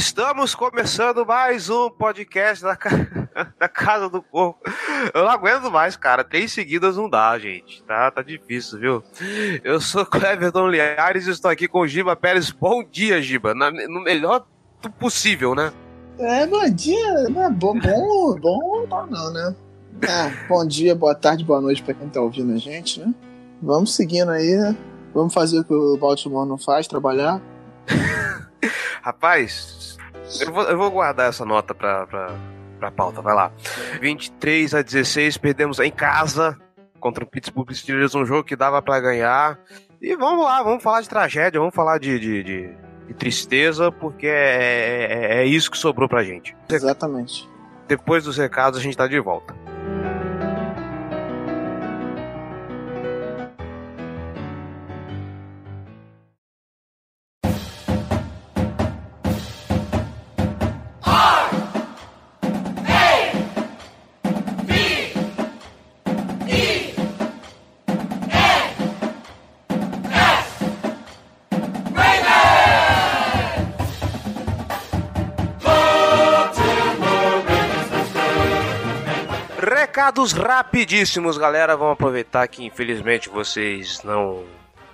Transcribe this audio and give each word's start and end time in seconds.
Estamos 0.00 0.54
começando 0.54 1.26
mais 1.26 1.68
um 1.68 1.90
podcast 1.90 2.64
da, 2.64 2.74
ca... 2.74 2.88
da 3.60 3.68
Casa 3.68 4.08
do 4.08 4.22
Corvo. 4.22 4.56
Eu 5.12 5.24
não 5.24 5.30
aguento 5.30 5.70
mais, 5.70 5.94
cara. 5.94 6.24
Três 6.24 6.52
seguidas 6.52 6.96
não 6.96 7.06
dá, 7.06 7.38
gente. 7.38 7.82
Tá, 7.82 8.10
tá 8.10 8.22
difícil, 8.22 8.78
viu? 8.78 9.04
Eu 9.62 9.78
sou 9.78 10.06
Cleverton 10.06 10.68
Liares 10.68 11.26
e 11.26 11.30
estou 11.30 11.50
aqui 11.50 11.68
com 11.68 11.80
o 11.80 11.86
Giba 11.86 12.16
Pérez. 12.16 12.50
Bom 12.50 12.82
dia, 12.82 13.20
Giba. 13.20 13.54
Na, 13.54 13.70
no 13.70 14.02
melhor 14.02 14.46
possível, 14.98 15.54
né? 15.54 15.70
É, 16.18 16.46
bom 16.46 16.66
dia. 16.70 17.28
Não 17.28 17.52
bom, 17.52 17.78
bom, 17.78 18.86
bom 18.86 19.06
não, 19.06 19.32
né? 19.34 19.54
É, 20.00 20.48
bom 20.48 20.66
dia, 20.66 20.94
boa 20.94 21.14
tarde, 21.14 21.44
boa 21.44 21.60
noite 21.60 21.82
pra 21.82 21.92
quem 21.92 22.08
tá 22.08 22.22
ouvindo 22.22 22.54
a 22.54 22.58
gente, 22.58 23.00
né? 23.00 23.14
Vamos 23.60 23.94
seguindo 23.94 24.30
aí, 24.30 24.56
né? 24.56 24.74
Vamos 25.12 25.34
fazer 25.34 25.60
o 25.60 25.64
que 25.64 25.74
o 25.74 25.98
Baltimore 25.98 26.48
não 26.48 26.56
faz, 26.56 26.88
trabalhar. 26.88 27.38
Rapaz, 29.02 29.89
eu 30.40 30.52
vou, 30.52 30.62
eu 30.64 30.78
vou 30.78 30.90
guardar 30.90 31.28
essa 31.28 31.44
nota 31.44 31.74
pra, 31.74 32.06
pra, 32.06 32.30
pra 32.78 32.90
pauta, 32.90 33.20
vai 33.20 33.34
lá. 33.34 33.52
23 34.00 34.74
a 34.74 34.82
16, 34.82 35.38
perdemos 35.38 35.78
em 35.80 35.90
casa 35.90 36.56
contra 37.00 37.24
o 37.24 37.26
Pittsburgh 37.26 37.72
Steelers, 37.72 38.14
um 38.14 38.24
jogo 38.24 38.44
que 38.44 38.54
dava 38.54 38.80
para 38.80 39.00
ganhar. 39.00 39.58
E 40.00 40.14
vamos 40.16 40.44
lá, 40.44 40.62
vamos 40.62 40.82
falar 40.82 41.00
de 41.00 41.08
tragédia, 41.08 41.58
vamos 41.58 41.74
falar 41.74 41.98
de, 41.98 42.18
de, 42.18 42.42
de, 42.42 42.70
de 43.08 43.14
tristeza, 43.14 43.90
porque 43.90 44.26
é, 44.26 45.08
é, 45.10 45.42
é, 45.42 45.44
isso 45.46 45.70
que 45.70 45.76
sobrou 45.76 46.08
pra 46.08 46.22
gente. 46.22 46.56
Exatamente. 46.68 47.48
Depois 47.88 48.24
dos 48.24 48.36
recados, 48.36 48.78
a 48.78 48.82
gente 48.82 48.96
tá 48.96 49.06
de 49.08 49.18
volta. 49.18 49.54
Recados 80.10 80.32
rapidíssimos, 80.32 81.38
galera. 81.38 81.76
Vamos 81.76 81.92
aproveitar 81.92 82.48
que 82.48 82.64
infelizmente 82.64 83.28
vocês 83.28 84.02
não 84.02 84.44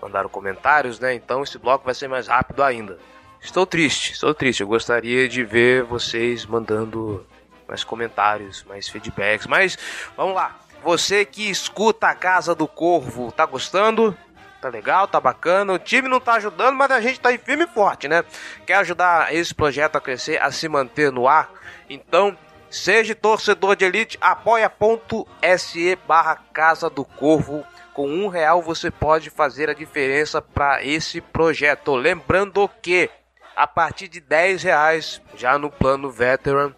mandaram 0.03 0.28
comentários, 0.28 1.00
né? 1.00 1.15
Então 1.15 1.43
esse 1.43 1.56
bloco 1.56 1.87
vai 1.87 1.94
ser 1.94 2.06
mais 2.06 2.28
rápido 2.28 2.62
ainda. 2.62 2.99
Estou 3.41 3.65
triste, 3.65 4.12
estou 4.12 4.34
triste. 4.34 4.60
Eu 4.60 4.66
gostaria 4.66 5.27
de 5.27 5.43
ver 5.43 5.84
vocês 5.84 6.44
mandando 6.44 7.27
mais 7.66 7.82
comentários, 7.82 8.62
mais 8.65 8.88
feedbacks. 8.88 9.47
Mas 9.47 9.78
vamos 10.15 10.34
lá. 10.34 10.54
Você 10.84 11.25
que 11.25 11.48
escuta 11.48 12.09
a 12.09 12.15
Casa 12.15 12.54
do 12.54 12.69
Corvo, 12.69 13.33
tá 13.33 13.47
gostando? 13.47 14.15
Tá 14.60 14.69
legal, 14.69 15.09
tá 15.09 15.19
bacana. 15.19 15.72
O 15.72 15.78
time 15.78 16.10
não 16.10 16.21
tá 16.21 16.34
ajudando, 16.34 16.77
mas 16.77 16.91
a 16.91 17.00
gente 17.00 17.21
tá 17.21 17.33
em 17.33 17.38
firme 17.38 17.65
e 17.65 17.69
forte, 17.69 18.06
né? 18.06 18.22
Quer 18.66 18.75
ajudar 18.75 19.34
esse 19.34 19.54
projeto 19.54 19.97
a 19.97 20.00
crescer, 20.00 20.43
a 20.43 20.50
se 20.50 20.69
manter 20.69 21.10
no 21.10 21.27
ar? 21.27 21.48
Então 21.88 22.37
Seja 22.71 23.15
torcedor 23.15 23.77
de 23.77 23.84
elite, 23.84 24.19
apoia.se 24.21 25.97
barra 26.06 26.37
Casa 26.53 26.91
do 26.91 27.04
Corvo. 27.04 27.65
Com 27.94 28.09
um 28.09 28.28
real 28.28 28.60
você 28.60 28.91
pode 28.91 29.31
fazer 29.31 29.71
a 29.71 29.75
diferença 29.75 30.43
para 30.43 30.84
esse 30.84 31.21
projeto. 31.21 31.94
Lembrando 31.94 32.69
que 32.82 33.09
a 33.56 33.66
partir 33.66 34.09
de 34.09 34.21
10 34.21 34.62
reais, 34.65 35.22
já 35.34 35.59
no 35.59 35.71
plano 35.71 36.10
Veteran, 36.10 36.75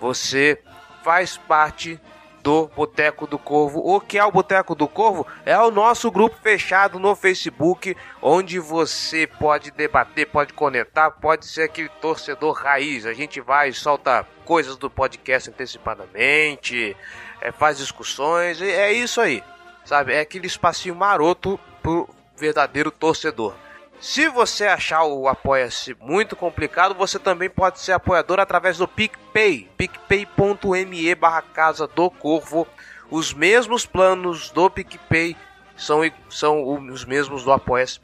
você 0.00 0.58
faz 1.02 1.36
parte 1.36 2.00
do 2.44 2.68
Boteco 2.76 3.26
do 3.26 3.38
Corvo. 3.38 3.80
O 3.82 3.98
que 3.98 4.18
é 4.18 4.24
o 4.24 4.30
Boteco 4.30 4.74
do 4.74 4.86
Corvo? 4.86 5.26
É 5.46 5.58
o 5.58 5.70
nosso 5.70 6.10
grupo 6.10 6.36
fechado 6.42 6.98
no 6.98 7.16
Facebook, 7.16 7.96
onde 8.20 8.58
você 8.58 9.26
pode 9.26 9.70
debater, 9.70 10.26
pode 10.26 10.52
conectar, 10.52 11.10
pode 11.10 11.46
ser 11.46 11.62
aquele 11.62 11.88
torcedor 11.88 12.52
raiz. 12.52 13.06
A 13.06 13.14
gente 13.14 13.40
vai 13.40 13.72
solta 13.72 14.26
coisas 14.44 14.76
do 14.76 14.90
podcast 14.90 15.48
antecipadamente, 15.48 16.94
é, 17.40 17.50
faz 17.50 17.78
discussões, 17.78 18.60
é 18.60 18.92
isso 18.92 19.22
aí, 19.22 19.42
sabe? 19.82 20.12
É 20.12 20.20
aquele 20.20 20.46
espacinho 20.46 20.94
maroto 20.94 21.58
pro 21.82 22.06
verdadeiro 22.36 22.90
torcedor. 22.90 23.54
Se 24.00 24.28
você 24.28 24.66
achar 24.66 25.04
o 25.04 25.28
Apoia-se 25.28 25.96
muito 26.00 26.36
complicado, 26.36 26.94
você 26.94 27.18
também 27.18 27.48
pode 27.48 27.80
ser 27.80 27.92
apoiador 27.92 28.38
através 28.38 28.76
do 28.76 28.86
PicPay, 28.86 29.70
picpay.me 29.76 31.14
barra 31.14 31.42
Casa 31.42 31.86
do 31.86 32.10
Corvo. 32.10 32.66
Os 33.10 33.32
mesmos 33.32 33.86
planos 33.86 34.50
do 34.50 34.68
PicPay 34.68 35.36
são, 35.76 36.00
são 36.28 36.86
os 36.88 37.04
mesmos 37.04 37.44
do 37.44 37.52
Apoia-se. 37.52 38.00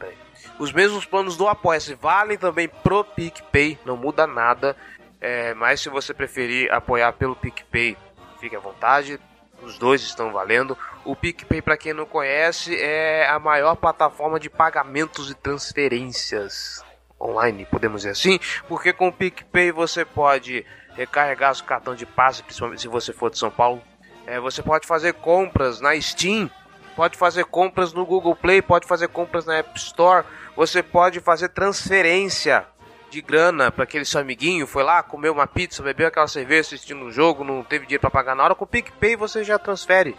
Os 0.59 0.73
mesmos 0.73 1.05
planos 1.05 1.37
do 1.37 1.49
Apoia-se 1.49 1.95
valem 1.95 2.39
também 2.39 2.69
pro 2.69 3.05
PicPay, 3.05 3.79
não 3.85 3.97
muda 3.97 4.27
nada. 4.27 4.77
É, 5.21 5.53
mas 5.55 5.81
se 5.81 5.91
você 5.91 6.15
preferir 6.15 6.73
apoiar 6.73 7.13
pelo 7.13 7.37
PicPay, 7.37 7.97
fique 8.41 8.57
à 8.57 8.61
vontade. 8.61 9.21
Os 9.63 9.79
dois 9.79 10.03
estão 10.03 10.33
valendo. 10.33 10.77
O 11.05 11.15
PicPay, 11.15 11.61
para 11.63 11.77
quem 11.77 11.93
não 11.93 12.07
conhece, 12.07 12.75
é 12.77 13.29
a 13.29 13.39
maior 13.39 13.77
plataforma 13.77 14.41
de 14.41 14.49
pagamentos 14.49 15.31
e 15.31 15.35
transferências 15.35 16.85
online, 17.21 17.67
podemos 17.67 18.03
dizer 18.03 18.13
assim, 18.13 18.41
porque 18.67 18.93
com 18.93 19.09
o 19.09 19.13
PicPay 19.13 19.71
você 19.73 20.05
pode 20.05 20.65
recarregar 20.95 21.55
seu 21.55 21.67
cartão 21.67 21.95
de 21.95 22.07
passe, 22.07 22.43
principalmente 22.43 22.81
se 22.81 22.89
você 22.89 23.13
for 23.13 23.31
de 23.31 23.39
São 23.39 23.51
Paulo. 23.51 23.83
É, 24.27 24.41
você 24.41 24.63
pode 24.63 24.87
fazer 24.87 25.15
compras 25.15 25.81
na 25.81 26.01
Steam, 26.01 26.51
pode 26.97 27.19
fazer 27.19 27.45
compras 27.45 27.93
no 27.93 28.07
Google 28.07 28.35
Play, 28.35 28.63
pode 28.63 28.87
fazer 28.87 29.09
compras 29.09 29.45
na 29.45 29.57
App 29.57 29.79
Store, 29.79 30.25
você 30.57 30.83
pode 30.83 31.21
fazer 31.21 31.49
transferência 31.49 32.67
de 33.11 33.21
grana 33.21 33.71
para 33.71 33.85
aquele 33.85 34.05
seu 34.05 34.21
amiguinho, 34.21 34.67
foi 34.67 34.83
lá, 34.83 35.03
comeu 35.03 35.33
uma 35.33 35.47
pizza, 35.47 35.83
bebeu 35.83 36.07
aquela 36.07 36.29
cerveja 36.29 36.61
assistindo 36.61 37.05
um 37.05 37.11
jogo, 37.11 37.45
não 37.45 37.63
teve 37.63 37.85
dinheiro 37.85 38.01
para 38.01 38.11
pagar 38.11 38.35
na 38.35 38.45
hora, 38.45 38.55
com 38.55 38.65
o 38.65 38.69
PicPay 38.69 39.17
você 39.17 39.43
já 39.43 39.59
transfere. 39.59 40.17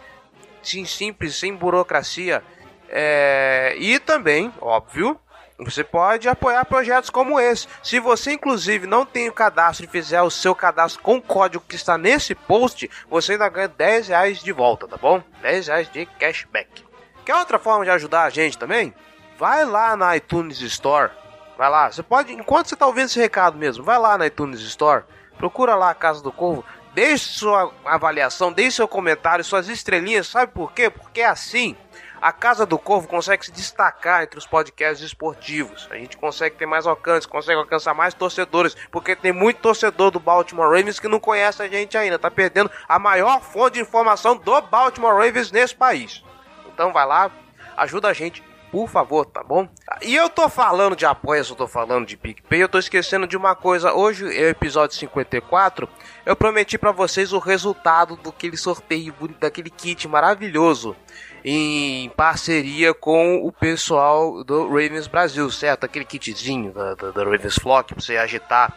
Sim, 0.62 0.86
simples, 0.86 1.36
sem 1.36 1.56
burocracia. 1.56 2.44
É... 2.90 3.76
E 3.78 3.98
também, 4.00 4.54
óbvio, 4.60 5.20
você 5.58 5.84
pode 5.84 6.28
apoiar 6.28 6.66
projetos 6.66 7.10
como 7.10 7.40
esse. 7.40 7.68
Se 7.82 8.00
você, 8.00 8.34
inclusive, 8.34 8.86
não 8.86 9.06
tem 9.06 9.30
o 9.30 9.34
cadastro 9.34 9.86
e 9.86 9.90
fizer 9.90 10.22
o 10.22 10.30
seu 10.30 10.54
cadastro 10.54 11.02
com 11.02 11.18
o 11.18 11.22
código 11.22 11.64
que 11.68 11.76
está 11.76 11.98
nesse 11.98 12.36
post, 12.36 12.90
você 13.10 13.34
ainda 13.34 13.48
ganha 13.48 13.68
10 13.68 14.10
reais 14.10 14.44
de 14.44 14.52
volta, 14.52 14.88
tá 14.88 14.98
bom? 14.98 15.24
10 15.42 15.68
reais 15.68 15.92
de 15.92 16.06
cashback. 16.06 16.84
Quer 17.26 17.36
outra 17.36 17.58
forma 17.58 17.86
de 17.86 17.92
ajudar 17.92 18.24
a 18.24 18.30
gente 18.30 18.58
também? 18.58 18.94
Vai 19.38 19.64
lá 19.66 19.96
na 19.96 20.16
iTunes 20.18 20.60
Store 20.62 21.12
Vai 21.62 21.70
lá, 21.70 21.92
você 21.92 22.02
pode, 22.02 22.34
enquanto 22.34 22.70
você 22.70 22.74
está 22.74 22.88
ouvindo 22.88 23.06
esse 23.06 23.20
recado 23.20 23.56
mesmo, 23.56 23.84
vai 23.84 24.00
lá 24.00 24.18
na 24.18 24.26
iTunes 24.26 24.62
Store, 24.62 25.04
procura 25.38 25.76
lá 25.76 25.92
a 25.92 25.94
Casa 25.94 26.20
do 26.20 26.32
Corvo, 26.32 26.66
Deixe 26.92 27.26
sua 27.38 27.72
avaliação, 27.86 28.52
deixe 28.52 28.78
seu 28.78 28.88
comentário, 28.88 29.46
suas 29.46 29.70
estrelinhas. 29.70 30.26
Sabe 30.28 30.52
por 30.52 30.74
quê? 30.74 30.90
Porque 30.90 31.22
é 31.22 31.28
assim 31.28 31.78
a 32.20 32.32
Casa 32.32 32.66
do 32.66 32.80
Corvo 32.80 33.08
consegue 33.08 33.46
se 33.46 33.52
destacar 33.52 34.24
entre 34.24 34.40
os 34.40 34.48
podcasts 34.48 35.06
esportivos. 35.06 35.88
A 35.92 35.98
gente 35.98 36.18
consegue 36.18 36.56
ter 36.56 36.66
mais 36.66 36.88
alcance, 36.88 37.28
consegue 37.28 37.60
alcançar 37.60 37.94
mais 37.94 38.16
torcedores, 38.16 38.76
porque 38.90 39.16
tem 39.16 39.32
muito 39.32 39.62
torcedor 39.62 40.10
do 40.10 40.20
Baltimore 40.20 40.66
Ravens 40.68 41.00
que 41.00 41.08
não 41.08 41.20
conhece 41.20 41.62
a 41.62 41.68
gente 41.68 41.96
ainda, 41.96 42.18
tá 42.18 42.32
perdendo 42.32 42.72
a 42.90 42.98
maior 42.98 43.40
fonte 43.40 43.76
de 43.76 43.82
informação 43.82 44.36
do 44.36 44.62
Baltimore 44.64 45.14
Ravens 45.14 45.52
nesse 45.52 45.76
país. 45.76 46.24
Então 46.74 46.92
vai 46.92 47.06
lá, 47.06 47.30
ajuda 47.78 48.08
a 48.08 48.14
gente 48.14 48.44
por 48.72 48.88
favor, 48.88 49.26
tá 49.26 49.44
bom? 49.44 49.68
E 50.02 50.16
eu 50.16 50.30
tô 50.30 50.48
falando 50.48 50.96
de 50.96 51.06
apoio, 51.06 51.44
eu 51.48 51.56
tô 51.56 51.68
falando 51.68 52.06
de 52.06 52.16
PicPay, 52.16 52.64
eu 52.64 52.70
tô 52.70 52.80
esquecendo 52.80 53.28
de 53.28 53.36
uma 53.36 53.54
coisa. 53.54 53.94
Hoje, 53.94 54.26
é 54.26 54.46
o 54.46 54.50
episódio 54.50 54.96
54, 54.96 55.90
eu 56.26 56.36
prometi 56.36 56.78
para 56.78 56.94
vocês 56.94 57.34
o 57.34 57.40
resultado 57.40 58.16
do 58.16 58.30
aquele 58.30 58.56
sorteio, 58.56 59.14
daquele 59.40 59.70
kit 59.70 60.08
maravilhoso 60.08 60.96
em 61.44 62.10
parceria 62.10 62.94
com 62.94 63.46
o 63.46 63.52
pessoal 63.52 64.44
do 64.44 64.68
Ravens 64.68 65.08
Brasil, 65.08 65.50
certo? 65.52 65.84
Aquele 65.84 66.06
kitzinho 66.06 66.72
da, 66.72 66.96
da, 66.96 67.12
da 67.12 67.24
Ravens 67.24 67.56
Flock 67.56 67.94
pra 67.94 68.02
você 68.02 68.16
agitar 68.16 68.74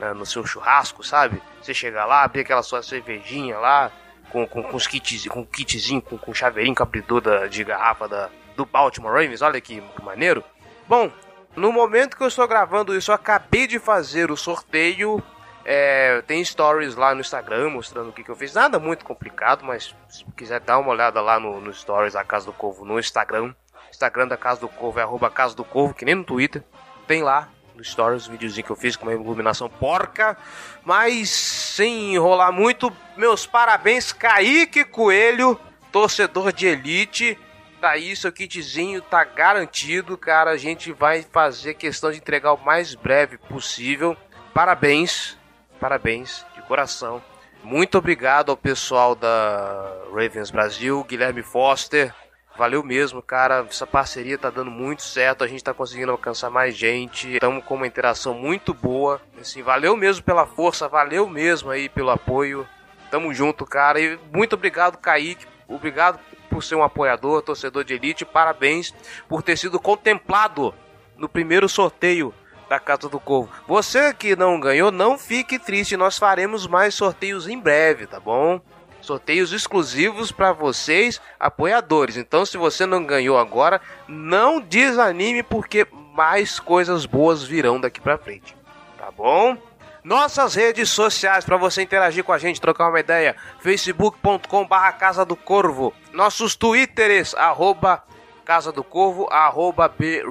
né, 0.00 0.14
no 0.14 0.24
seu 0.24 0.46
churrasco, 0.46 1.04
sabe? 1.04 1.42
Você 1.60 1.74
chegar 1.74 2.06
lá, 2.06 2.22
abrir 2.22 2.40
aquela 2.40 2.62
sua 2.62 2.82
cervejinha 2.82 3.58
lá, 3.58 3.90
com, 4.30 4.46
com, 4.46 4.62
com 4.62 4.76
os 4.76 4.86
kits, 4.86 5.26
com 5.26 5.44
kitzinho, 5.44 6.00
com, 6.00 6.16
com 6.16 6.32
chaveirinho 6.32 6.74
com 6.74 6.82
abridor 6.82 7.20
da, 7.20 7.46
de 7.46 7.62
garrafa 7.64 8.08
da, 8.08 8.30
do 8.56 8.66
Baltimore 8.66 9.12
Ravens, 9.12 9.42
olha 9.42 9.60
que, 9.60 9.82
maneiro. 10.02 10.42
Bom, 10.88 11.10
no 11.54 11.72
momento 11.72 12.16
que 12.16 12.22
eu 12.22 12.28
estou 12.28 12.46
gravando 12.48 12.96
isso, 12.96 13.10
eu 13.10 13.14
acabei 13.14 13.66
de 13.66 13.78
fazer 13.78 14.30
o 14.30 14.36
sorteio 14.36 15.22
é, 15.68 16.22
tem 16.28 16.44
stories 16.44 16.94
lá 16.94 17.12
no 17.12 17.20
Instagram 17.20 17.70
mostrando 17.70 18.10
o 18.10 18.12
que, 18.12 18.22
que, 18.22 18.30
eu 18.30 18.36
fiz. 18.36 18.54
Nada 18.54 18.78
muito 18.78 19.04
complicado, 19.04 19.64
mas 19.64 19.92
se 20.08 20.24
quiser 20.36 20.60
dar 20.60 20.78
uma 20.78 20.90
olhada 20.90 21.20
lá 21.20 21.40
no, 21.40 21.60
no 21.60 21.74
stories 21.74 22.12
da 22.12 22.22
Casa 22.22 22.46
do 22.46 22.52
Corvo 22.52 22.84
no 22.84 23.00
Instagram. 23.00 23.52
Instagram 23.90 24.28
da 24.28 24.36
Casa 24.36 24.60
do 24.60 24.68
Corvo 24.68 25.00
é 25.00 25.02
arroba 25.02 25.28
Casa 25.28 25.56
do 25.56 25.64
Corvo, 25.64 25.92
que 25.92 26.04
nem 26.04 26.14
no 26.14 26.22
Twitter. 26.22 26.62
Tem 27.08 27.20
lá 27.20 27.48
no 27.74 27.82
stories, 27.82 28.28
um 28.28 28.32
videozinho 28.32 28.64
que 28.64 28.70
eu 28.70 28.76
fiz 28.76 28.94
com 28.94 29.06
uma 29.06 29.12
iluminação 29.12 29.68
porca. 29.68 30.38
Mas 30.84 31.30
sem 31.30 32.14
enrolar 32.14 32.52
muito, 32.52 32.92
meus 33.16 33.44
parabéns, 33.44 34.12
Kaique 34.12 34.84
Coelho, 34.84 35.58
torcedor 35.90 36.52
de 36.52 36.68
elite. 36.68 37.36
Tá 37.80 37.90
aí, 37.90 38.16
seu 38.16 38.32
kitzinho 38.32 39.02
tá 39.02 39.22
garantido, 39.24 40.16
cara. 40.16 40.50
A 40.50 40.56
gente 40.56 40.92
vai 40.92 41.22
fazer 41.22 41.74
questão 41.74 42.10
de 42.10 42.18
entregar 42.18 42.52
o 42.52 42.64
mais 42.64 42.94
breve 42.94 43.36
possível. 43.36 44.16
Parabéns, 44.54 45.36
Parabéns, 45.80 46.44
de 46.54 46.62
coração. 46.62 47.22
Muito 47.62 47.98
obrigado 47.98 48.50
ao 48.50 48.56
pessoal 48.56 49.14
da 49.14 49.92
Ravens 50.10 50.50
Brasil, 50.50 51.04
Guilherme 51.04 51.42
Foster. 51.42 52.14
Valeu 52.56 52.82
mesmo, 52.82 53.20
cara. 53.20 53.66
Essa 53.68 53.86
parceria 53.86 54.38
tá 54.38 54.48
dando 54.48 54.70
muito 54.70 55.02
certo. 55.02 55.44
A 55.44 55.46
gente 55.46 55.62
tá 55.62 55.74
conseguindo 55.74 56.12
alcançar 56.12 56.48
mais 56.48 56.74
gente. 56.74 57.34
Estamos 57.34 57.62
com 57.64 57.74
uma 57.74 57.86
interação 57.86 58.32
muito 58.32 58.72
boa. 58.72 59.20
Assim, 59.38 59.62
valeu 59.62 59.94
mesmo 59.96 60.24
pela 60.24 60.46
força, 60.46 60.88
valeu 60.88 61.28
mesmo 61.28 61.70
aí 61.70 61.88
pelo 61.88 62.10
apoio. 62.10 62.66
Tamo 63.10 63.34
junto, 63.34 63.66
cara. 63.66 64.00
E 64.00 64.18
muito 64.32 64.54
obrigado, 64.54 64.96
Kaique. 64.96 65.46
Obrigado 65.68 66.18
por 66.56 66.64
ser 66.64 66.74
um 66.74 66.82
apoiador, 66.82 67.42
torcedor 67.42 67.84
de 67.84 67.92
elite. 67.92 68.24
Parabéns 68.24 68.94
por 69.28 69.42
ter 69.42 69.58
sido 69.58 69.78
contemplado 69.78 70.74
no 71.18 71.28
primeiro 71.28 71.68
sorteio 71.68 72.32
da 72.66 72.80
Casa 72.80 73.10
do 73.10 73.20
Corvo. 73.20 73.50
Você 73.68 74.14
que 74.14 74.34
não 74.34 74.58
ganhou, 74.58 74.90
não 74.90 75.18
fique 75.18 75.58
triste, 75.58 75.98
nós 75.98 76.16
faremos 76.16 76.66
mais 76.66 76.94
sorteios 76.94 77.46
em 77.46 77.60
breve, 77.60 78.06
tá 78.06 78.18
bom? 78.18 78.58
Sorteios 79.02 79.52
exclusivos 79.52 80.32
para 80.32 80.50
vocês, 80.50 81.20
apoiadores. 81.38 82.16
Então, 82.16 82.46
se 82.46 82.56
você 82.56 82.86
não 82.86 83.04
ganhou 83.04 83.36
agora, 83.36 83.78
não 84.08 84.58
desanime 84.58 85.42
porque 85.42 85.86
mais 86.14 86.58
coisas 86.58 87.04
boas 87.04 87.44
virão 87.44 87.78
daqui 87.78 88.00
para 88.00 88.16
frente. 88.16 88.56
Tá 88.96 89.10
bom? 89.10 89.58
Nossas 90.06 90.54
redes 90.54 90.88
sociais 90.90 91.44
para 91.44 91.56
você 91.56 91.82
interagir 91.82 92.22
com 92.22 92.32
a 92.32 92.38
gente, 92.38 92.60
trocar 92.60 92.88
uma 92.88 93.00
ideia: 93.00 93.34
facebook.com/barra 93.58 94.92
Casa 94.92 95.24
do 95.24 95.34
Corvo, 95.34 95.92
nossos 96.12 96.54
twitters 96.54 97.34
arroba 97.34 98.04
Casa 98.44 98.70
do 98.70 98.84
Corvo, 98.84 99.26
arroba 99.32 99.88
B 99.88 100.22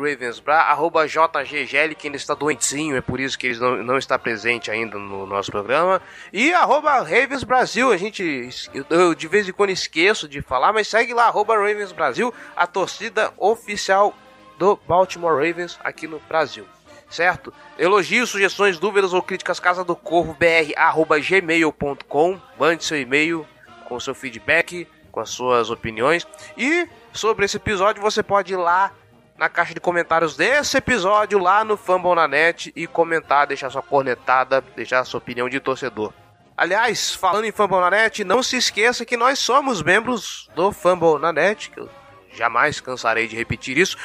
arroba 0.48 1.06
JGGL, 1.06 1.94
que 1.94 2.08
ainda 2.08 2.16
está 2.16 2.34
doentinho, 2.34 2.96
é 2.96 3.02
por 3.02 3.20
isso 3.20 3.38
que 3.38 3.48
ele 3.48 3.60
não, 3.60 3.84
não 3.84 3.98
está 3.98 4.18
presente 4.18 4.72
ainda 4.72 4.98
no 4.98 5.26
nosso 5.26 5.52
programa. 5.52 6.02
E 6.32 6.54
arroba 6.54 6.94
Ravens 7.00 7.44
Brasil, 7.44 7.92
a 7.92 7.98
gente, 7.98 8.58
eu, 8.90 9.14
de 9.14 9.28
vez 9.28 9.46
em 9.50 9.52
quando 9.52 9.72
esqueço 9.72 10.26
de 10.26 10.42
falar, 10.42 10.72
mas 10.72 10.88
segue 10.88 11.14
lá, 11.14 11.26
arroba 11.26 11.54
Ravens 11.54 11.92
Brasil, 11.92 12.34
a 12.56 12.66
torcida 12.66 13.34
oficial 13.38 14.14
do 14.58 14.80
Baltimore 14.88 15.36
Ravens 15.36 15.78
aqui 15.84 16.08
no 16.08 16.20
Brasil. 16.30 16.66
Certo? 17.16 17.54
Elogios, 17.80 18.30
sugestões, 18.30 18.78
dúvidas 18.78 19.14
ou 19.14 19.24
críticas, 19.24 19.58
casa 19.58 19.86
do 19.86 19.96
corvo 19.96 20.34
br, 20.34 20.74
arroba 20.76 21.18
gmail.com, 21.18 22.42
mande 22.60 22.84
seu 22.84 23.00
e-mail 23.00 23.48
com 23.88 23.98
seu 24.02 24.14
feedback, 24.14 24.86
com 25.14 25.22
as 25.22 25.30
suas 25.30 25.70
opiniões. 25.70 26.28
E 26.58 26.90
sobre 27.14 27.46
esse 27.46 27.56
episódio, 27.56 28.02
você 28.02 28.22
pode 28.22 28.52
ir 28.52 28.58
lá 28.58 28.92
na 29.38 29.48
caixa 29.48 29.74
de 29.74 29.80
comentários 29.80 30.36
desse 30.36 30.76
episódio, 30.76 31.40
lá 31.40 31.64
no 31.64 31.78
Fambonanet, 31.78 32.74
e 32.76 32.86
comentar, 32.86 33.48
deixar 33.48 33.70
sua 33.70 33.82
cornetada, 33.82 34.62
deixar 34.76 35.06
sua 35.06 35.20
opinião 35.20 35.48
de 35.48 35.62
torcedor. 35.62 36.12
Aliás, 36.58 37.16
falando 37.16 37.46
em 37.46 37.52
Fambonanet, 37.52 38.26
não 38.26 38.44
se 38.44 38.58
esqueça 38.58 39.06
que 39.06 39.16
nós 39.16 39.40
somos 39.40 39.82
membros 39.82 40.50
do 40.54 40.70
Fambonanet, 40.74 41.70
que 41.70 41.80
eu 41.80 41.90
jamais 42.36 42.82
cansarei 42.82 43.26
de 43.26 43.38
repetir 43.38 43.78
isso. 43.78 43.98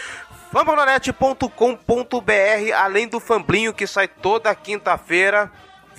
Fambonanet.com.br, 0.52 2.74
além 2.76 3.08
do 3.08 3.20
Famblinho 3.20 3.72
que 3.72 3.86
sai 3.86 4.08
toda 4.08 4.54
quinta-feira 4.54 5.50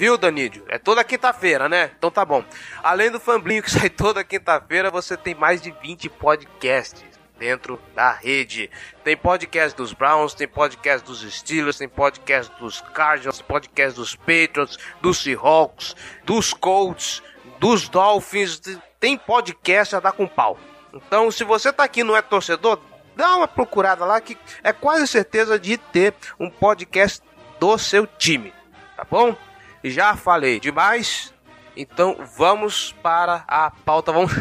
Viu, 0.01 0.18
Danídio? 0.18 0.65
É 0.68 0.80
toda 0.80 1.03
quinta-feira, 1.03 1.69
né? 1.69 1.92
Então 1.95 2.09
tá 2.09 2.25
bom. 2.25 2.44
Além 2.81 3.12
do 3.12 3.19
Famblinho 3.19 3.62
que 3.62 3.69
sai 3.69 3.89
toda 3.89 4.24
quinta-feira, 4.24 4.89
você 4.89 5.15
tem 5.15 5.36
mais 5.36 5.62
de 5.62 5.69
20 5.69 6.09
podcasts 6.09 7.03
dentro 7.38 7.80
da 7.94 8.12
rede. 8.12 8.69
Tem 9.03 9.15
podcast 9.15 9.77
dos 9.77 9.94
Browns, 9.94 10.33
tem 10.33 10.48
podcast 10.48 11.06
dos 11.06 11.21
Steelers, 11.21 11.77
tem 11.77 11.88
podcast 11.88 12.51
dos 12.59 12.81
Cardinals, 12.81 13.42
podcast 13.42 14.00
dos 14.00 14.15
Patriots, 14.15 14.77
dos 15.01 15.21
Seahawks, 15.21 15.95
dos 16.24 16.51
Colts, 16.51 17.21
dos 17.59 17.88
Dolphins. 17.88 18.59
Tem 19.00 19.18
podcast 19.18 19.95
a 19.95 20.00
dar 20.00 20.13
com 20.13 20.25
pau. 20.25 20.57
Então, 20.94 21.31
se 21.31 21.43
você 21.43 21.72
tá 21.72 21.84
aqui 21.84 22.01
e 22.01 22.03
não 22.03 22.17
é 22.17 22.22
torcedor, 22.22 22.79
dá 23.15 23.38
uma 23.38 23.48
procurada 23.48 24.06
lá 24.06 24.20
que 24.22 24.38
é 24.63 24.72
quase 24.74 25.08
certeza 25.08 25.60
de 25.60 25.77
ter 25.77 26.13
um 26.39 26.50
podcast 26.50 27.22
do 27.60 27.77
seu 27.77 28.08
time, 28.08 28.53
tá 28.96 29.06
bom? 29.10 29.36
Já 29.84 30.15
falei 30.15 30.60
demais, 30.60 31.34
então 31.75 32.18
vamos 32.38 32.94
para 33.01 33.44
a 33.48 33.72
pauta. 33.72 34.12
Vamos, 34.12 34.32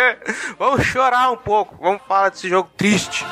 vamos 0.58 0.84
chorar 0.86 1.30
um 1.30 1.36
pouco. 1.36 1.76
Vamos 1.80 2.02
falar 2.06 2.30
desse 2.30 2.48
jogo 2.48 2.70
triste. 2.76 3.24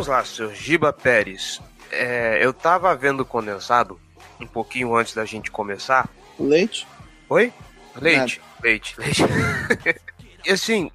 Vamos 0.00 0.08
lá, 0.08 0.24
senhor 0.24 0.54
Giba 0.54 0.94
Pérez. 0.94 1.60
É, 1.92 2.38
eu 2.42 2.54
tava 2.54 2.96
vendo 2.96 3.22
condensado 3.22 4.00
um 4.40 4.46
pouquinho 4.46 4.96
antes 4.96 5.12
da 5.12 5.26
gente 5.26 5.50
começar. 5.50 6.08
Leite? 6.38 6.88
Oi? 7.28 7.52
Leite, 8.00 8.40
Nada. 8.40 8.62
leite, 8.62 8.94
leite. 8.98 9.22
e 10.42 10.52
assim, 10.52 10.90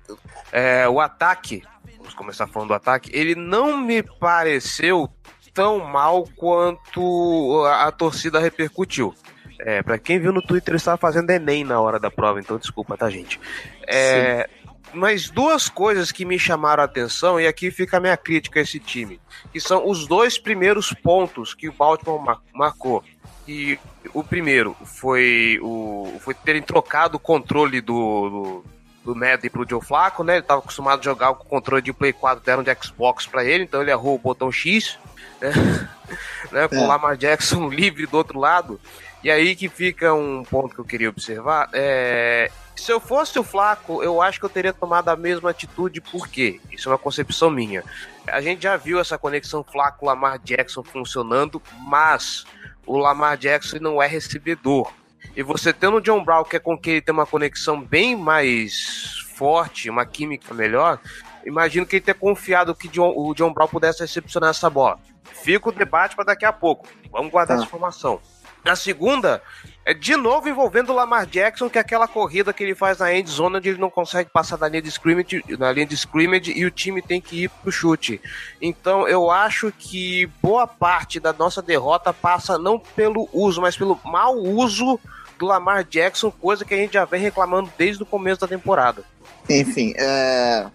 é, 0.52 0.90
o 0.90 1.00
ataque, 1.00 1.62
vamos 2.00 2.16
começar 2.16 2.48
falando 2.48 2.70
do 2.70 2.74
ataque, 2.74 3.12
ele 3.14 3.36
não 3.36 3.78
me 3.78 4.02
pareceu 4.02 5.08
tão 5.54 5.82
mal 5.82 6.28
quanto 6.36 7.64
a, 7.68 7.86
a 7.86 7.92
torcida 7.92 8.40
repercutiu. 8.40 9.14
É, 9.60 9.84
pra 9.84 10.00
quem 10.00 10.18
viu 10.18 10.34
no 10.34 10.42
Twitter, 10.42 10.72
ele 10.72 10.78
estava 10.78 10.98
fazendo 10.98 11.30
Enem 11.30 11.64
na 11.64 11.80
hora 11.80 12.00
da 12.00 12.10
prova, 12.10 12.40
então 12.40 12.58
desculpa, 12.58 12.98
tá, 12.98 13.08
gente? 13.12 13.40
É, 13.88 14.50
mas 14.94 15.30
duas 15.30 15.68
coisas 15.68 16.12
que 16.12 16.26
me 16.26 16.40
chamaram 16.40 16.82
a 16.82 16.86
atenção, 16.86 17.40
e 17.40 17.48
aqui 17.48 17.72
fica 17.72 17.98
a 17.98 18.00
minha 18.00 18.18
crítica 18.18 18.60
a 18.60 18.64
esse 18.64 18.80
time, 18.80 19.20
que 19.52 19.60
são 19.60 19.88
os 19.88 20.08
dois 20.08 20.38
primeiros 20.38 20.94
pontos 20.94 21.54
que 21.54 21.68
o 21.68 21.74
Baltimore 21.74 22.40
marcou. 22.54 23.04
E 23.48 23.78
o 24.14 24.24
primeiro 24.24 24.76
foi 24.84 25.60
o 25.62 26.18
foi 26.20 26.34
terem 26.34 26.62
trocado 26.62 27.18
o 27.18 27.20
controle 27.20 27.80
do, 27.80 28.30
do, 28.30 28.66
do 29.06 29.16
Madden 29.16 29.52
pro 29.52 29.68
Joe 29.70 29.82
Flaco, 29.82 30.24
né? 30.24 30.34
Ele 30.34 30.40
estava 30.42 30.62
acostumado 30.62 31.00
a 31.00 31.04
jogar 31.04 31.34
com 31.36 31.44
o 31.44 31.50
controle 31.50 31.82
de 31.82 31.94
Play 31.94 32.12
4, 32.12 32.44
deram 32.44 32.64
de 32.64 32.76
Xbox 32.76 33.28
para 33.28 33.46
ele, 33.46 33.64
então 33.64 33.82
ele 33.82 33.92
errou 33.92 34.16
o 34.16 34.20
botão 34.20 34.52
X, 34.52 34.98
né? 35.42 35.52
né? 36.52 36.68
Com 36.68 36.78
o 36.78 36.84
é. 36.84 36.88
Lamar 36.88 37.18
Jackson 37.18 37.68
livre 37.70 38.06
do 38.06 38.18
outro 38.18 38.40
lado. 38.40 38.80
E 39.24 39.32
aí 39.32 39.56
que 39.56 39.68
fica 39.68 40.14
um 40.14 40.44
ponto 40.44 40.76
que 40.76 40.82
eu 40.82 40.86
queria 40.86 41.10
observar. 41.10 41.70
É, 41.74 42.52
se 42.76 42.92
eu 42.92 43.00
fosse 43.00 43.40
o 43.40 43.44
Flaco, 43.44 44.04
eu 44.04 44.22
acho 44.22 44.40
que 44.40 44.46
eu 44.46 44.50
teria 44.50 44.74
tomado 44.74 45.10
a 45.10 45.16
mesma 45.16 45.50
atitude, 45.50 46.00
por 46.00 46.28
quê? 46.28 46.60
Isso 46.72 46.88
é 46.88 46.92
uma 46.92 46.98
concepção 46.98 47.50
minha. 47.50 47.84
A 48.28 48.42
gente 48.42 48.64
já 48.64 48.78
viu 48.78 49.00
essa 49.00 49.18
conexão 49.18 49.64
Flaco-Lamar 49.64 50.40
Jackson 50.40 50.84
funcionando, 50.84 51.62
mas 51.80 52.46
o 52.86 52.98
Lamar 52.98 53.38
Jackson 53.38 53.78
não 53.80 54.02
é 54.02 54.06
recebedor. 54.08 54.92
E 55.36 55.42
você 55.42 55.74
tendo 55.74 55.98
o 55.98 56.02
John 56.02 56.24
Brown, 56.24 56.44
que 56.44 56.58
é 56.58 56.60
com 56.60 56.78
quem 56.78 56.94
ele 56.94 57.02
tem 57.02 57.14
uma 57.14 57.26
conexão 57.26 57.82
bem 57.82 58.16
mais 58.16 59.26
forte, 59.36 59.90
uma 59.90 60.06
química 60.06 60.54
melhor, 60.54 61.00
imagino 61.46 61.86
que 61.86 61.98
ele 61.98 62.06
ter 62.06 62.16
confiado 62.16 62.76
que 62.76 62.90
o 63.00 63.34
John 63.34 63.54
Brown 63.54 63.68
pudesse 63.68 64.02
recepcionar 64.02 64.50
essa 64.50 64.70
bola. 64.70 65.00
Fica 65.24 65.70
o 65.70 65.72
debate 65.72 66.16
para 66.16 66.26
daqui 66.26 66.46
a 66.46 66.54
pouco. 66.54 66.88
Vamos 67.12 67.32
guardar 67.32 67.58
ah. 67.58 67.60
essa 67.60 67.68
informação. 67.68 68.20
Na 68.66 68.76
segunda, 68.76 69.44
é 69.86 69.94
de 69.94 70.16
novo 70.16 70.50
envolvendo 70.50 70.92
o 70.92 70.96
Lamar 70.96 71.28
Jackson, 71.28 71.70
que 71.70 71.78
é 71.78 71.82
aquela 71.82 72.08
corrida 72.08 72.52
que 72.52 72.64
ele 72.64 72.74
faz 72.74 72.98
na 72.98 73.14
end 73.14 73.30
zone 73.30 73.58
onde 73.58 73.70
ele 73.70 73.78
não 73.78 73.92
consegue 73.92 74.32
passar 74.32 74.58
da 74.58 74.68
linha 74.68 74.82
de 74.82 74.90
scrimmage, 74.90 75.44
na 75.60 75.72
linha 75.72 75.86
de 75.86 75.94
scrimmage 75.94 76.52
e 76.52 76.66
o 76.66 76.72
time 76.72 77.00
tem 77.00 77.22
que 77.22 77.44
ir 77.44 77.50
pro 77.50 77.72
chute. 77.72 78.20
Então 78.60 79.08
eu 79.08 79.30
acho 79.30 79.72
que 79.72 80.26
boa 80.42 80.66
parte 80.66 81.20
da 81.20 81.32
nossa 81.32 81.62
derrota 81.62 82.12
passa 82.12 82.58
não 82.58 82.80
pelo 82.80 83.30
uso, 83.32 83.62
mas 83.62 83.78
pelo 83.78 84.00
mau 84.04 84.36
uso 84.36 85.00
do 85.38 85.46
Lamar 85.46 85.84
Jackson, 85.84 86.32
coisa 86.32 86.66
que 86.66 86.74
a 86.74 86.78
gente 86.78 86.94
já 86.94 87.06
vem 87.06 87.22
reclamando 87.22 87.72
desde 87.78 88.02
o 88.02 88.06
começo 88.06 88.42
da 88.42 88.48
temporada. 88.48 89.04
Enfim, 89.48 89.94
é... 89.96 90.66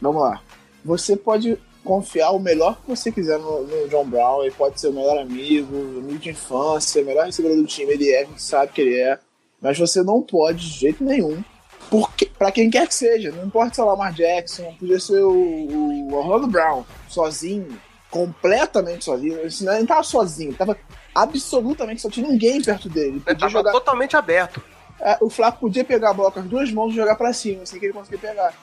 vamos 0.00 0.22
lá. 0.22 0.42
Você 0.84 1.16
pode 1.16 1.58
confiar 1.84 2.30
o 2.30 2.38
melhor 2.38 2.80
que 2.80 2.88
você 2.88 3.10
quiser 3.10 3.38
no, 3.38 3.62
no, 3.62 3.88
John 3.88 4.04
Brown. 4.04 4.42
Ele 4.42 4.52
pode 4.52 4.80
ser 4.80 4.88
o 4.88 4.92
melhor 4.92 5.18
amigo, 5.18 5.76
amigo 5.76 6.18
de 6.18 6.30
infância, 6.30 7.02
o 7.02 7.06
melhor 7.06 7.26
recebedor 7.26 7.56
do 7.56 7.66
time. 7.66 7.92
Ele 7.92 8.10
é, 8.10 8.22
a 8.22 8.24
gente 8.24 8.42
sabe 8.42 8.72
que 8.72 8.80
ele 8.80 8.98
é. 8.98 9.18
Mas 9.60 9.78
você 9.78 10.02
não 10.02 10.22
pode, 10.22 10.58
de 10.58 10.78
jeito 10.78 11.04
nenhum, 11.04 11.42
porque 11.90 12.26
para 12.26 12.50
quem 12.50 12.70
quer 12.70 12.86
que 12.86 12.94
seja, 12.94 13.30
não 13.30 13.44
importa 13.44 13.74
se 13.74 13.80
é 13.80 13.84
o 13.84 13.86
Lamar 13.86 14.12
Jackson, 14.12 14.74
podia 14.78 14.98
ser 14.98 15.22
o, 15.22 15.32
o 15.32 16.14
Orlando 16.14 16.46
Brown, 16.46 16.84
sozinho, 17.08 17.78
completamente 18.10 19.04
sozinho. 19.04 19.34
Ele 19.38 19.54
não 19.60 19.78
estava 19.80 20.02
sozinho, 20.02 20.52
estava 20.52 20.76
absolutamente 21.14 22.00
só 22.00 22.08
tinha 22.08 22.26
ninguém 22.26 22.62
perto 22.62 22.88
dele. 22.88 23.22
Ele, 23.26 23.38
ele 23.38 23.48
jogar... 23.50 23.72
totalmente 23.72 24.16
aberto. 24.16 24.62
É, 25.00 25.18
o 25.20 25.28
Flaco 25.28 25.60
podia 25.60 25.84
pegar 25.84 26.10
a 26.10 26.14
bola 26.14 26.30
com 26.30 26.40
as 26.40 26.46
duas 26.46 26.70
mãos 26.72 26.92
e 26.92 26.96
jogar 26.96 27.16
para 27.16 27.32
cima, 27.32 27.62
assim 27.62 27.78
que 27.78 27.86
ele 27.86 27.92
conseguia 27.92 28.18
pegar 28.18 28.54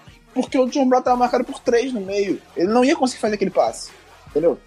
porque 0.42 0.58
o 0.58 0.68
John 0.68 0.88
Brown 0.88 1.02
tava 1.02 1.18
marcado 1.18 1.44
por 1.44 1.60
três 1.60 1.92
no 1.92 2.02
meio. 2.02 2.42
Ele 2.56 2.68
não 2.68 2.86
ia 2.86 2.96
conseguir 2.96 3.22
fazer 3.22 3.36
aquele 3.36 3.52
passe. 3.52 3.92
Entendeu? 4.30 4.60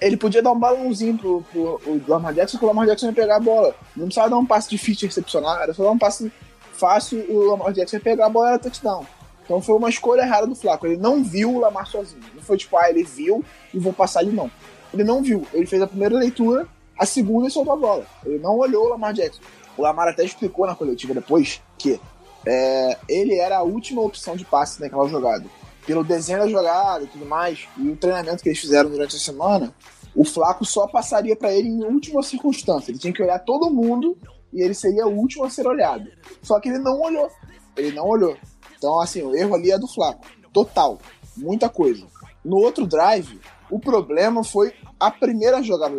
Ele 0.00 0.16
podia 0.16 0.42
dar 0.42 0.52
um 0.52 0.58
balãozinho 0.58 1.16
pro, 1.16 1.44
pro 1.50 1.80
o 1.86 2.02
Lamar 2.06 2.34
Jackson, 2.34 2.58
que 2.58 2.64
o 2.64 2.68
Lamar 2.68 2.86
Jackson 2.86 3.06
ia 3.06 3.12
pegar 3.12 3.36
a 3.36 3.40
bola. 3.40 3.74
Não 3.96 4.06
precisava 4.06 4.30
dar 4.30 4.38
um 4.38 4.46
passe 4.46 4.68
difícil 4.68 5.08
recepcionar, 5.08 5.62
era 5.62 5.72
só 5.72 5.82
dar 5.82 5.90
um 5.90 5.98
passe 5.98 6.30
fácil 6.72 7.24
e 7.28 7.32
o 7.32 7.50
Lamar 7.50 7.72
Jackson 7.72 7.96
ia 7.96 8.02
pegar 8.02 8.26
a 8.26 8.28
bola 8.28 8.48
e 8.48 8.50
era 8.50 8.58
touchdown. 8.58 9.06
Então 9.44 9.60
foi 9.60 9.74
uma 9.74 9.88
escolha 9.88 10.22
errada 10.22 10.46
do 10.46 10.54
Flaco. 10.54 10.86
Ele 10.86 10.96
não 10.96 11.22
viu 11.22 11.54
o 11.54 11.60
Lamar 11.60 11.86
sozinho. 11.86 12.22
Não 12.34 12.42
foi 12.42 12.56
tipo, 12.56 12.76
ah, 12.76 12.88
ele 12.88 13.02
viu 13.02 13.44
e 13.72 13.78
vou 13.78 13.92
passar 13.92 14.22
ele, 14.22 14.32
não. 14.32 14.50
Ele 14.92 15.04
não 15.04 15.22
viu. 15.22 15.46
Ele 15.52 15.66
fez 15.66 15.80
a 15.82 15.86
primeira 15.86 16.16
leitura, 16.16 16.66
a 16.98 17.06
segunda 17.06 17.48
e 17.48 17.50
soltou 17.50 17.72
a 17.74 17.76
bola. 17.76 18.06
Ele 18.24 18.38
não 18.38 18.56
olhou 18.56 18.86
o 18.86 18.88
Lamar 18.88 19.12
Jackson. 19.12 19.40
O 19.76 19.82
Lamar 19.82 20.08
até 20.08 20.24
explicou 20.24 20.66
na 20.66 20.74
coletiva 20.74 21.14
depois 21.14 21.60
que 21.78 21.98
é, 22.46 22.98
ele 23.08 23.38
era 23.38 23.58
a 23.58 23.62
última 23.62 24.02
opção 24.02 24.36
de 24.36 24.44
passe 24.44 24.80
naquela 24.80 25.08
jogada. 25.08 25.44
Pelo 25.86 26.04
desenho 26.04 26.40
da 26.40 26.48
jogada 26.48 27.04
e 27.04 27.08
tudo 27.08 27.26
mais, 27.26 27.66
e 27.76 27.88
o 27.88 27.96
treinamento 27.96 28.42
que 28.42 28.48
eles 28.48 28.58
fizeram 28.58 28.90
durante 28.90 29.16
a 29.16 29.18
semana, 29.18 29.74
o 30.14 30.24
Flaco 30.24 30.64
só 30.64 30.86
passaria 30.86 31.34
para 31.34 31.52
ele 31.52 31.68
em 31.68 31.84
última 31.84 32.22
circunstância. 32.22 32.90
Ele 32.90 32.98
tinha 32.98 33.12
que 33.12 33.22
olhar 33.22 33.38
todo 33.40 33.70
mundo 33.70 34.16
e 34.52 34.62
ele 34.62 34.74
seria 34.74 35.06
o 35.06 35.16
último 35.16 35.44
a 35.44 35.50
ser 35.50 35.66
olhado. 35.66 36.08
Só 36.42 36.60
que 36.60 36.68
ele 36.68 36.78
não 36.78 37.00
olhou. 37.00 37.28
Ele 37.76 37.92
não 37.92 38.06
olhou. 38.06 38.36
Então, 38.76 39.00
assim, 39.00 39.22
o 39.22 39.34
erro 39.34 39.54
ali 39.54 39.70
é 39.70 39.78
do 39.78 39.88
Flaco. 39.88 40.24
Total. 40.52 40.98
Muita 41.36 41.68
coisa. 41.68 42.06
No 42.44 42.56
outro 42.56 42.86
drive, 42.86 43.40
o 43.70 43.78
problema 43.78 44.44
foi 44.44 44.74
a 45.00 45.10
primeira 45.10 45.62
jogada 45.62 45.96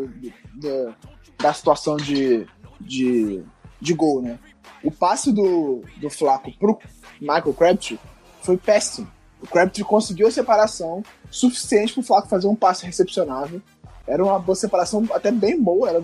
da 1.39 1.53
situação 1.53 1.97
de, 1.97 2.45
de, 2.79 3.43
de 3.81 3.93
gol, 3.93 4.21
né? 4.21 4.37
O 4.83 4.91
passe 4.91 5.31
do, 5.31 5.83
do 5.97 6.09
Flaco 6.09 6.51
pro 6.57 6.77
Michael 7.19 7.53
Crabtree 7.53 7.99
foi 8.41 8.57
péssimo. 8.57 9.07
O 9.41 9.47
Crabtree 9.47 9.83
conseguiu 9.83 10.27
a 10.27 10.31
separação 10.31 11.03
suficiente 11.31 11.93
para 11.93 12.01
o 12.01 12.03
Flaco 12.03 12.27
fazer 12.27 12.47
um 12.47 12.55
passe 12.55 12.85
recepcionável. 12.85 13.61
Era 14.05 14.23
uma 14.23 14.37
boa 14.37 14.55
separação 14.55 15.07
até 15.11 15.31
bem 15.31 15.61
boa, 15.61 15.89
era 15.89 16.03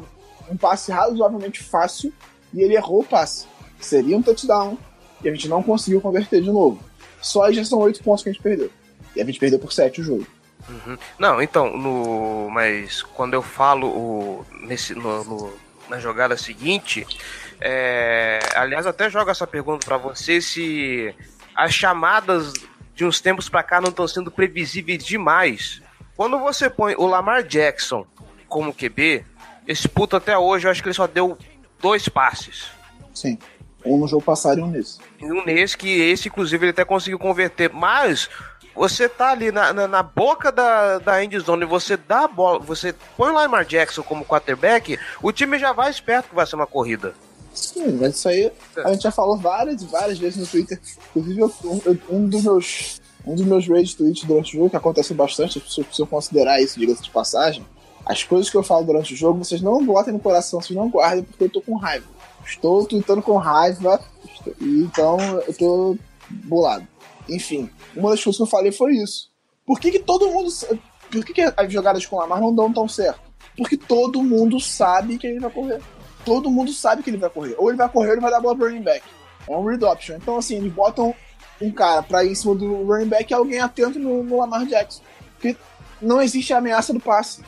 um 0.49 0.57
passe 0.57 0.91
razoavelmente 0.91 1.61
fácil 1.61 2.13
e 2.53 2.61
ele 2.61 2.75
errou 2.75 3.01
o 3.01 3.05
passe. 3.05 3.45
Seria 3.79 4.17
um 4.17 4.21
touchdown 4.21 4.77
e 5.23 5.29
a 5.29 5.31
gente 5.31 5.47
não 5.47 5.61
conseguiu 5.61 6.01
converter 6.01 6.41
de 6.41 6.51
novo. 6.51 6.79
Só 7.21 7.43
aí 7.43 7.53
já 7.53 7.65
são 7.65 7.79
oito 7.79 8.01
pontos 8.03 8.23
que 8.23 8.29
a 8.29 8.31
gente 8.31 8.41
perdeu. 8.41 8.71
E 9.15 9.21
a 9.21 9.25
gente 9.25 9.39
perdeu 9.39 9.59
por 9.59 9.73
sete 9.73 10.01
o 10.01 10.03
jogo. 10.03 10.25
Uhum. 10.67 10.97
Não, 11.17 11.41
então, 11.41 11.75
no, 11.75 12.49
mas 12.49 13.01
quando 13.01 13.33
eu 13.33 13.41
falo 13.41 13.87
o, 13.87 14.45
nesse, 14.61 14.93
no, 14.93 15.23
no, 15.23 15.53
na 15.89 15.99
jogada 15.99 16.37
seguinte, 16.37 17.05
é, 17.61 18.39
aliás, 18.55 18.87
até 18.87 19.09
jogo 19.09 19.29
essa 19.29 19.45
pergunta 19.45 19.85
para 19.85 19.97
você 19.97 20.41
se 20.41 21.13
as 21.55 21.73
chamadas 21.73 22.53
de 22.95 23.05
uns 23.05 23.19
tempos 23.19 23.49
para 23.49 23.63
cá 23.63 23.81
não 23.81 23.89
estão 23.89 24.07
sendo 24.07 24.31
previsíveis 24.31 25.03
demais. 25.03 25.81
Quando 26.15 26.39
você 26.39 26.69
põe 26.69 26.95
o 26.95 27.05
Lamar 27.05 27.43
Jackson 27.43 28.05
como 28.47 28.73
QB, 28.73 29.25
esse 29.67 29.87
puto 29.87 30.15
até 30.15 30.37
hoje 30.37 30.67
eu 30.67 30.71
acho 30.71 30.81
que 30.81 30.89
ele 30.89 30.95
só 30.95 31.07
deu 31.07 31.37
dois 31.81 32.07
passes. 32.09 32.67
Sim. 33.13 33.37
Um 33.85 33.97
no 33.97 34.07
jogo 34.07 34.23
passado 34.23 34.59
e 34.59 34.63
um 34.63 34.67
nesse. 34.67 34.99
Um 35.21 35.45
nesse, 35.45 35.77
que 35.77 35.87
esse, 35.87 36.27
inclusive, 36.27 36.65
ele 36.65 36.71
até 36.71 36.83
conseguiu 36.83 37.17
converter. 37.17 37.71
Mas 37.71 38.29
você 38.75 39.07
tá 39.07 39.31
ali 39.31 39.51
na, 39.51 39.71
na, 39.71 39.87
na, 39.87 40.03
boca 40.03 40.51
da, 40.51 40.99
da 40.99 41.23
end 41.23 41.37
zone, 41.39 41.65
você 41.65 41.95
dá 41.95 42.25
a 42.25 42.27
bola, 42.27 42.59
você 42.59 42.93
põe 43.15 43.31
o 43.31 43.33
Lamar 43.33 43.65
Jackson 43.65 44.03
como 44.03 44.25
quarterback, 44.25 44.99
o 45.21 45.31
time 45.31 45.57
já 45.57 45.71
vai 45.71 45.89
esperto 45.89 46.29
que 46.29 46.35
vai 46.35 46.45
ser 46.45 46.55
uma 46.55 46.67
corrida. 46.67 47.13
Sim, 47.59 47.97
mas 47.99 48.15
isso 48.15 48.29
aí 48.29 48.51
a 48.77 48.93
gente 48.93 49.03
já 49.03 49.11
falou 49.11 49.37
várias 49.37 49.81
e 49.81 49.85
várias 49.85 50.17
vezes 50.17 50.37
no 50.37 50.47
Twitter. 50.47 50.79
Inclusive, 51.15 51.43
um, 51.43 51.79
um 52.09 52.27
dos 52.27 52.43
meus 52.43 53.01
um 53.25 53.35
dos 53.35 53.45
meus 53.45 53.67
rage 53.67 53.95
tweets 53.95 54.23
durante 54.23 54.55
o 54.55 54.59
jogo, 54.59 54.69
que 54.69 54.77
acontece 54.77 55.13
bastante, 55.13 55.57
as 55.57 55.63
pessoas 55.63 55.87
precisam 55.87 56.07
considerar 56.07 56.61
isso, 56.61 56.79
diga-se 56.79 57.03
de 57.03 57.11
passagem. 57.11 57.65
As 58.05 58.23
coisas 58.23 58.49
que 58.49 58.55
eu 58.55 58.63
falo 58.63 58.85
durante 58.85 59.13
o 59.13 59.17
jogo, 59.17 59.43
vocês 59.43 59.61
não 59.61 59.85
botem 59.85 60.13
no 60.13 60.19
coração, 60.19 60.61
vocês 60.61 60.77
não 60.77 60.89
guardem, 60.89 61.23
porque 61.23 61.43
eu 61.43 61.49
tô 61.49 61.61
com 61.61 61.75
raiva. 61.75 62.07
Estou 62.45 62.85
tweetando 62.85 63.21
com 63.21 63.37
raiva, 63.37 64.01
então 64.59 65.19
eu 65.45 65.53
tô 65.53 65.97
bolado. 66.29 66.87
Enfim, 67.27 67.69
uma 67.95 68.09
das 68.11 68.23
coisas 68.23 68.37
que 68.37 68.43
eu 68.43 68.47
falei 68.47 68.71
foi 68.71 68.93
isso. 68.93 69.29
Por 69.65 69.79
que, 69.79 69.91
que 69.91 69.99
todo 69.99 70.31
mundo. 70.31 70.49
Por 71.11 71.25
que, 71.25 71.33
que 71.33 71.41
as 71.41 71.71
jogadas 71.71 72.05
com 72.05 72.15
o 72.15 72.19
Lamar 72.19 72.39
não 72.39 72.55
dão 72.55 72.71
tão 72.71 72.87
certo? 72.87 73.21
Porque 73.55 73.77
todo 73.77 74.23
mundo 74.23 74.59
sabe 74.59 75.17
que 75.17 75.27
ele 75.27 75.39
vai 75.39 75.51
correr 75.51 75.81
todo 76.25 76.49
mundo 76.49 76.71
sabe 76.73 77.03
que 77.03 77.09
ele 77.09 77.17
vai 77.17 77.29
correr. 77.29 77.55
Ou 77.57 77.69
ele 77.69 77.77
vai 77.77 77.89
correr 77.89 78.09
ou 78.09 78.13
ele 78.13 78.21
vai 78.21 78.31
dar 78.31 78.37
a 78.37 78.41
bola 78.41 78.55
pro 78.55 78.67
running 78.67 78.83
back. 78.83 79.03
É 79.47 79.55
um 79.55 79.65
read 79.65 79.83
option. 79.83 80.15
Então, 80.15 80.37
assim, 80.37 80.57
eles 80.57 80.71
botam 80.71 81.13
um 81.61 81.71
cara 81.71 82.03
pra 82.03 82.23
ir 82.23 82.31
em 82.31 82.35
cima 82.35 82.55
do 82.55 82.85
running 82.85 83.07
back 83.07 83.31
e 83.31 83.33
alguém 83.33 83.59
atento 83.59 83.99
no, 83.99 84.23
no 84.23 84.37
Lamar 84.37 84.65
Jackson. 84.65 85.01
Porque 85.33 85.55
não 86.01 86.21
existe 86.21 86.53
a 86.53 86.57
ameaça 86.57 86.93
do 86.93 86.99
passe. 86.99 87.41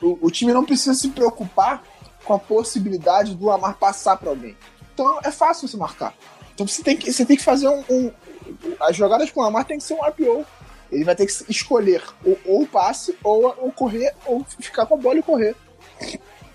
O, 0.00 0.26
o, 0.26 0.30
time 0.30 0.52
não 0.52 0.64
precisa 0.64 0.94
se 0.94 1.08
preocupar 1.08 1.82
com 2.24 2.34
a 2.34 2.38
possibilidade 2.38 3.34
do 3.34 3.46
Lamar 3.46 3.76
passar 3.76 4.16
para 4.16 4.30
alguém. 4.30 4.56
Então 4.92 5.18
é 5.24 5.30
fácil 5.30 5.66
você 5.66 5.76
marcar. 5.76 6.14
Então 6.54 6.66
você 6.66 6.82
tem 6.82 6.96
que, 6.96 7.10
você 7.12 7.24
tem 7.24 7.36
que 7.36 7.42
fazer 7.42 7.68
um, 7.68 7.82
um 7.88 8.12
As 8.80 8.94
jogadas 8.94 9.30
com 9.30 9.40
o 9.40 9.42
Lamar 9.42 9.64
tem 9.64 9.78
que 9.78 9.84
ser 9.84 9.94
um 9.94 10.04
RPO. 10.04 10.44
Ele 10.92 11.04
vai 11.04 11.14
ter 11.14 11.24
que 11.24 11.32
escolher 11.50 12.02
ou, 12.24 12.38
ou 12.44 12.62
o 12.62 12.66
passe, 12.66 13.16
ou, 13.22 13.54
ou 13.58 13.72
correr, 13.72 14.14
ou 14.26 14.44
ficar 14.44 14.86
com 14.86 14.94
a 14.94 14.98
bola 14.98 15.18
e 15.18 15.22
correr. 15.22 15.56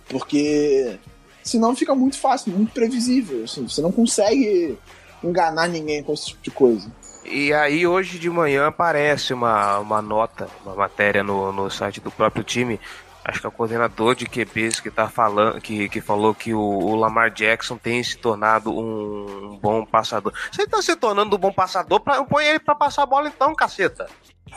Porque 0.08 1.00
Senão 1.46 1.76
fica 1.76 1.94
muito 1.96 2.18
fácil, 2.20 2.52
muito 2.52 2.74
previsível. 2.74 3.44
Assim, 3.46 3.68
você 3.70 3.82
não 3.82 3.92
consegue 3.92 4.78
enganar 5.24 5.68
ninguém 5.68 6.04
com 6.04 6.12
esse 6.14 6.28
tipo 6.28 6.42
de 6.44 6.52
coisa. 6.52 6.92
E 7.24 7.54
aí, 7.54 7.88
hoje 7.88 8.20
de 8.20 8.30
manhã, 8.30 8.68
aparece 8.68 9.34
uma, 9.34 9.80
uma 9.80 10.02
nota, 10.02 10.48
uma 10.66 10.76
matéria 10.76 11.24
no, 11.24 11.52
no 11.52 11.70
site 11.72 12.00
do 12.02 12.12
próprio 12.12 12.44
time, 12.44 12.80
acho 13.24 13.40
que 13.40 13.46
é 13.46 13.50
o 13.50 13.52
coordenador 13.52 14.14
de 14.16 14.26
QBs 14.28 14.80
que 14.80 14.92
tá 14.92 15.08
falando, 15.10 15.60
que, 15.60 15.90
que 15.90 16.02
falou 16.02 16.36
que 16.36 16.54
o, 16.54 16.60
o 16.60 16.96
Lamar 16.96 17.32
Jackson 17.32 17.78
tem 17.78 18.04
se 18.04 18.18
tornado 18.18 18.72
um, 18.72 19.54
um 19.54 19.58
bom 19.58 19.84
passador. 19.86 20.32
Você 20.52 20.68
tá 20.68 20.82
se 20.84 20.96
tornando 20.96 21.36
um 21.36 21.40
bom 21.40 21.52
passador, 21.52 22.00
pra, 22.00 22.24
põe 22.24 22.46
ele 22.46 22.60
pra 22.60 22.76
passar 22.76 23.02
a 23.04 23.08
bola 23.08 23.28
então, 23.28 23.56
caceta. 23.56 24.08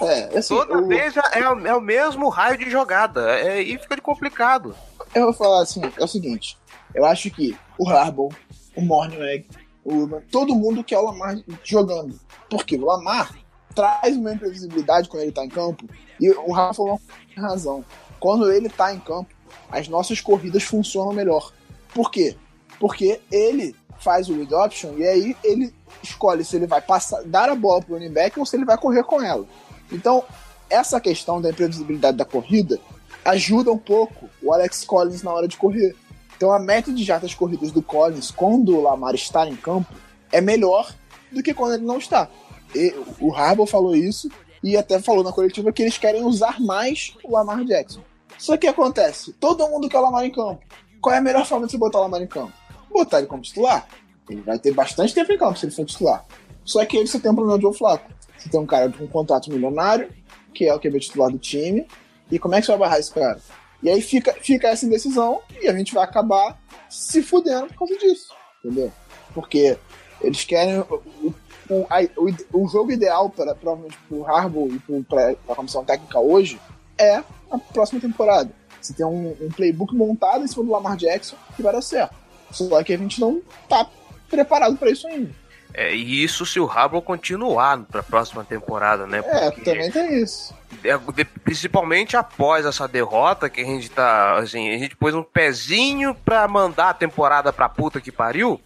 É, 0.02 0.38
assim, 0.38 0.54
Toda 0.54 0.78
o- 0.78 0.86
vez 0.86 1.16
é, 1.16 1.40
é 1.40 1.50
o- 1.50 1.66
é 1.66 1.74
o 1.74 1.80
mesmo 1.80 2.28
raio 2.28 2.58
de 2.58 2.68
jogada, 2.70 3.30
é, 3.38 3.62
e 3.62 3.78
fica 3.78 3.96
de 3.96 4.02
complicado. 4.02 4.74
Eu 5.14 5.24
vou 5.24 5.32
falar 5.32 5.62
assim, 5.62 5.80
é 5.98 6.04
o 6.04 6.06
seguinte, 6.08 6.57
eu 6.94 7.04
acho 7.04 7.30
que 7.30 7.56
o 7.78 7.88
Harbaugh, 7.88 8.32
o 8.76 8.80
Mornweg, 8.80 9.46
o 9.84 9.94
Urban, 9.94 10.22
todo 10.30 10.54
mundo 10.54 10.84
quer 10.84 10.98
o 10.98 11.04
Lamar 11.04 11.38
jogando. 11.64 12.18
Porque 12.50 12.76
o 12.76 12.84
Lamar 12.84 13.34
traz 13.74 14.16
uma 14.16 14.32
imprevisibilidade 14.32 15.08
quando 15.08 15.22
ele 15.22 15.32
tá 15.32 15.44
em 15.44 15.48
campo, 15.48 15.88
e 16.20 16.30
o 16.30 16.52
Rafa 16.52 16.74
falou 16.74 17.00
com 17.34 17.40
razão. 17.40 17.84
Quando 18.18 18.50
ele 18.50 18.68
tá 18.68 18.92
em 18.92 18.98
campo, 18.98 19.32
as 19.70 19.88
nossas 19.88 20.20
corridas 20.20 20.64
funcionam 20.64 21.12
melhor. 21.12 21.52
Por 21.94 22.10
quê? 22.10 22.36
Porque 22.80 23.20
ele 23.30 23.74
faz 24.00 24.28
o 24.28 24.34
read 24.34 24.54
option 24.54 24.94
e 24.96 25.06
aí 25.06 25.36
ele 25.42 25.74
escolhe 26.02 26.44
se 26.44 26.56
ele 26.56 26.66
vai 26.66 26.80
passar, 26.80 27.22
dar 27.24 27.48
a 27.48 27.54
bola 27.54 27.82
pro 27.82 27.94
running 27.94 28.12
back 28.12 28.38
ou 28.38 28.46
se 28.46 28.56
ele 28.56 28.64
vai 28.64 28.78
correr 28.78 29.02
com 29.04 29.22
ela. 29.22 29.46
Então, 29.90 30.24
essa 30.70 31.00
questão 31.00 31.40
da 31.40 31.50
imprevisibilidade 31.50 32.16
da 32.16 32.24
corrida 32.24 32.78
ajuda 33.24 33.72
um 33.72 33.78
pouco 33.78 34.28
o 34.42 34.52
Alex 34.52 34.84
Collins 34.84 35.22
na 35.22 35.32
hora 35.32 35.48
de 35.48 35.56
correr. 35.56 35.94
Então 36.38 36.52
a 36.52 36.58
média 36.60 36.94
de 36.94 37.02
jardas 37.02 37.34
corridas 37.34 37.72
do 37.72 37.82
Collins 37.82 38.30
quando 38.30 38.76
o 38.76 38.80
Lamar 38.80 39.12
está 39.12 39.44
em 39.48 39.56
campo 39.56 39.92
é 40.30 40.40
melhor 40.40 40.94
do 41.32 41.42
que 41.42 41.52
quando 41.52 41.74
ele 41.74 41.84
não 41.84 41.98
está. 41.98 42.28
E 42.72 42.94
o 43.18 43.34
Harbaugh 43.34 43.66
falou 43.66 43.96
isso 43.96 44.30
e 44.62 44.76
até 44.76 45.00
falou 45.00 45.24
na 45.24 45.32
coletiva 45.32 45.72
que 45.72 45.82
eles 45.82 45.98
querem 45.98 46.24
usar 46.24 46.60
mais 46.60 47.12
o 47.24 47.32
Lamar 47.32 47.64
Jackson. 47.64 48.02
Só 48.38 48.56
que 48.56 48.68
acontece, 48.68 49.32
todo 49.32 49.66
mundo 49.68 49.88
quer 49.88 49.98
o 49.98 50.02
Lamar 50.02 50.24
em 50.24 50.30
campo. 50.30 50.62
Qual 51.00 51.12
é 51.12 51.18
a 51.18 51.20
melhor 51.20 51.44
forma 51.44 51.66
de 51.66 51.72
você 51.72 51.78
botar 51.78 51.98
o 51.98 52.02
Lamar 52.02 52.22
em 52.22 52.28
campo? 52.28 52.52
Botar 52.88 53.18
ele 53.18 53.26
como 53.26 53.42
titular. 53.42 53.88
Ele 54.30 54.42
vai 54.42 54.60
ter 54.60 54.72
bastante 54.72 55.12
tempo 55.12 55.32
em 55.32 55.38
campo 55.38 55.58
se 55.58 55.66
ele 55.66 55.74
for 55.74 55.84
titular. 55.84 56.24
Só 56.64 56.84
que 56.84 56.98
aí 56.98 57.06
você 57.06 57.18
tem 57.18 57.32
um 57.32 57.34
problema 57.34 57.58
de 57.58 57.62
Joe 57.62 57.76
Flaco. 57.76 58.08
Você 58.38 58.48
tem 58.48 58.60
um 58.60 58.66
cara 58.66 58.88
com 58.92 59.02
um 59.02 59.08
contrato 59.08 59.50
milionário, 59.50 60.08
que 60.54 60.66
é 60.66 60.72
o 60.72 60.78
QB 60.78 61.00
titular 61.00 61.30
do 61.32 61.38
time, 61.38 61.84
e 62.30 62.38
como 62.38 62.54
é 62.54 62.60
que 62.60 62.66
você 62.66 62.72
vai 62.72 62.80
barrar 62.80 63.00
esse 63.00 63.12
cara? 63.12 63.40
E 63.82 63.88
aí 63.88 64.00
fica, 64.02 64.32
fica 64.40 64.68
essa 64.68 64.84
indecisão 64.86 65.40
e 65.60 65.68
a 65.68 65.72
gente 65.76 65.94
vai 65.94 66.02
acabar 66.04 66.58
se 66.90 67.22
fudendo 67.22 67.68
por 67.68 67.78
causa 67.80 67.96
disso, 67.98 68.34
entendeu? 68.64 68.92
Porque 69.34 69.76
eles 70.20 70.44
querem 70.44 70.80
o, 70.80 70.84
o, 71.22 71.34
o, 71.70 72.62
o- 72.64 72.68
jogo 72.68 72.90
ideal 72.90 73.30
para 73.30 73.54
provavelmente 73.54 73.96
pro 74.08 74.26
Harbaugh 74.26 74.68
e 74.72 75.02
para 75.04 75.30
a 75.48 75.54
comissão 75.54 75.84
técnica 75.84 76.18
hoje 76.18 76.60
é 76.96 77.22
a 77.50 77.58
próxima 77.72 78.00
temporada. 78.00 78.50
Você 78.80 78.92
tem 78.94 79.06
um, 79.06 79.36
um 79.40 79.48
playbook 79.50 79.94
montado 79.94 80.44
em 80.44 80.48
cima 80.48 80.64
do 80.64 80.70
Lamar 80.72 80.96
Jackson 80.96 81.36
que 81.54 81.62
vai 81.62 81.72
dar 81.72 81.82
certo. 81.82 82.14
Só 82.50 82.82
que 82.82 82.92
a 82.94 82.96
gente 82.98 83.20
não 83.20 83.40
tá 83.68 83.88
preparado 84.28 84.76
para 84.76 84.90
isso 84.90 85.06
ainda. 85.06 85.30
É, 85.74 85.94
e 85.94 86.24
isso 86.24 86.44
se 86.46 86.58
o 86.58 86.68
Harbaugh 86.68 87.02
continuar 87.02 87.78
para 87.84 88.00
a 88.00 88.02
próxima 88.02 88.44
temporada, 88.44 89.06
né? 89.06 89.18
É, 89.24 89.50
Porque- 89.50 89.62
também 89.70 89.90
tem 89.90 90.22
isso. 90.22 90.54
É, 90.84 90.98
principalmente 91.44 92.16
após 92.16 92.66
essa 92.66 92.86
derrota 92.88 93.48
que 93.48 93.60
a 93.60 93.64
gente 93.64 93.90
tá, 93.90 94.38
assim, 94.38 94.74
a 94.74 94.78
gente 94.78 94.96
pôs 94.96 95.14
um 95.14 95.22
pezinho 95.22 96.14
pra 96.14 96.46
mandar 96.48 96.90
a 96.90 96.94
temporada 96.94 97.52
pra 97.52 97.68
puta 97.68 98.00
que 98.00 98.10
pariu. 98.12 98.60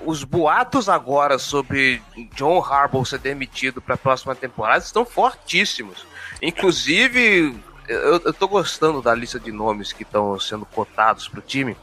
Os 0.00 0.24
boatos 0.24 0.88
agora 0.88 1.38
sobre 1.38 2.02
John 2.34 2.62
Harbaugh 2.64 3.04
ser 3.04 3.18
demitido 3.18 3.80
pra 3.82 3.96
próxima 3.96 4.34
temporada 4.34 4.82
estão 4.84 5.04
fortíssimos. 5.04 6.06
Inclusive, 6.40 7.54
eu, 7.88 8.20
eu 8.24 8.32
tô 8.32 8.46
gostando 8.48 9.02
da 9.02 9.14
lista 9.14 9.38
de 9.38 9.50
nomes 9.52 9.92
que 9.92 10.02
estão 10.02 10.38
sendo 10.38 10.64
cotados 10.66 11.28
pro 11.28 11.40
time. 11.42 11.76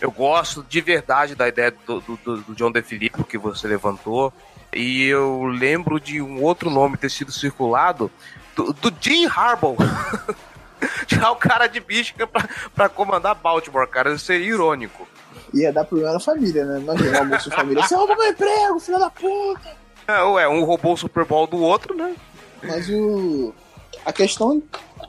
Eu 0.00 0.10
gosto 0.10 0.62
de 0.68 0.80
verdade 0.80 1.34
da 1.34 1.48
ideia 1.48 1.72
do, 1.86 2.00
do, 2.00 2.16
do- 2.16 2.54
John 2.54 2.70
DeFilippo 2.70 3.24
que 3.24 3.38
você 3.38 3.66
levantou. 3.66 4.32
E 4.72 5.04
eu 5.06 5.44
lembro 5.44 6.00
de 6.00 6.20
um 6.20 6.42
outro 6.42 6.68
nome 6.68 6.96
ter 6.96 7.10
sido 7.10 7.30
circulado 7.32 8.10
do, 8.56 8.72
do 8.72 8.92
Jim 9.00 9.26
Harbaugh. 9.26 9.76
Já 11.08 11.30
o 11.30 11.36
cara 11.36 11.66
de 11.66 11.80
Michigan 11.80 12.26
pra, 12.26 12.48
pra 12.74 12.88
comandar 12.88 13.34
Baltimore, 13.34 13.86
cara. 13.88 14.12
Isso 14.14 14.24
seria 14.26 14.46
irônico. 14.48 15.06
Ia 15.54 15.72
dar 15.72 15.84
problema 15.84 16.12
na 16.14 16.20
família, 16.20 16.64
né? 16.64 16.80
Imagina 16.80 17.12
o 17.12 17.18
almoço 17.20 17.48
de 17.48 17.56
família. 17.56 17.82
Você 17.82 17.94
roubou 17.94 18.16
meu 18.16 18.28
emprego, 18.30 18.80
filho 18.80 18.98
da 18.98 19.08
puta! 19.10 19.76
É, 20.06 20.22
ué, 20.22 20.48
um 20.48 20.64
roubou 20.64 20.92
o 20.92 20.96
Super 20.96 21.24
Bowl 21.24 21.46
do 21.46 21.56
outro, 21.58 21.94
né? 21.94 22.14
Mas 22.62 22.88
o. 22.90 23.54
A 24.04 24.12
questão 24.12 24.62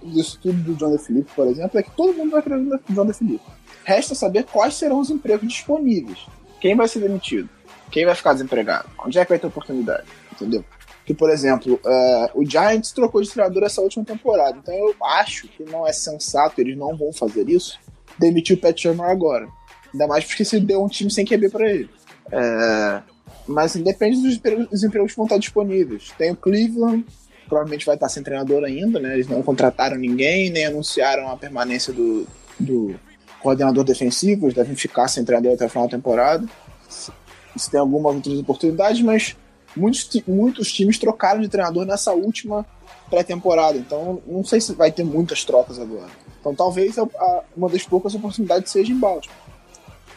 disso 0.04 0.40
tudo 0.42 0.58
do 0.62 0.74
John 0.76 0.92
DeFilippo, 0.92 1.32
por 1.36 1.48
exemplo, 1.48 1.78
é 1.80 1.84
que 1.84 1.92
todo 1.92 2.14
mundo 2.14 2.32
vai 2.32 2.42
querer 2.42 2.56
o 2.56 2.80
John 2.90 3.06
DeFilippo. 3.06 3.52
Resta 3.86 4.16
saber 4.16 4.46
quais 4.46 4.74
serão 4.74 5.00
os 5.00 5.12
empregos 5.12 5.48
disponíveis. 5.48 6.26
Quem 6.60 6.76
vai 6.76 6.88
ser 6.88 7.00
demitido? 7.00 7.48
Quem 7.92 8.04
vai 8.04 8.16
ficar 8.16 8.34
desempregado? 8.34 8.90
Onde 9.06 9.20
é 9.20 9.24
que 9.24 9.30
vai 9.30 9.38
ter 9.38 9.46
oportunidade? 9.46 10.08
Entendeu? 10.34 10.66
Que, 11.06 11.14
por 11.14 11.30
exemplo, 11.30 11.80
eh, 11.86 12.32
o 12.34 12.44
Giants 12.44 12.92
trocou 12.92 13.22
de 13.22 13.30
treinador 13.30 13.64
essa 13.64 13.80
última 13.82 14.04
temporada. 14.04 14.58
Então 14.58 14.74
eu 14.74 14.96
acho 15.06 15.48
que 15.48 15.64
não 15.64 15.86
é 15.86 15.94
sensato, 15.94 16.60
eles 16.60 16.76
não 16.76 16.98
vão 16.98 17.14
fazer 17.14 17.48
isso, 17.48 17.80
demitir 18.18 18.58
o 18.58 18.60
Pat 18.60 18.76
Shermer 18.76 19.06
agora. 19.06 19.48
Ainda 19.94 20.08
mais 20.08 20.26
porque 20.26 20.44
se 20.44 20.60
deu 20.60 20.84
um 20.84 20.88
time 20.88 21.12
sem 21.12 21.24
QB 21.24 21.50
pra 21.50 21.70
ele. 21.70 21.90
É, 22.32 23.04
mas 23.48 23.72
assim, 23.72 23.84
depende 23.84 24.20
dos 24.20 24.36
empregos, 24.36 24.68
dos 24.68 24.84
empregos 24.84 25.12
que 25.12 25.18
vão 25.18 25.26
estar 25.26 25.38
disponíveis. 25.38 26.12
Tem 26.18 26.32
o 26.32 26.36
Cleveland, 26.36 27.06
provavelmente 27.48 27.86
vai 27.86 27.96
estar 27.96 28.10
sem 28.10 28.24
treinador 28.24 28.64
ainda, 28.64 29.00
né? 29.00 29.14
Eles 29.14 29.28
não 29.28 29.44
contrataram 29.44 29.96
ninguém, 29.96 30.50
nem 30.50 30.66
anunciaram 30.66 31.30
a 31.30 31.38
permanência 31.38 31.94
do, 31.94 32.28
do 32.60 33.00
coordenador 33.46 33.84
defensivo, 33.84 34.46
eles 34.48 34.56
devem 34.56 34.76
ficar 34.76 35.08
sem 35.08 35.24
treinador 35.24 35.54
até 35.54 35.66
o 35.66 35.70
final 35.70 35.86
da 35.88 35.92
temporada. 35.96 36.46
Se 36.90 37.70
tem 37.72 37.80
algumas 37.80 38.16
outras 38.16 38.40
oportunidades, 38.40 39.02
mas 39.02 39.36
muitos, 39.76 40.10
muitos 40.28 40.74
times 40.74 40.98
trocaram 40.98 41.40
de 41.42 41.48
treinador 41.48 41.86
nessa 41.86 42.12
última 42.12 42.66
pré-temporada, 43.10 43.78
então 43.78 44.22
não 44.26 44.44
sei 44.44 44.60
se 44.60 44.74
vai 44.74 44.92
ter 44.92 45.04
muitas 45.04 45.44
trocas 45.46 45.80
agora. 45.80 46.10
Então 46.40 46.56
talvez 46.56 46.98
a- 46.98 47.04
a- 47.04 47.44
uma 47.56 47.70
das 47.70 47.84
poucas 47.84 48.16
oportunidades 48.16 48.72
seja 48.72 48.92
em 48.92 48.98
Baltimore. 49.00 49.38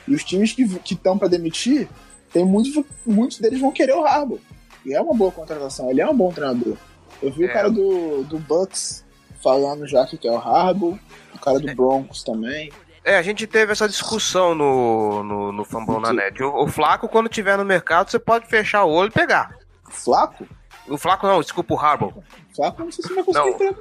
E 0.06 0.14
os 0.14 0.24
times 0.24 0.52
que 0.54 0.62
estão 0.94 1.18
para 1.18 1.28
demitir, 1.28 1.86
tem 2.32 2.44
muitos, 2.44 2.82
muitos 3.06 3.38
deles 3.38 3.60
vão 3.60 3.70
querer 3.70 3.94
o 3.94 4.04
Harbaugh. 4.04 4.40
E 4.86 4.94
é 4.94 5.00
uma 5.00 5.14
boa 5.14 5.30
contratação, 5.30 5.90
ele 5.90 6.00
é 6.00 6.08
um 6.08 6.16
bom 6.16 6.32
treinador. 6.32 6.76
Eu 7.22 7.30
vi 7.30 7.44
É. 7.44 7.46
o 7.50 7.52
cara 7.52 7.68
do, 7.70 8.24
do 8.24 8.38
Bucks 8.38 9.04
falando 9.42 9.86
já 9.86 10.06
que 10.06 10.16
quer 10.16 10.30
o 10.32 10.36
Harbaugh, 10.38 10.98
o 11.34 11.38
cara 11.38 11.60
do 11.60 11.74
Broncos 11.74 12.22
também. 12.24 12.72
É, 13.08 13.16
a 13.16 13.22
gente 13.22 13.46
teve 13.46 13.72
essa 13.72 13.88
discussão 13.88 14.54
no, 14.54 15.22
no, 15.24 15.52
no 15.52 15.64
Fambão 15.64 15.98
na 16.00 16.12
Net. 16.12 16.42
O, 16.42 16.64
o 16.64 16.68
Flaco, 16.68 17.08
quando 17.08 17.28
tiver 17.28 17.56
no 17.56 17.64
mercado, 17.64 18.10
você 18.10 18.18
pode 18.18 18.46
fechar 18.46 18.84
o 18.84 18.90
olho 18.90 19.08
e 19.08 19.12
pegar. 19.12 19.56
Flaco? 19.88 20.46
O 20.86 20.96
Flaco 20.98 21.26
não, 21.26 21.40
desculpa, 21.40 21.74
o 21.74 21.78
Harbaugh. 21.78 22.22
Flaco, 22.54 22.82
não 22.84 22.90
sei 22.90 23.04
se 23.04 23.14
vai 23.14 23.22
conseguir 23.24 23.64
Não. 23.64 23.74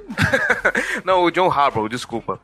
não. 1.04 1.24
O 1.24 1.30
John 1.30 1.50
Harbaugh, 1.50 1.88
desculpa. 1.88 2.38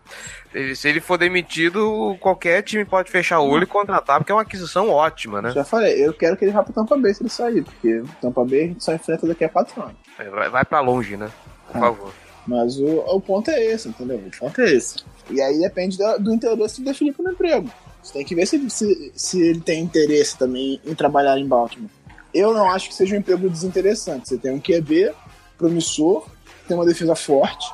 Ele- 0.55 0.75
se 0.77 0.89
ele 0.89 1.01
for 1.01 1.17
demitido, 1.19 2.17
qualquer 2.21 2.63
time 2.63 2.85
pode 2.85 3.11
fechar 3.11 3.41
o 3.41 3.49
olho 3.49 3.65
e 3.65 3.67
contratar, 3.67 4.19
porque 4.19 4.33
é 4.33 4.35
uma 4.35 4.43
aquisição 4.43 4.89
ótima, 4.91 5.41
né? 5.43 5.51
Já 5.53 5.65
falei, 5.65 6.05
eu 6.07 6.13
quero 6.15 6.37
que 6.37 6.45
ele 6.45 6.53
vá 6.53 6.63
pro 6.63 6.73
Tampa 6.73 6.97
Bay 6.97 7.15
se 7.15 7.23
ele 7.23 7.31
sair, 7.31 7.63
porque 7.63 8.01
o 8.01 8.09
Tampa 8.21 8.45
Bay 8.45 8.61
a 8.65 8.67
gente 8.69 8.85
só 8.85 8.93
enfrenta 8.95 9.27
daqui 9.27 9.45
a 9.45 9.49
quatro 9.49 9.83
anos. 9.83 9.97
Vai, 10.31 10.49
vai 10.51 10.65
pra 10.65 10.81
longe, 10.81 11.17
né? 11.17 11.31
Por 11.69 11.77
Ah. 11.77 11.81
favor. 11.81 12.13
Mas 12.47 12.79
o, 12.79 12.87
o 12.87 13.21
ponto 13.21 13.51
é 13.51 13.65
esse, 13.65 13.89
entendeu? 13.89 14.19
O 14.19 14.39
ponto 14.39 14.61
é 14.61 14.73
esse. 14.73 14.97
E 15.31 15.41
aí 15.41 15.59
depende 15.59 15.97
da- 15.97 16.17
do 16.19 16.33
interesse 16.35 16.83
do 16.83 16.95
Felipe 16.95 17.23
no 17.23 17.31
emprego. 17.33 17.71
Você 18.03 18.13
tem 18.13 18.25
que 18.25 18.35
ver 18.35 18.47
se, 18.47 18.69
se, 18.69 19.13
se 19.15 19.41
ele 19.41 19.61
tem 19.61 19.83
interesse 19.83 20.37
também 20.37 20.79
em 20.85 20.95
trabalhar 20.95 21.39
em 21.39 21.47
Baltimore. 21.49 21.89
Eu 22.35 22.53
não 22.53 22.69
acho 22.71 22.89
que 22.89 22.95
seja 22.95 23.15
um 23.15 23.19
emprego 23.19 23.49
desinteressante. 23.49 24.29
Você 24.29 24.37
tem 24.37 24.53
um 24.53 24.61
QB 24.61 25.13
promissor, 25.57 26.27
tem 26.69 26.77
uma 26.77 26.85
defesa 26.85 27.15
forte, 27.15 27.67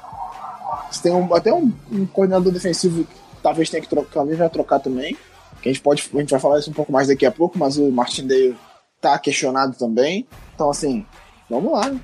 você 0.90 1.02
tem 1.02 1.12
um- 1.12 1.34
até 1.34 1.52
um, 1.52 1.72
um 1.90 2.06
coordenador 2.06 2.52
defensivo 2.52 3.04
que 3.04 3.16
talvez 3.42 3.70
tenha 3.70 3.80
que 3.82 3.88
trocar, 3.88 4.10
talvez 4.12 4.38
vai 4.38 4.48
trocar 4.50 4.78
também. 4.78 5.16
Que 5.62 5.68
a 5.68 5.72
gente 5.72 5.82
pode, 5.82 6.08
a 6.14 6.18
gente 6.18 6.30
vai 6.30 6.40
falar 6.40 6.58
isso 6.58 6.70
um 6.70 6.74
pouco 6.74 6.92
mais 6.92 7.08
daqui 7.08 7.26
a 7.26 7.30
pouco, 7.32 7.58
mas 7.58 7.76
o 7.76 7.90
Martindale 7.90 8.56
tá 9.00 9.18
questionado 9.18 9.76
também. 9.76 10.26
Então 10.54 10.70
assim, 10.70 11.04
vamos 11.48 11.72
lá. 11.72 11.88
Né? 11.90 12.00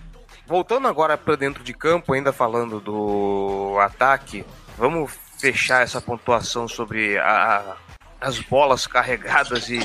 Voltando 0.47 0.87
agora 0.87 1.17
pra 1.19 1.35
dentro 1.37 1.63
de 1.65 1.73
campo, 1.75 2.13
ainda 2.13 2.33
falando 2.33 2.81
do 2.81 3.77
ataque, 3.81 4.45
vamos 4.79 5.13
fechar 5.39 5.83
essa 5.83 6.01
pontuação 6.01 6.69
sobre 6.69 7.19
a- 7.19 7.77
as 8.21 8.39
bolas 8.41 8.87
carregadas 8.87 9.69
e, 9.69 9.79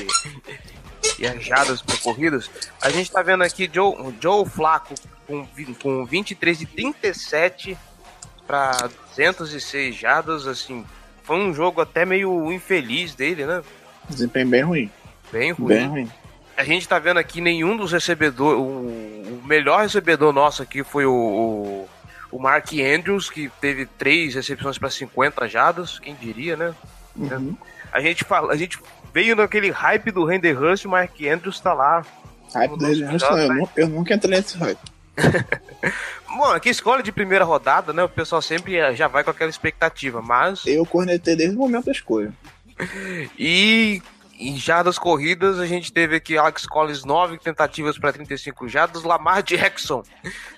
e 1.18 1.26
as 1.26 1.44
jadas 1.44 1.82
percorridas. 1.82 2.50
A 2.80 2.90
gente 2.90 3.10
tá 3.10 3.22
vendo 3.22 3.42
aqui 3.42 3.68
Joe, 3.72 4.14
Joe 4.20 4.48
Flaco 4.48 4.94
com, 5.26 5.46
com 5.82 6.04
23 6.06 6.58
de 6.58 6.66
37 6.66 7.76
para 8.46 8.88
206 9.16 9.94
jadas, 9.96 10.46
assim, 10.46 10.84
foi 11.22 11.36
um 11.36 11.52
jogo 11.52 11.80
até 11.80 12.04
meio 12.04 12.50
infeliz 12.52 13.14
dele, 13.14 13.44
né? 13.46 13.62
Desempenho 14.08 14.46
bem 14.48 14.62
ruim. 14.62 14.90
Bem 15.30 15.52
ruim. 15.52 15.68
Bem 15.68 15.86
ruim. 15.88 16.10
A 16.56 16.64
gente 16.64 16.86
tá 16.88 16.98
vendo 16.98 17.18
aqui 17.18 17.40
nenhum 17.40 17.76
dos 17.76 17.92
recebedores. 17.92 18.58
O, 18.58 18.62
o 18.62 19.42
melhor 19.44 19.82
recebedor 19.82 20.32
nosso 20.32 20.62
aqui 20.62 20.84
foi 20.84 21.06
o, 21.06 21.12
o, 21.12 21.88
O 22.30 22.38
Mark 22.38 22.70
Andrews, 22.72 23.30
que 23.30 23.50
teve 23.60 23.86
três 23.86 24.34
recepções 24.34 24.78
para 24.78 24.90
50 24.90 25.48
jadas, 25.48 25.98
quem 25.98 26.14
diria, 26.14 26.56
né? 26.56 26.74
Uhum. 27.16 27.56
A 27.92 28.00
gente 28.00 28.24
fala, 28.24 28.52
a 28.52 28.56
gente 28.56 28.78
veio 29.12 29.36
naquele 29.36 29.70
hype 29.70 30.10
do 30.10 30.24
Render 30.24 30.58
Hurst, 30.60 30.84
o 30.84 30.88
Mark 30.88 31.12
Andrews 31.22 31.60
tá 31.60 31.72
lá. 31.74 32.04
Hype 32.54 32.76
do 32.78 32.86
Render 32.86 33.10
Hurst, 33.10 33.26
eu, 33.30 33.54
nu- 33.54 33.68
eu 33.76 33.88
nunca 33.88 34.14
entrei 34.14 34.38
nesse 34.38 34.56
hype. 34.58 34.78
Bom, 36.28 36.46
aqui 36.46 36.70
escolha 36.70 37.02
de 37.02 37.12
primeira 37.12 37.44
rodada, 37.44 37.92
né? 37.92 38.02
O 38.02 38.08
pessoal 38.08 38.40
sempre 38.40 38.76
eh, 38.76 38.94
já 38.94 39.06
vai 39.08 39.22
com 39.22 39.30
aquela 39.30 39.50
expectativa, 39.50 40.22
mas. 40.22 40.64
Eu 40.66 40.86
cornetei 40.86 41.36
desde 41.36 41.54
o 41.56 41.58
momento 41.58 41.86
da 41.86 41.92
escolha. 41.92 42.32
E 43.38 44.00
em 44.48 44.56
jardas 44.56 44.98
corridas, 44.98 45.58
a 45.58 45.66
gente 45.66 45.92
teve 45.92 46.16
aqui 46.16 46.36
Alex 46.36 46.66
Collins 46.66 47.04
9 47.04 47.38
tentativas 47.38 47.98
para 47.98 48.12
35 48.12 48.68
jardas, 48.68 49.02
Lamar 49.02 49.42
Jackson 49.42 50.02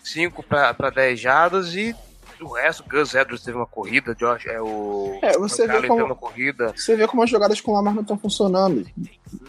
5 0.02 0.42
para 0.42 0.90
10 0.90 1.18
jardas 1.20 1.74
e 1.74 1.94
o 2.40 2.52
resto, 2.52 2.84
Gus 2.88 3.14
Edwards 3.14 3.44
teve 3.44 3.56
uma 3.56 3.66
corrida, 3.66 4.14
Josh, 4.14 4.46
é 4.46 4.60
o 4.60 5.18
É, 5.22 5.32
você 5.38 5.66
vê 5.66 5.86
como- 5.86 6.04
uma 6.04 6.14
corrida. 6.14 6.72
Você 6.76 6.94
vê 6.96 7.06
como 7.06 7.22
as 7.22 7.30
jogadas 7.30 7.60
com 7.60 7.70
o 7.70 7.74
Lamar 7.74 7.94
não 7.94 8.02
estão 8.02 8.18
funcionando. 8.18 8.84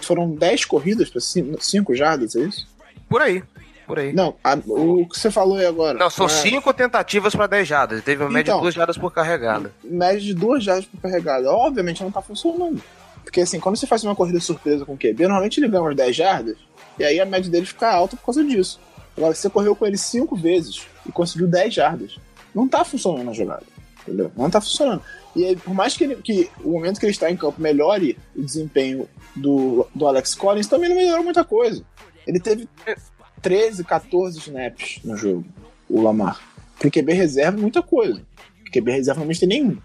Foram 0.01 0.29
10 0.33 0.63
corridas 0.65 1.09
para 1.09 1.19
5 1.21 1.93
jardas, 1.95 2.35
é 2.35 2.41
isso? 2.41 2.67
Por 3.09 3.21
aí, 3.21 3.43
por 3.87 3.99
aí. 3.99 4.13
Não, 4.13 4.35
a- 4.43 4.57
o 4.67 5.05
que 5.07 5.19
você 5.19 5.29
falou 5.31 5.57
aí 5.57 5.65
agora. 5.65 5.97
Não, 5.97 6.09
são 6.09 6.27
é, 6.27 6.29
5 6.29 6.73
tentativas 6.73 7.35
para 7.35 7.47
10 7.47 7.67
jardas, 7.67 8.03
teve 8.03 8.23
uma 8.23 8.29
média 8.31 8.51
Então. 8.51 8.59
de 8.59 8.63
2 8.63 8.75
jardas 8.75 8.97
por 8.97 9.11
carregada. 9.11 9.73
média 9.83 10.21
de 10.21 10.33
duas 10.33 10.63
jardas 10.63 10.85
por 10.85 11.01
carregada. 11.01 11.51
Obviamente 11.51 12.01
não 12.03 12.11
tá 12.11 12.21
funcionando. 12.21 12.81
Porque 13.25 13.41
assim, 13.41 13.59
quando 13.59 13.75
você 13.75 13.85
faz 13.85 14.03
uma 14.05 14.15
corrida 14.15 14.39
surpresa 14.39 14.85
com 14.85 14.93
o 14.93 14.97
QB, 14.97 15.23
normalmente 15.23 15.59
ele 15.59 15.67
ganha 15.67 15.81
umas 15.83 15.95
10 15.95 16.15
jardas, 16.15 16.55
e 16.97 17.03
aí 17.03 17.19
a 17.19 17.25
média 17.25 17.51
dele 17.51 17.65
fica 17.65 17.91
alta 17.91 18.15
por 18.15 18.25
causa 18.27 18.41
disso. 18.43 18.79
Agora, 19.17 19.33
você 19.35 19.49
correu 19.49 19.75
com 19.75 19.85
ele 19.85 19.97
5 19.97 20.35
vezes 20.35 20.85
e 21.05 21.11
conseguiu 21.11 21.47
10 21.47 21.73
jardas. 21.73 22.17
Não 22.53 22.67
tá 22.67 22.83
funcionando 22.85 23.29
a 23.29 23.33
jogada. 23.33 23.63
Entendeu? 24.01 24.31
Não 24.37 24.49
tá 24.49 24.61
funcionando. 24.61 25.01
E 25.35 25.43
aí, 25.45 25.55
por 25.55 25.73
mais 25.73 25.97
que, 25.97 26.03
ele- 26.03 26.15
que 26.17 26.49
o 26.63 26.71
momento 26.71 26.99
que 26.99 27.05
ele 27.05 27.11
está 27.11 27.29
em 27.31 27.35
campo 27.35 27.61
melhore 27.61 28.17
o 28.35 28.41
desempenho 28.43 29.09
do, 29.35 29.87
do 29.95 30.07
Alex 30.07 30.35
Collins, 30.35 30.67
também 30.67 30.87
não 30.89 30.95
melhorou 30.95 31.23
muita 31.23 31.43
coisa. 31.43 31.83
Ele 32.27 32.39
teve 32.39 32.69
13, 33.41 33.83
14 33.83 34.37
snaps 34.39 34.99
no 35.03 35.17
jogo, 35.17 35.45
o 35.89 36.01
Lamar. 36.01 36.39
Pro 36.77 36.91
QB 36.91 37.13
reserva, 37.13 37.57
muita 37.57 37.81
coisa. 37.81 38.21
O 38.67 38.71
QB 38.71 38.91
reserva 38.91 39.19
normalmente 39.19 39.39
tem 39.39 39.49
nenhum. 39.49 39.77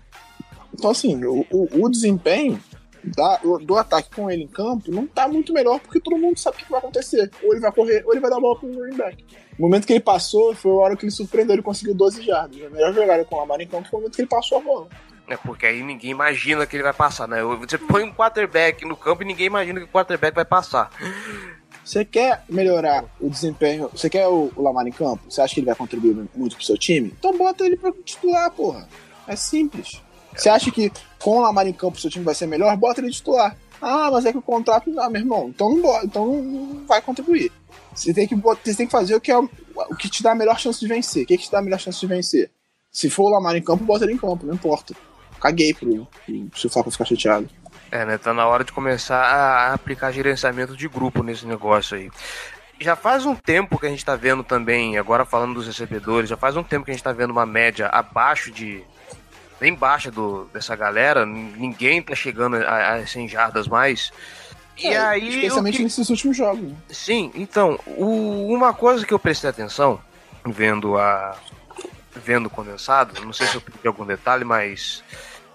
Então, 0.74 0.90
assim, 0.90 1.24
o, 1.24 1.46
o, 1.50 1.84
o 1.84 1.88
desempenho 1.88 2.60
da- 3.04 3.40
do 3.62 3.76
ataque 3.76 4.14
com 4.14 4.30
ele 4.30 4.44
em 4.44 4.48
campo 4.48 4.90
não 4.90 5.06
tá 5.06 5.26
muito 5.28 5.52
melhor 5.52 5.80
porque 5.80 6.00
todo 6.00 6.18
mundo 6.18 6.38
sabe 6.38 6.56
o 6.56 6.64
que 6.64 6.70
vai 6.70 6.78
acontecer. 6.78 7.30
Ou 7.42 7.52
ele 7.52 7.60
vai 7.60 7.72
correr, 7.72 8.02
ou 8.06 8.12
ele 8.12 8.20
vai 8.20 8.30
dar 8.30 8.36
a 8.36 8.40
bola 8.40 8.58
pro 8.58 8.68
running 8.72 8.96
back. 8.96 9.24
O 9.58 9.62
momento 9.62 9.86
que 9.86 9.92
ele 9.92 10.00
passou 10.00 10.54
foi 10.54 10.70
a 10.70 10.74
hora 10.74 10.96
que 10.96 11.04
ele 11.04 11.10
surpreendeu, 11.12 11.54
ele 11.54 11.62
conseguiu 11.62 11.94
12 11.94 12.22
jardas. 12.22 12.62
A 12.64 12.70
melhor 12.70 12.92
jogada 12.94 13.24
com 13.24 13.36
o 13.36 13.38
Lamar 13.38 13.60
em 13.60 13.66
campo 13.66 13.88
foi 13.88 13.98
o 13.98 14.02
momento 14.02 14.16
que 14.16 14.22
ele 14.22 14.28
passou 14.28 14.58
a 14.58 14.60
bola. 14.60 14.88
É 15.28 15.36
porque 15.36 15.64
aí 15.66 15.82
ninguém 15.82 16.10
imagina 16.10 16.66
que 16.66 16.74
ele 16.74 16.82
vai 16.82 16.92
passar, 16.92 17.28
né? 17.28 17.40
Você 17.42 17.78
põe 17.78 18.02
um 18.02 18.12
quarterback 18.12 18.84
no 18.84 18.96
campo 18.96 19.22
e 19.22 19.26
ninguém 19.26 19.46
imagina 19.46 19.78
que 19.78 19.86
o 19.86 19.88
quarterback 19.88 20.34
vai 20.34 20.44
passar. 20.44 20.90
Você 21.84 22.04
quer 22.04 22.42
melhorar 22.48 23.04
o 23.20 23.28
desempenho, 23.28 23.88
você 23.92 24.10
quer 24.10 24.26
o, 24.28 24.52
o 24.56 24.62
Lamar 24.62 24.86
em 24.86 24.92
campo? 24.92 25.22
Você 25.28 25.40
acha 25.40 25.54
que 25.54 25.60
ele 25.60 25.66
vai 25.66 25.74
contribuir 25.74 26.14
muito 26.34 26.56
pro 26.56 26.64
seu 26.64 26.76
time? 26.76 27.14
Então 27.18 27.36
bota 27.36 27.64
ele 27.64 27.76
pra 27.76 27.92
titular, 28.04 28.50
porra. 28.50 28.88
É 29.26 29.36
simples. 29.36 30.02
Você 30.40 30.48
acha 30.48 30.70
que 30.70 30.90
com 31.18 31.38
o 31.38 31.40
Lamar 31.40 31.66
em 31.66 31.72
campo 31.72 32.00
seu 32.00 32.10
time 32.10 32.24
vai 32.24 32.34
ser 32.34 32.46
melhor? 32.46 32.74
Bota 32.76 33.00
ele 33.00 33.10
de 33.10 33.16
titular. 33.16 33.54
Ah, 33.80 34.10
mas 34.10 34.24
é 34.24 34.32
que 34.32 34.38
o 34.38 34.42
contrato. 34.42 34.98
Ah, 34.98 35.10
meu 35.10 35.20
irmão, 35.20 35.48
então 35.48 35.68
não, 35.68 35.82
bota, 35.82 36.06
então 36.06 36.26
não 36.26 36.86
vai 36.86 37.02
contribuir. 37.02 37.52
Você 37.94 38.14
tem 38.14 38.26
que, 38.26 38.34
você 38.34 38.74
tem 38.74 38.86
que 38.86 38.92
fazer 38.92 39.14
o 39.14 39.20
que, 39.20 39.30
é, 39.30 39.36
o 39.36 39.96
que 39.98 40.08
te 40.08 40.22
dá 40.22 40.32
a 40.32 40.34
melhor 40.34 40.58
chance 40.58 40.80
de 40.80 40.86
vencer. 40.86 41.24
O 41.24 41.26
que, 41.26 41.36
que 41.36 41.44
te 41.44 41.52
dá 41.52 41.58
a 41.58 41.62
melhor 41.62 41.78
chance 41.78 42.00
de 42.00 42.06
vencer? 42.06 42.50
Se 42.90 43.10
for 43.10 43.24
o 43.24 43.28
Lamar 43.28 43.54
em 43.54 43.62
campo, 43.62 43.84
bota 43.84 44.04
ele 44.04 44.14
em 44.14 44.18
campo, 44.18 44.46
não 44.46 44.54
importa. 44.54 44.94
Caguei 45.40 45.74
pro, 45.74 46.06
pro, 46.06 46.50
se 46.58 46.66
o 46.66 46.90
ficar 46.90 47.04
chateado. 47.04 47.48
É, 47.90 48.04
né? 48.04 48.16
Tá 48.16 48.32
na 48.32 48.46
hora 48.46 48.64
de 48.64 48.72
começar 48.72 49.20
a 49.20 49.74
aplicar 49.74 50.12
gerenciamento 50.12 50.76
de 50.76 50.88
grupo 50.88 51.22
nesse 51.22 51.46
negócio 51.46 51.96
aí. 51.96 52.10
Já 52.80 52.96
faz 52.96 53.26
um 53.26 53.34
tempo 53.34 53.78
que 53.78 53.86
a 53.86 53.90
gente 53.90 54.04
tá 54.04 54.16
vendo 54.16 54.42
também, 54.42 54.96
agora 54.96 55.24
falando 55.24 55.54
dos 55.54 55.66
recebedores, 55.66 56.30
já 56.30 56.36
faz 56.36 56.56
um 56.56 56.62
tempo 56.62 56.84
que 56.84 56.90
a 56.90 56.94
gente 56.94 57.02
tá 57.02 57.12
vendo 57.12 57.30
uma 57.30 57.44
média 57.44 57.88
abaixo 57.88 58.50
de. 58.50 58.82
Bem 59.60 59.74
baixa 59.74 60.10
do, 60.10 60.46
dessa 60.52 60.74
galera. 60.74 61.24
Ninguém 61.26 62.02
tá 62.02 62.14
chegando 62.14 62.56
a, 62.56 62.94
a 62.94 63.06
100 63.06 63.28
jardas 63.28 63.68
mais. 63.68 64.10
E 64.78 64.88
É, 64.88 64.98
aí. 64.98 65.28
Especialmente 65.36 65.76
que- 65.76 65.82
nesses 65.84 66.08
últimos 66.08 66.36
jogos. 66.36 66.62
né? 66.62 66.74
Sim, 66.88 67.30
então, 67.34 67.78
o- 67.86 68.46
uma 68.52 68.72
coisa 68.72 69.04
que 69.06 69.12
eu 69.12 69.18
prestei 69.18 69.50
atenção, 69.50 70.00
vendo 70.46 70.96
a. 70.98 71.36
vendo 72.16 72.46
o 72.46 72.50
condensado, 72.50 73.20
não 73.24 73.32
sei 73.32 73.46
se 73.46 73.54
eu 73.54 73.60
perdi 73.60 73.86
algum 73.86 74.04
detalhe, 74.06 74.44
mas. 74.44 75.04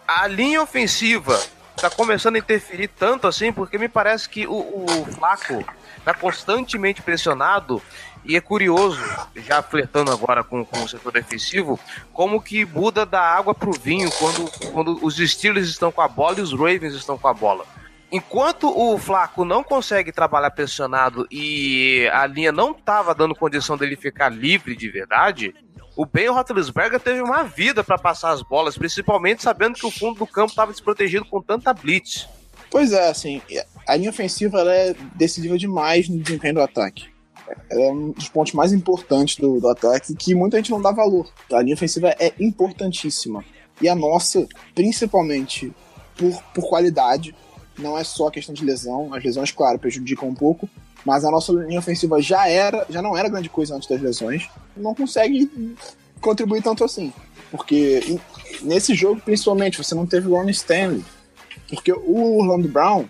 A 0.08 0.28
linha 0.28 0.62
ofensiva 0.62 1.38
tá 1.76 1.90
começando 1.90 2.36
a 2.36 2.40
interferir 2.40 2.88
tanto 2.90 3.28
assim, 3.28 3.52
porque 3.52 3.76
me 3.78 3.90
parece 3.90 4.30
que 4.30 4.46
o, 4.46 4.54
o 4.86 5.06
Flaco 5.16 5.66
tá 6.06 6.14
constantemente 6.14 7.02
pressionado. 7.02 7.82
E 8.26 8.36
é 8.36 8.42
curioso, 8.42 9.00
já 9.36 9.62
flertando 9.62 10.12
agora 10.12 10.44
com, 10.44 10.66
com 10.66 10.84
o 10.84 10.90
setor 10.90 11.12
defensivo, 11.12 11.80
como 12.12 12.42
que 12.42 12.66
muda 12.66 13.06
da 13.06 13.22
água 13.22 13.54
pro 13.54 13.72
vinho 13.72 14.10
quando, 14.12 14.72
quando 14.72 15.06
os 15.06 15.18
Steelers 15.18 15.70
estão 15.70 15.92
com 15.92 16.02
a 16.02 16.08
bola 16.08 16.40
e 16.40 16.42
os 16.42 16.52
Ravens 16.52 16.96
estão 16.96 17.18
com 17.18 17.28
a 17.28 17.34
bola. 17.34 17.66
Enquanto 18.12 18.68
o 18.68 18.98
Flaco 18.98 19.46
não 19.46 19.64
consegue 19.64 20.12
trabalhar 20.12 20.50
pressionado 20.52 21.28
e 21.30 22.10
a 22.14 22.26
linha 22.26 22.52
não 22.52 22.72
estava 22.72 23.14
dando 23.14 23.36
condição 23.36 23.78
dele 23.78 23.96
ficar 23.96 24.30
livre 24.30 24.76
de 24.76 24.90
verdade, 24.90 25.54
o 25.96 26.06
Ben 26.06 26.30
Roethlisberger 26.30 27.00
teve 27.00 27.22
uma 27.22 27.44
vida 27.44 27.84
para 27.84 27.98
passar 27.98 28.32
as 28.32 28.42
bolas, 28.42 28.78
principalmente 28.78 29.44
sabendo 29.44 29.76
que 29.76 29.86
o 29.86 29.92
fundo 29.92 30.20
do 30.20 30.28
campo 30.28 30.50
estava 30.50 30.72
desprotegido 30.72 31.26
com 31.26 31.42
tanta 31.42 31.74
blitz. 31.74 32.28
Pois 32.72 32.92
é, 32.92 33.10
assim, 33.10 33.42
a 33.88 33.96
linha 33.96 34.10
ofensiva 34.10 34.62
é 34.62 34.96
decisiva 35.16 35.58
demais 35.58 36.10
no 36.10 36.18
desempenho 36.18 36.56
do 36.56 36.62
ataque. 36.62 37.15
É 37.70 37.92
um 37.92 38.12
dos 38.12 38.30
pontos 38.30 38.54
mais 38.54 38.74
importantes 38.74 39.38
do, 39.38 39.60
do 39.60 39.68
ataque 39.70 40.16
que 40.16 40.34
muita 40.34 40.58
gente 40.58 40.72
não 40.72 40.82
dá 40.82 40.92
valor. 40.92 41.28
A 41.52 41.62
linha 41.62 41.76
ofensiva 41.76 42.10
é 42.20 42.34
importantíssima. 42.40 43.44
E 43.82 43.90
a 43.90 43.96
nossa, 43.96 44.48
principalmente 44.74 45.74
por, 46.18 46.42
por 46.54 46.70
qualidade, 46.70 47.36
não 47.78 47.98
é 47.98 48.04
só 48.04 48.30
questão 48.30 48.54
de 48.54 48.64
lesão. 48.64 49.14
As 49.14 49.24
lesões, 49.24 49.52
claro, 49.52 49.80
prejudicam 49.80 50.30
um 50.30 50.36
pouco, 50.36 50.70
mas 51.06 51.26
a 51.26 51.32
nossa 51.32 51.52
linha 51.52 51.80
ofensiva 51.80 52.22
já 52.22 52.48
era, 52.48 52.86
já 52.90 53.02
não 53.02 53.16
era 53.16 53.30
grande 53.30 53.50
coisa 53.50 53.76
antes 53.76 53.88
das 53.88 54.02
lesões. 54.02 54.50
Não 54.76 54.96
consegue 54.96 55.50
contribuir 56.22 56.64
tanto 56.64 56.84
assim. 56.84 57.14
Porque 57.52 58.20
nesse 58.62 58.96
jogo, 58.96 59.22
principalmente, 59.22 59.78
você 59.78 59.94
não 59.94 60.06
teve 60.06 60.28
o 60.28 60.32
Ron 60.32 60.50
Stanley. 60.50 61.04
Porque 61.70 61.92
o 61.92 62.40
Orlando 62.40 62.68
Brown, 62.68 63.06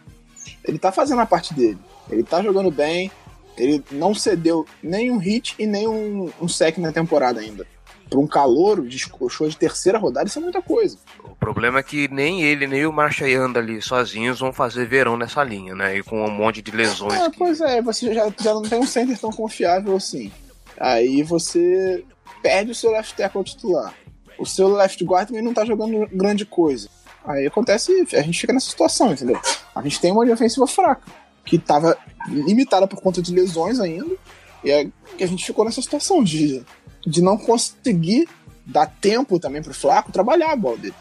ele 0.63 0.79
tá 0.79 0.91
fazendo 0.91 1.21
a 1.21 1.25
parte 1.25 1.53
dele. 1.53 1.77
Ele 2.09 2.23
tá 2.23 2.41
jogando 2.41 2.71
bem. 2.71 3.11
Ele 3.57 3.83
não 3.91 4.13
cedeu 4.13 4.65
nem 4.83 5.11
um 5.11 5.17
hit 5.17 5.55
e 5.57 5.65
nem 5.65 5.87
um, 5.87 6.31
sec 6.47 6.77
na 6.77 6.91
temporada 6.91 7.39
ainda. 7.39 7.65
Pra 8.09 8.19
um 8.19 8.27
calouro 8.27 8.87
de 8.87 8.99
show 8.99 9.49
de 9.49 9.57
terceira 9.57 9.97
rodada, 9.97 10.27
isso 10.27 10.37
é 10.37 10.41
muita 10.41 10.61
coisa. 10.61 10.97
O 11.23 11.35
problema 11.35 11.79
é 11.79 11.83
que 11.83 12.07
nem 12.07 12.43
ele, 12.43 12.67
nem 12.67 12.85
o 12.85 12.93
Marchand 12.93 13.53
ali 13.57 13.81
sozinhos 13.81 14.39
vão 14.39 14.53
fazer 14.53 14.85
verão 14.87 15.17
nessa 15.17 15.43
linha, 15.43 15.73
né? 15.73 15.97
E 15.97 16.03
com 16.03 16.23
um 16.23 16.29
monte 16.29 16.61
de 16.61 16.69
lesões. 16.71 17.13
É, 17.19 17.29
que- 17.31 17.37
pois 17.37 17.59
é, 17.61 17.81
você 17.81 18.13
já, 18.13 18.31
já 18.39 18.53
não 18.53 18.61
tem 18.61 18.79
um 18.79 18.85
center 18.85 19.17
tão 19.17 19.31
confiável 19.31 19.95
assim. 19.95 20.31
Aí 20.79 21.23
você 21.23 22.03
perde 22.43 22.71
o 22.71 22.75
seu 22.75 22.91
left 22.91 23.15
tackle 23.15 23.43
titular. 23.43 23.93
O 24.37 24.45
seu 24.45 24.67
left 24.67 25.03
guard 25.03 25.27
também 25.27 25.41
não 25.43 25.53
tá 25.53 25.65
jogando 25.65 26.07
grande 26.11 26.45
coisa. 26.45 26.87
Aí 27.25 27.47
acontece, 27.47 27.91
a 28.13 28.21
gente 28.21 28.39
fica 28.39 28.53
nessa 28.53 28.69
situação, 28.69 29.11
entendeu? 29.13 29.39
A 29.73 29.81
gente 29.81 29.99
tem 29.99 30.11
uma 30.11 30.23
linha 30.23 30.35
ofensiva 30.35 30.67
fraca, 30.67 31.01
que 31.45 31.57
tava 31.59 31.97
limitada 32.27 32.87
por 32.87 32.99
conta 33.01 33.21
de 33.21 33.33
lesões 33.33 33.79
ainda, 33.79 34.15
e 34.63 34.89
que 35.17 35.23
a 35.23 35.27
gente 35.27 35.45
ficou 35.45 35.63
nessa 35.63 35.81
situação 35.81 36.23
de, 36.23 36.63
de 37.05 37.21
não 37.21 37.37
conseguir 37.37 38.27
dar 38.65 38.87
tempo 38.87 39.39
também 39.39 39.61
pro 39.61 39.73
Flaco 39.73 40.11
trabalhar 40.11 40.51
a 40.51 40.55
bola 40.55 40.77
dele. 40.77 40.95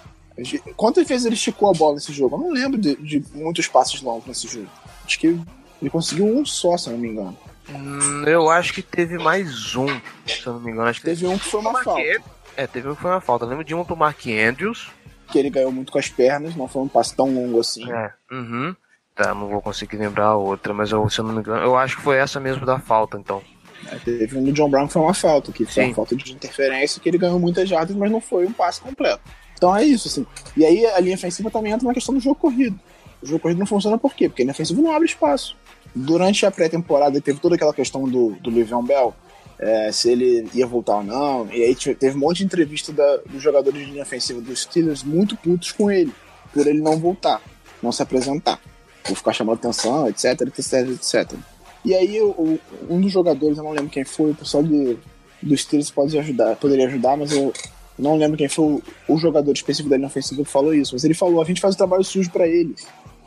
Quantas 0.77 1.07
vezes 1.07 1.25
ele 1.27 1.35
esticou 1.37 1.71
a 1.71 1.73
bola 1.73 1.95
nesse 1.95 2.13
jogo? 2.13 2.37
Eu 2.37 2.41
não 2.41 2.51
lembro 2.51 2.79
de, 2.79 2.97
de 2.97 3.25
muitos 3.35 3.67
passos 3.69 4.03
longos 4.03 4.27
nesse 4.27 4.49
jogo. 4.49 4.69
Acho 5.05 5.19
que 5.19 5.29
ele 5.81 5.91
conseguiu 5.91 6.27
um 6.27 6.45
só, 6.45 6.77
se 6.77 6.89
eu 6.89 6.93
não 6.95 6.99
me 7.01 7.09
engano. 7.09 7.39
Hum, 7.71 8.25
eu 8.27 8.51
acho 8.51 8.75
que 8.75 8.83
teve 8.83 9.17
mais 9.17 9.75
um, 9.77 9.87
se 10.27 10.45
eu 10.45 10.55
não 10.55 10.61
me 10.61 10.73
engano. 10.73 10.89
Acho 10.89 11.01
que 11.01 11.07
Teve 11.07 11.27
um 11.27 11.39
que 11.39 11.45
foi 11.47 11.61
uma 11.61 11.73
Mark 11.73 11.85
falta, 11.85 12.01
Andrews- 12.03 12.25
É, 12.57 12.67
teve 12.67 12.89
um 12.89 12.95
que 12.95 13.01
foi 13.01 13.11
uma 13.13 13.21
falta. 13.21 13.45
Eu 13.45 13.49
lembro 13.49 13.65
de 13.65 13.75
uma 13.75 13.85
pro 13.85 13.97
Mark 13.97 14.27
Andrews. 14.27 14.91
que 15.31 15.39
ele 15.39 15.49
ganhou 15.51 15.73
muito 15.73 15.91
com 15.91 15.99
as 15.99 16.09
pernas, 16.09 16.55
não 16.55 16.69
foi 16.69 16.83
um 16.83 16.89
passe 16.89 17.15
tão 17.17 17.33
longo 17.33 17.61
assim. 17.61 17.91
É. 17.91 18.13
Uhum. 18.31 18.75
Tá, 19.15 19.33
não 19.33 19.49
vou 19.49 19.63
conseguir 19.63 19.97
lembrar 19.97 20.27
a 20.27 20.37
outra, 20.37 20.75
mas 20.75 20.91
eu, 20.91 21.09
se 21.09 21.21
eu 21.21 21.25
não 21.25 21.35
me 21.35 21.41
engano, 21.41 21.63
eu 21.63 21.77
acho 21.77 21.97
que 21.97 22.03
foi 22.03 22.17
essa 22.17 22.41
mesmo 22.41 22.67
da 22.67 22.81
falta, 22.81 23.17
então. 23.17 23.41
É, 23.87 23.97
Teve 23.97 24.37
um 24.37 24.43
do 24.43 24.53
John 24.53 24.69
Brown 24.69 24.89
que 24.89 24.93
foi 24.93 25.03
uma 25.03 25.15
falta, 25.15 25.53
que 25.53 25.65
foi 25.65 25.85
Sim. 25.85 25.89
uma 25.91 25.95
falta 25.95 26.17
de 26.17 26.33
interferência, 26.33 27.01
que 27.01 27.09
ele 27.09 27.19
ganhou 27.19 27.39
muitas 27.39 27.69
jardas, 27.69 27.95
mas 27.95 28.11
não 28.11 28.21
foi 28.21 28.45
um 28.45 28.53
passe 28.53 28.81
completo. 28.81 29.23
Então 29.57 29.75
é 29.77 29.85
isso, 29.85 30.09
assim. 30.09 30.27
E 30.57 30.65
aí 30.65 30.85
a 30.85 30.99
linha 30.99 31.15
ofensiva 31.15 31.49
também 31.49 31.73
entra 31.73 31.87
na 31.87 31.95
questão 31.95 32.13
do 32.13 32.21
jogo 32.21 32.35
corrido. 32.35 32.79
O 33.23 33.27
jogo 33.27 33.41
corrido 33.41 33.59
não 33.59 33.67
funciona 33.67 33.97
por 33.97 34.15
quê? 34.15 34.29
Porque 34.29 34.43
a 34.43 34.45
linha 34.45 34.53
ofensiva 34.53 34.83
não 34.83 34.93
abre 34.93 35.07
espaço. 35.07 35.57
Durante 35.95 36.45
a 36.45 36.51
pré-temporada 36.51 37.21
teve 37.21 37.39
toda 37.39 37.55
aquela 37.55 37.73
questão 37.73 38.09
do, 38.09 38.31
do 38.41 38.51
Le'Veon 38.51 38.83
Bell 38.83 39.15
é, 39.61 39.93
se 39.93 40.11
ele 40.11 40.49
ia 40.53 40.67
voltar 40.67 40.97
ou 40.97 41.05
não. 41.05 41.49
E 41.53 41.63
aí 41.63 41.75
teve 41.77 42.17
um 42.17 42.21
monte 42.21 42.39
de 42.39 42.45
entrevista 42.47 42.93
da, 42.93 43.19
dos 43.19 43.41
jogadores 43.41 43.79
de 43.79 43.93
linha 43.93 44.03
ofensiva 44.03 44.41
dos 44.41 44.63
Steelers 44.63 45.05
muito 45.05 45.37
putos 45.37 45.71
com 45.71 45.89
ele, 45.89 46.13
por 46.53 46.67
ele 46.67 46.81
não 46.81 46.99
voltar, 46.99 47.41
não 47.81 47.93
se 47.93 48.03
apresentar, 48.03 48.61
por 49.05 49.17
ficar 49.17 49.33
chamando 49.33 49.59
atenção, 49.59 50.09
etc, 50.09 50.41
etc, 50.43 50.89
etc. 50.91 51.39
E 51.85 51.95
aí 51.95 52.21
um 52.89 53.01
dos 53.01 53.13
jogadores, 53.13 53.59
eu 53.59 53.65
não 53.65 53.73
lembro 53.73 53.91
quem 53.91 54.05
foi, 54.05 54.31
o 54.31 54.35
pessoal 54.35 54.63
do, 54.63 54.99
dos 55.43 55.61
Steelers 55.61 55.91
pode 55.91 56.19
ajudar, 56.19 56.57
poderia 56.57 56.87
ajudar, 56.87 57.17
mas 57.17 57.31
eu 57.31 57.53
não 57.99 58.17
lembro 58.17 58.37
quem 58.37 58.49
foi 58.49 58.65
o, 58.65 58.83
o 59.09 59.19
jogador 59.19 59.53
específico 59.53 59.89
da 59.89 59.97
linha 59.97 60.09
ofensiva 60.09 60.43
que 60.43 60.51
falou 60.51 60.75
isso, 60.75 60.95
mas 60.95 61.05
ele 61.05 61.15
falou: 61.15 61.41
a 61.41 61.45
gente 61.45 61.61
faz 61.61 61.75
o 61.75 61.79
trabalho 61.79 62.03
sujo 62.03 62.31
para 62.31 62.49
ele. 62.49 62.75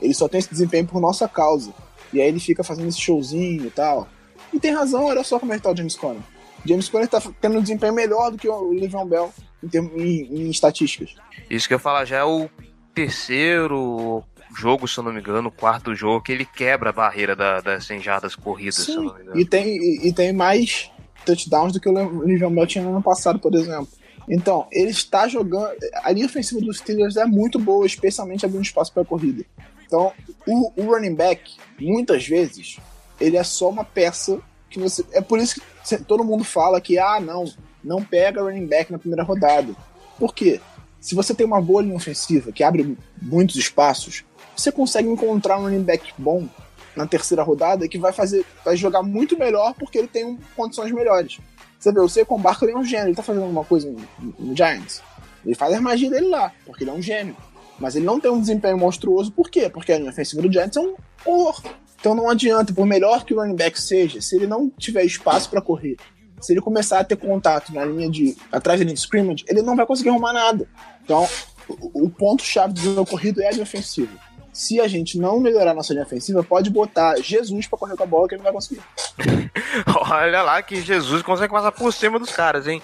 Ele 0.01 0.13
só 0.13 0.27
tem 0.27 0.39
esse 0.39 0.49
desempenho 0.49 0.85
por 0.85 0.99
nossa 0.99 1.27
causa. 1.27 1.73
E 2.11 2.21
aí 2.21 2.27
ele 2.27 2.39
fica 2.39 2.63
fazendo 2.63 2.87
esse 2.87 2.99
showzinho 2.99 3.65
e 3.65 3.69
tal. 3.69 4.07
E 4.53 4.59
tem 4.59 4.73
razão, 4.73 5.05
olha 5.05 5.23
só 5.23 5.39
como 5.39 5.53
é 5.53 5.57
que 5.57 5.63
tá 5.63 5.71
o 5.71 5.75
James 5.75 5.95
Conner. 5.95 6.21
James 6.65 6.89
Conner 6.89 7.07
tá 7.07 7.21
tendo 7.41 7.57
um 7.57 7.61
desempenho 7.61 7.93
melhor 7.93 8.31
do 8.31 8.37
que 8.37 8.47
o 8.47 8.71
Le'Veon 8.71 9.05
Bell 9.05 9.33
em, 9.63 9.67
termos, 9.67 9.93
em, 9.93 10.21
em 10.23 10.49
estatísticas. 10.49 11.15
Isso 11.49 11.67
que 11.67 11.73
eu 11.73 11.79
falar 11.79 12.05
já 12.05 12.17
é 12.17 12.23
o 12.23 12.49
terceiro 12.93 14.23
jogo, 14.55 14.87
se 14.87 14.97
eu 14.97 15.03
não 15.03 15.13
me 15.13 15.19
engano, 15.19 15.49
o 15.49 15.51
quarto 15.51 15.95
jogo, 15.95 16.21
que 16.21 16.31
ele 16.31 16.45
quebra 16.45 16.89
a 16.89 16.93
barreira 16.93 17.35
da, 17.35 17.61
das 17.61 17.85
100 17.85 18.01
jardas 18.01 18.35
corridas, 18.35 18.75
Sim, 18.75 18.83
se 18.83 18.91
eu 18.91 19.03
não 19.03 19.15
me 19.15 19.21
engano. 19.21 19.39
E 19.39 19.45
tem, 19.45 19.77
e, 19.77 20.07
e 20.07 20.13
tem 20.13 20.33
mais 20.33 20.91
touchdowns 21.25 21.73
do 21.73 21.79
que 21.79 21.89
o 21.89 21.91
Le'Veon 21.91 22.53
Bell 22.53 22.67
tinha 22.67 22.83
no 22.83 22.91
ano 22.91 23.03
passado, 23.03 23.39
por 23.39 23.53
exemplo. 23.53 23.89
Então, 24.29 24.67
ele 24.71 24.91
está 24.91 25.27
jogando. 25.27 25.69
A 26.03 26.11
linha 26.11 26.25
ofensiva 26.25 26.59
dos 26.59 26.79
Steelers 26.79 27.15
é 27.15 27.25
muito 27.25 27.57
boa, 27.57 27.85
especialmente 27.85 28.45
abrindo 28.45 28.63
espaço 28.63 28.91
para 28.91 29.03
a 29.03 29.05
corrida. 29.05 29.45
Então, 29.85 30.11
o, 30.45 30.73
o, 30.75 30.85
running 30.85 31.15
back, 31.15 31.53
muitas 31.79 32.27
vezes, 32.27 32.77
ele 33.21 33.37
é 33.37 33.43
só 33.43 33.69
uma 33.69 33.85
peça 33.85 34.39
que 34.69 34.79
você. 34.79 35.05
É 35.13 35.21
por 35.21 35.39
isso 35.39 35.61
que 35.61 35.97
todo 36.03 36.25
mundo 36.25 36.43
fala 36.43 36.81
que, 36.81 36.99
ah, 36.99 37.21
não, 37.21 37.45
não 37.81 38.03
pega 38.03 38.41
running 38.41 38.67
back 38.67 38.91
na 38.91 38.99
primeira 38.99 39.23
rodada. 39.23 39.73
Por 40.19 40.35
quê? 40.35 40.59
Se 40.99 41.15
você 41.15 41.33
tem 41.33 41.45
uma 41.45 41.61
boa 41.61 41.81
linha 41.81 41.95
ofensiva 41.95 42.51
que 42.51 42.63
abre 42.63 42.97
muitos 43.21 43.55
espaços, 43.55 44.25
você 44.57 44.71
consegue 44.71 45.07
encontrar 45.07 45.59
um 45.59 45.63
running 45.63 45.83
back 45.83 46.13
bom 46.17 46.47
na 46.95 47.05
terceira 47.05 47.43
rodada 47.43 47.87
que 47.87 47.97
vai 47.97 48.11
fazer, 48.11 48.43
vai 48.65 48.75
jogar 48.75 49.03
muito 49.03 49.37
melhor 49.37 49.73
porque 49.75 49.97
ele 49.99 50.07
tem 50.07 50.37
condições 50.55 50.91
melhores. 50.91 51.37
Você 51.79 51.91
vê, 51.91 51.99
o 51.99 52.09
Saquon 52.09 52.39
Barkley 52.39 52.73
é 52.73 52.77
um 52.77 52.83
gênio, 52.83 53.09
ele 53.09 53.15
tá 53.15 53.21
fazendo 53.21 53.43
alguma 53.43 53.63
coisa 53.63 53.93
no, 54.39 54.55
Giants. 54.55 55.01
Ele 55.45 55.53
faz 55.53 55.73
a 55.73 55.79
magia 55.79 56.09
dele 56.09 56.27
lá, 56.27 56.51
porque 56.65 56.83
ele 56.83 56.89
é 56.89 56.93
um 56.93 57.01
gênio. 57.01 57.37
Mas 57.79 57.95
ele 57.95 58.05
não 58.05 58.19
tem 58.19 58.31
um 58.31 58.41
desempenho 58.41 58.77
monstruoso, 58.77 59.31
por 59.31 59.49
quê? 59.49 59.69
Porque 59.69 59.91
a 59.91 59.99
linha 59.99 60.09
ofensiva 60.09 60.41
do 60.41 60.51
Giants 60.51 60.75
é 60.75 60.81
um 60.81 60.95
horror. 61.23 61.61
Então 61.99 62.15
não 62.15 62.27
adianta, 62.29 62.73
por 62.73 62.87
melhor 62.87 63.23
que 63.23 63.33
o 63.33 63.39
running 63.39 63.55
back 63.55 63.79
seja, 63.79 64.19
se 64.19 64.35
ele 64.35 64.47
não 64.47 64.69
tiver 64.69 65.03
espaço 65.03 65.49
para 65.49 65.61
correr, 65.61 65.97
se 66.41 66.53
ele 66.53 66.61
começar 66.61 66.99
a 66.99 67.03
ter 67.03 67.15
contato 67.15 67.71
na 67.73 67.85
linha 67.85 68.09
de. 68.09 68.35
atrás 68.51 68.79
da 68.79 68.83
linha 68.83 68.95
de 68.95 69.01
scrimmage, 69.01 69.45
ele 69.47 69.61
não 69.61 69.75
vai 69.75 69.85
conseguir 69.85 70.09
arrumar 70.09 70.33
nada. 70.33 70.67
Então, 71.03 71.27
o, 71.69 72.05
o 72.05 72.09
ponto-chave 72.09 72.73
do 72.73 72.79
jogo 72.79 73.05
corrido 73.05 73.41
é 73.41 73.47
a 73.47 73.51
linha 73.51 73.63
ofensiva 73.63 74.26
se 74.57 74.81
a 74.81 74.87
gente 74.87 75.19
não 75.19 75.39
melhorar 75.39 75.75
nossa 75.75 75.93
linha 75.93 76.03
ofensiva, 76.03 76.43
pode 76.43 76.71
botar 76.71 77.15
Jesus 77.17 77.67
para 77.67 77.77
correr 77.77 77.95
com 77.95 78.01
a 78.01 78.07
bola 78.07 78.27
que 78.27 78.33
ele 78.33 78.39
não 78.39 78.45
vai 78.45 78.53
conseguir. 78.53 78.81
Olha 80.09 80.41
lá 80.41 80.63
que 80.63 80.81
Jesus 80.81 81.21
consegue 81.21 81.53
passar 81.53 81.71
por 81.71 81.93
cima 81.93 82.17
dos 82.17 82.31
caras, 82.31 82.65
hein? 82.65 82.81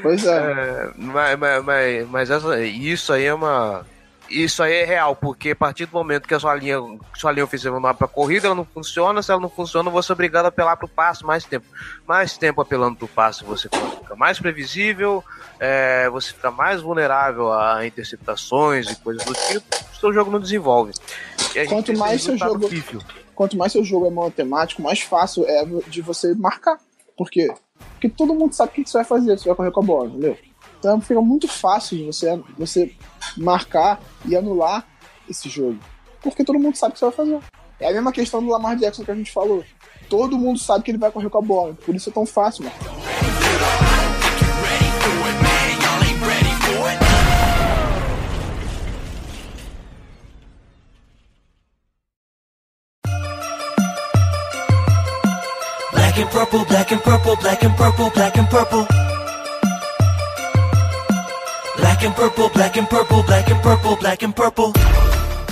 Pois 0.00 0.24
é. 0.24 0.38
é 0.38 0.90
mas, 0.96 1.38
mas, 1.38 2.08
mas 2.08 2.30
essa, 2.30 2.58
isso 2.62 3.12
aí 3.12 3.24
é 3.24 3.34
uma 3.34 3.84
isso 4.30 4.62
aí 4.62 4.74
é 4.74 4.84
real, 4.84 5.16
porque 5.16 5.50
a 5.50 5.56
partir 5.56 5.86
do 5.86 5.92
momento 5.92 6.28
que 6.28 6.34
a 6.34 6.38
sua 6.38 6.54
linha, 6.54 6.78
sua 7.14 7.32
linha 7.32 7.44
ofensiva 7.44 7.80
não 7.80 7.88
é 7.88 7.92
para 7.92 8.06
corrida, 8.06 8.46
ela 8.46 8.54
não 8.54 8.64
funciona. 8.64 9.22
Se 9.22 9.32
ela 9.32 9.40
não 9.40 9.48
funciona, 9.48 9.90
você 9.90 10.12
é 10.12 10.14
obrigado 10.14 10.44
a 10.44 10.48
apelar 10.48 10.76
para 10.76 10.86
o 10.86 10.88
passe 10.88 11.24
mais 11.24 11.44
tempo. 11.44 11.66
Mais 12.06 12.38
tempo 12.38 12.60
apelando 12.60 12.96
para 12.96 13.04
o 13.04 13.08
passe, 13.08 13.44
você 13.44 13.68
fica 13.68 14.14
mais 14.14 14.38
previsível, 14.38 15.24
é, 15.58 16.08
você 16.10 16.32
fica 16.32 16.50
mais 16.50 16.80
vulnerável 16.80 17.52
a 17.52 17.84
interceptações 17.84 18.90
e 18.90 18.96
coisas 18.96 19.24
do 19.24 19.34
tipo. 19.34 19.66
O 19.92 19.96
seu 20.00 20.12
jogo 20.12 20.30
não 20.30 20.40
desenvolve. 20.40 20.92
Quanto 21.68 21.96
mais 21.96 22.22
seu 22.22 22.38
jogo, 22.38 22.68
quanto 23.34 23.56
mais 23.56 23.72
seu 23.72 23.84
jogo 23.84 24.06
é 24.06 24.10
matemático, 24.10 24.80
mais 24.80 25.00
fácil 25.00 25.44
é 25.46 25.64
de 25.88 26.00
você 26.00 26.34
marcar. 26.34 26.78
Por 27.16 27.28
quê? 27.28 27.52
Porque 27.92 28.08
todo 28.08 28.34
mundo 28.34 28.54
sabe 28.54 28.70
o 28.70 28.74
que 28.74 28.88
você 28.88 28.98
vai 28.98 29.04
fazer, 29.04 29.38
você 29.38 29.48
vai 29.48 29.56
correr 29.56 29.70
com 29.70 29.80
a 29.80 29.84
bola, 29.84 30.08
entendeu? 30.08 30.38
Então 30.78 31.00
fica 31.00 31.20
muito 31.20 31.46
fácil 31.46 31.98
de 31.98 32.04
você, 32.04 32.42
você 32.56 32.94
marcar 33.36 34.00
e 34.24 34.36
anular 34.36 34.86
esse 35.28 35.48
jogo. 35.48 35.78
Porque 36.22 36.44
todo 36.44 36.58
mundo 36.58 36.76
sabe 36.76 36.90
o 36.90 36.92
que 36.94 36.98
você 36.98 37.04
vai 37.06 37.14
fazer. 37.14 37.38
É 37.78 37.88
a 37.88 37.92
mesma 37.92 38.12
questão 38.12 38.42
do 38.42 38.50
Lamar 38.50 38.76
Jackson 38.76 39.04
que 39.04 39.10
a 39.10 39.14
gente 39.14 39.32
falou. 39.32 39.64
Todo 40.08 40.36
mundo 40.36 40.58
sabe 40.58 40.84
que 40.84 40.90
ele 40.90 40.98
vai 40.98 41.10
correr 41.10 41.30
com 41.30 41.38
a 41.38 41.42
bola. 41.42 41.74
Por 41.74 41.94
isso 41.94 42.10
é 42.10 42.12
tão 42.12 42.26
fácil, 42.26 42.64
mano. 42.64 42.76
Black 55.92 56.18
and 56.18 56.28
purple, 56.28 56.64
black 56.66 56.92
and 56.92 56.98
purple, 56.98 57.36
black 57.36 57.64
and 57.64 57.76
purple, 57.76 58.10
black 58.10 58.38
and 58.38 58.46
purple. 58.46 59.09
Black 62.00 62.08
and 62.08 62.16
purple, 62.16 62.48
black 62.48 62.78
and 62.78 62.86
purple, 62.86 63.22
black 63.24 63.52
and 63.52 63.60
purple, 63.60 63.96
black 63.96 64.24
and 64.24 64.32
purple. 64.32 64.72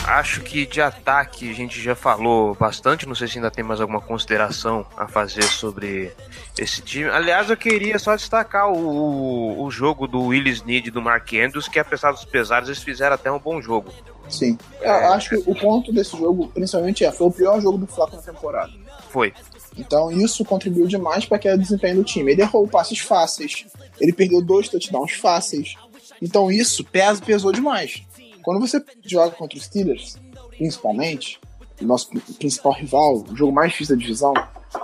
Acho 0.06 0.40
que 0.40 0.64
de 0.64 0.80
ataque 0.80 1.50
a 1.50 1.52
gente 1.52 1.78
já 1.78 1.94
falou 1.94 2.54
bastante. 2.54 3.06
Não 3.06 3.14
sei 3.14 3.28
se 3.28 3.36
ainda 3.36 3.50
tem 3.50 3.62
mais 3.62 3.82
alguma 3.82 4.00
consideração 4.00 4.86
a 4.96 5.06
fazer 5.06 5.42
sobre 5.42 6.10
esse 6.58 6.80
time. 6.80 7.10
Aliás, 7.10 7.50
eu 7.50 7.56
queria 7.58 7.98
só 7.98 8.16
destacar 8.16 8.72
o, 8.72 9.62
o 9.62 9.70
jogo 9.70 10.08
do 10.08 10.22
Willis 10.22 10.62
Need 10.62 10.88
e 10.88 10.90
do 10.90 11.02
Mark 11.02 11.30
Andrews, 11.34 11.68
que 11.68 11.78
apesar 11.78 12.12
dos 12.12 12.24
pesares, 12.24 12.70
eles 12.70 12.82
fizeram 12.82 13.14
até 13.14 13.30
um 13.30 13.38
bom 13.38 13.60
jogo. 13.60 13.92
Sim. 14.30 14.56
É... 14.80 14.88
Acho 14.88 15.28
que 15.28 15.50
o 15.50 15.54
ponto 15.54 15.92
desse 15.92 16.16
jogo, 16.16 16.48
principalmente, 16.48 17.04
é 17.04 17.12
foi 17.12 17.26
o 17.26 17.30
pior 17.30 17.60
jogo 17.60 17.76
do 17.76 17.86
Flaco 17.86 18.16
na 18.16 18.22
temporada. 18.22 18.72
Foi. 19.10 19.34
Então 19.76 20.10
isso 20.10 20.44
contribuiu 20.46 20.86
demais 20.86 21.26
para 21.26 21.38
que 21.38 21.50
o 21.50 21.58
desempenho 21.58 21.96
do 21.96 22.04
time. 22.04 22.32
Ele 22.32 22.40
errou 22.40 22.66
passes 22.66 23.00
fáceis, 23.00 23.66
ele 24.00 24.14
perdeu 24.14 24.42
dois 24.42 24.68
touchdowns 24.68 25.12
fáceis, 25.12 25.74
então 26.20 26.50
isso 26.50 26.84
pesa, 26.84 27.22
pesou 27.22 27.52
demais. 27.52 28.02
Quando 28.42 28.60
você 28.60 28.82
joga 29.04 29.34
contra 29.34 29.58
os 29.58 29.64
Steelers, 29.64 30.16
principalmente, 30.50 31.40
o 31.80 31.84
nosso 31.84 32.10
principal 32.38 32.72
rival, 32.72 33.24
o 33.28 33.36
jogo 33.36 33.52
mais 33.52 33.72
difícil 33.72 33.96
da 33.96 34.00
divisão, 34.00 34.34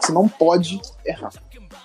você 0.00 0.12
não 0.12 0.28
pode 0.28 0.80
errar. 1.04 1.32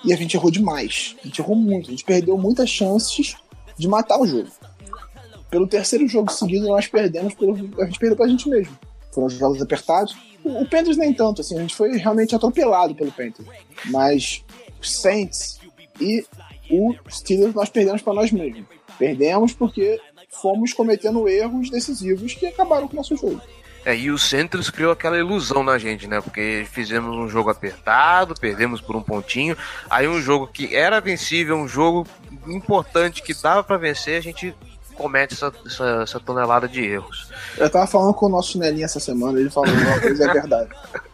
E 0.03 0.13
a 0.13 0.15
gente 0.15 0.35
errou 0.35 0.51
demais. 0.51 1.15
A 1.23 1.27
gente 1.27 1.41
errou 1.41 1.55
muito. 1.55 1.88
A 1.88 1.91
gente 1.91 2.03
perdeu 2.03 2.38
muitas 2.38 2.69
chances 2.69 3.35
de 3.77 3.88
matar 3.88 4.19
o 4.19 4.27
jogo. 4.27 4.49
Pelo 5.49 5.67
terceiro 5.67 6.07
jogo 6.07 6.31
seguido, 6.31 6.67
nós 6.67 6.88
perdemos, 6.88 7.33
pelo, 7.33 7.53
a 7.81 7.85
gente 7.85 7.99
perdeu 7.99 8.15
pra 8.15 8.27
gente 8.27 8.47
mesmo. 8.47 8.77
Foram 9.12 9.29
jogos 9.29 9.62
apertados. 9.62 10.15
O, 10.43 10.62
o 10.62 10.69
Panthers 10.69 10.95
nem 10.95 11.13
tanto, 11.13 11.41
assim, 11.41 11.57
a 11.57 11.62
gente 11.62 11.75
foi 11.75 11.97
realmente 11.97 12.35
atropelado 12.35 12.93
pelo 12.93 13.12
Panthers. 13.12 13.47
Mas 13.85 14.43
o 14.79 14.85
Saints 14.85 15.59
e 15.99 16.23
o 16.69 16.93
Steelers 17.09 17.55
nós 17.55 17.69
perdemos 17.69 18.01
para 18.01 18.13
nós 18.13 18.31
mesmos. 18.31 18.79
Perdemos 18.99 19.53
porque 19.53 19.99
fomos 20.29 20.73
cometendo 20.73 21.27
erros 21.27 21.71
decisivos 21.71 22.33
que 22.33 22.45
acabaram 22.45 22.88
com 22.88 22.93
o 22.93 22.97
nosso 22.97 23.15
jogo. 23.15 23.41
É, 23.85 23.95
e 23.95 24.12
o 24.12 24.17
Santos 24.17 24.69
criou 24.69 24.91
aquela 24.91 25.17
ilusão 25.17 25.63
na 25.63 25.77
gente, 25.77 26.05
né? 26.05 26.19
Porque 26.19 26.67
fizemos 26.69 27.15
um 27.15 27.29
jogo 27.29 27.49
apertado, 27.49 28.35
perdemos 28.35 28.81
por 28.81 28.95
um 28.95 29.01
pontinho. 29.01 29.57
Aí 29.89 30.07
um 30.07 30.21
jogo 30.21 30.47
que 30.47 30.75
era 30.75 30.99
vencível, 30.99 31.55
um 31.55 31.67
jogo 31.67 32.05
importante 32.45 33.23
que 33.23 33.33
dava 33.33 33.63
para 33.63 33.77
vencer, 33.77 34.17
a 34.17 34.21
gente 34.21 34.53
comete 34.95 35.33
essa, 35.33 35.51
essa, 35.65 36.01
essa, 36.03 36.19
tonelada 36.19 36.67
de 36.67 36.83
erros. 36.83 37.31
Eu 37.57 37.69
tava 37.69 37.88
falando 37.88 38.13
com 38.13 38.25
o 38.25 38.29
nosso 38.29 38.51
chinelinho 38.51 38.83
essa 38.83 38.99
semana, 38.99 39.39
ele 39.39 39.49
falou 39.49 39.73
uma 39.73 39.99
coisa 40.01 40.25
é 40.25 40.33
verdade. 40.33 40.69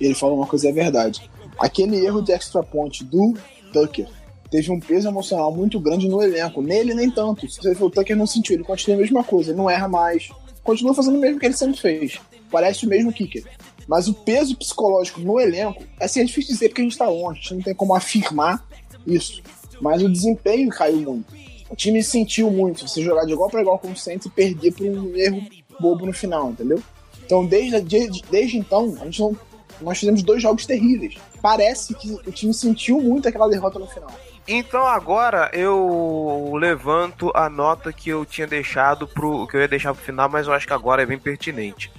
Ele 0.00 0.14
falou 0.16 0.36
uma 0.38 0.48
coisa 0.48 0.68
é 0.68 0.72
verdade. 0.72 1.30
Aquele 1.60 2.04
erro 2.04 2.20
de 2.20 2.32
extra 2.32 2.60
point 2.60 3.04
do 3.04 3.34
Tucker 3.72 4.08
teve 4.52 4.70
um 4.70 4.78
peso 4.78 5.08
emocional 5.08 5.50
muito 5.50 5.80
grande 5.80 6.06
no 6.06 6.22
elenco. 6.22 6.60
Nele, 6.60 6.92
nem 6.92 7.10
tanto. 7.10 7.50
Se 7.50 7.66
o 7.82 7.88
Tucker 7.90 8.14
não 8.14 8.26
sentiu, 8.26 8.54
ele 8.54 8.62
continua 8.62 8.98
a 8.98 9.00
mesma 9.00 9.24
coisa, 9.24 9.50
ele 9.50 9.56
não 9.56 9.68
erra 9.68 9.88
mais. 9.88 10.28
Continua 10.62 10.92
fazendo 10.92 11.16
o 11.16 11.20
mesmo 11.20 11.40
que 11.40 11.46
ele 11.46 11.56
sempre 11.56 11.80
fez. 11.80 12.20
Parece 12.50 12.84
o 12.84 12.88
mesmo 12.88 13.10
kicker. 13.10 13.44
Mas 13.88 14.08
o 14.08 14.14
peso 14.14 14.54
psicológico 14.54 15.20
no 15.22 15.40
elenco, 15.40 15.82
assim, 15.98 16.20
é 16.20 16.24
difícil 16.24 16.52
dizer 16.52 16.68
porque 16.68 16.82
a 16.82 16.84
gente 16.84 16.98
tá 16.98 17.08
longe, 17.08 17.38
a 17.38 17.42
gente 17.42 17.54
não 17.54 17.62
tem 17.62 17.74
como 17.74 17.94
afirmar 17.94 18.62
isso. 19.06 19.42
Mas 19.80 20.02
o 20.02 20.08
desempenho 20.08 20.68
caiu 20.68 21.00
muito. 21.00 21.34
O 21.70 21.74
time 21.74 22.02
sentiu 22.02 22.50
muito. 22.50 22.86
Você 22.86 23.02
jogar 23.02 23.24
de 23.24 23.32
igual 23.32 23.48
para 23.48 23.62
igual 23.62 23.78
com 23.78 23.90
o 23.90 23.96
Saints 23.96 24.26
e 24.26 24.30
perder 24.30 24.74
por 24.74 24.86
um 24.86 25.16
erro 25.16 25.42
bobo 25.80 26.04
no 26.04 26.12
final, 26.12 26.50
entendeu? 26.50 26.80
Então, 27.24 27.46
desde, 27.46 27.80
desde, 27.80 28.22
desde 28.30 28.58
então, 28.58 28.94
a 29.00 29.04
gente 29.06 29.18
não, 29.18 29.34
nós 29.80 29.98
fizemos 29.98 30.22
dois 30.22 30.42
jogos 30.42 30.66
terríveis. 30.66 31.14
Parece 31.40 31.94
que 31.94 32.12
o 32.12 32.30
time 32.30 32.52
sentiu 32.52 33.00
muito 33.00 33.26
aquela 33.26 33.48
derrota 33.48 33.78
no 33.78 33.86
final. 33.86 34.12
Então 34.46 34.86
agora 34.86 35.50
eu 35.52 36.52
levanto 36.54 37.30
a 37.34 37.48
nota 37.48 37.92
que 37.92 38.10
eu 38.10 38.24
tinha 38.24 38.46
deixado 38.46 39.06
pro 39.06 39.46
que 39.46 39.56
eu 39.56 39.60
ia 39.60 39.68
deixar 39.68 39.94
pro 39.94 40.02
final, 40.02 40.28
mas 40.28 40.46
eu 40.46 40.52
acho 40.52 40.66
que 40.66 40.72
agora 40.72 41.02
é 41.02 41.06
bem 41.06 41.18
pertinente. 41.18 41.92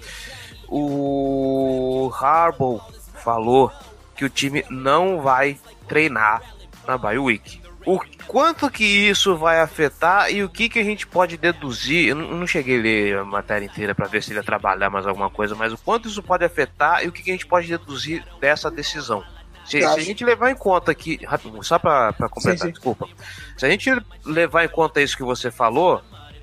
O 0.68 2.12
Harbaugh 2.20 2.82
falou 3.16 3.72
que 4.16 4.26
o 4.26 4.30
time 4.30 4.66
não 4.70 5.22
vai 5.22 5.58
treinar 5.88 6.42
na 6.86 6.98
bye 6.98 7.18
week. 7.18 7.62
O 7.86 8.00
quanto 8.28 8.70
que 8.70 8.84
isso 8.84 9.36
vai 9.36 9.60
afetar 9.60 10.32
e 10.32 10.42
o 10.42 10.50
que 10.50 10.70
que 10.70 10.80
a 10.80 10.84
gente 10.84 11.06
pode 11.06 11.38
deduzir? 11.38 12.08
Eu 12.08 12.16
não 12.16 12.48
cheguei 12.48 12.80
a 12.80 12.82
ler 12.82 13.18
a 13.18 13.26
matéria 13.26 13.66
inteira 13.66 13.94
para 13.94 14.08
ver 14.08 14.24
se 14.24 14.32
ele 14.32 14.40
ia 14.40 14.44
trabalhar 14.44 14.90
mais 14.90 15.06
alguma 15.06 15.30
coisa, 15.30 15.54
mas 15.54 15.74
o 15.74 15.78
quanto 15.78 16.08
isso 16.08 16.24
pode 16.24 16.46
afetar 16.46 17.04
e 17.04 17.10
o 17.10 17.12
que 17.12 17.22
que 17.22 17.30
a 17.30 17.34
gente 17.34 17.46
pode 17.46 17.68
deduzir 17.68 18.24
dessa 18.40 18.72
decisão? 18.72 19.24
Se, 19.74 19.80
se, 19.80 19.86
a 19.86 20.04
gente 20.04 20.24
levar 20.24 20.52
em 20.52 20.56
conta 20.56 20.94
que. 20.94 21.20
Só 21.64 21.80
pra, 21.80 22.14
pra 22.14 22.30
completar, 22.30 22.60
sim, 22.60 22.66
sim. 22.68 22.72
desculpa. 22.72 23.10
Se 23.58 23.66
a 23.66 23.70
gente 23.70 23.90
levar 24.24 24.64
em 24.64 24.70
conta 24.70 25.02
isso 25.02 25.18
que 25.18 25.24
você 25.24 25.50
falou, 25.50 26.02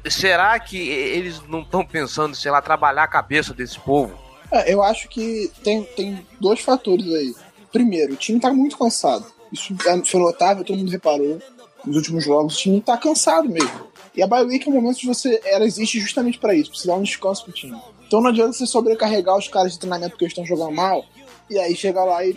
será 0.09 0.59
que 0.59 0.77
eles 0.77 1.40
não 1.47 1.61
estão 1.61 1.85
pensando, 1.85 2.35
sei 2.35 2.51
lá, 2.51 2.61
trabalhar 2.61 3.05
a 3.05 3.09
cabeça 3.09 3.55
desse 3.55 3.79
povo? 3.79 4.19
É, 4.51 4.73
eu 4.73 4.83
acho 4.83 5.09
que 5.09 5.51
tem, 5.62 5.85
tem 5.85 6.27
dois 6.40 6.61
fatores 6.61 7.07
aí. 7.07 7.35
Primeiro, 7.71 8.14
o 8.14 8.16
time 8.16 8.40
tá 8.40 8.53
muito 8.53 8.77
cansado. 8.77 9.25
Isso 9.53 9.75
é, 9.87 10.05
foi 10.05 10.21
notável, 10.21 10.64
todo 10.64 10.79
mundo 10.79 10.90
reparou 10.90 11.40
nos 11.85 11.97
últimos 11.97 12.25
jogos. 12.25 12.55
O 12.55 12.59
time 12.59 12.81
tá 12.81 12.97
cansado 12.97 13.49
mesmo. 13.49 13.88
E 14.14 14.23
a 14.23 14.27
bye 14.27 14.43
week 14.43 14.66
é 14.66 14.71
um 14.73 14.75
momento 14.75 14.99
de 14.99 15.07
você. 15.07 15.40
Ela 15.45 15.64
existe 15.64 16.01
justamente 16.01 16.38
para 16.38 16.53
isso, 16.53 16.71
pra 16.71 16.81
você 16.81 16.88
dar 16.88 16.97
um 16.97 17.03
descanso 17.03 17.45
pro 17.45 17.53
time. 17.53 17.81
Então 18.09 18.21
não 18.21 18.31
adianta 18.31 18.53
você 18.53 18.66
sobrecarregar 18.66 19.37
os 19.37 19.47
caras 19.47 19.73
de 19.73 19.79
treinamento 19.79 20.11
porque 20.11 20.25
eles 20.25 20.33
estão 20.33 20.45
jogando 20.45 20.75
mal. 20.75 21.05
E 21.49 21.59
aí 21.59 21.77
chegar 21.77 22.05
lá 22.05 22.25
e 22.25 22.37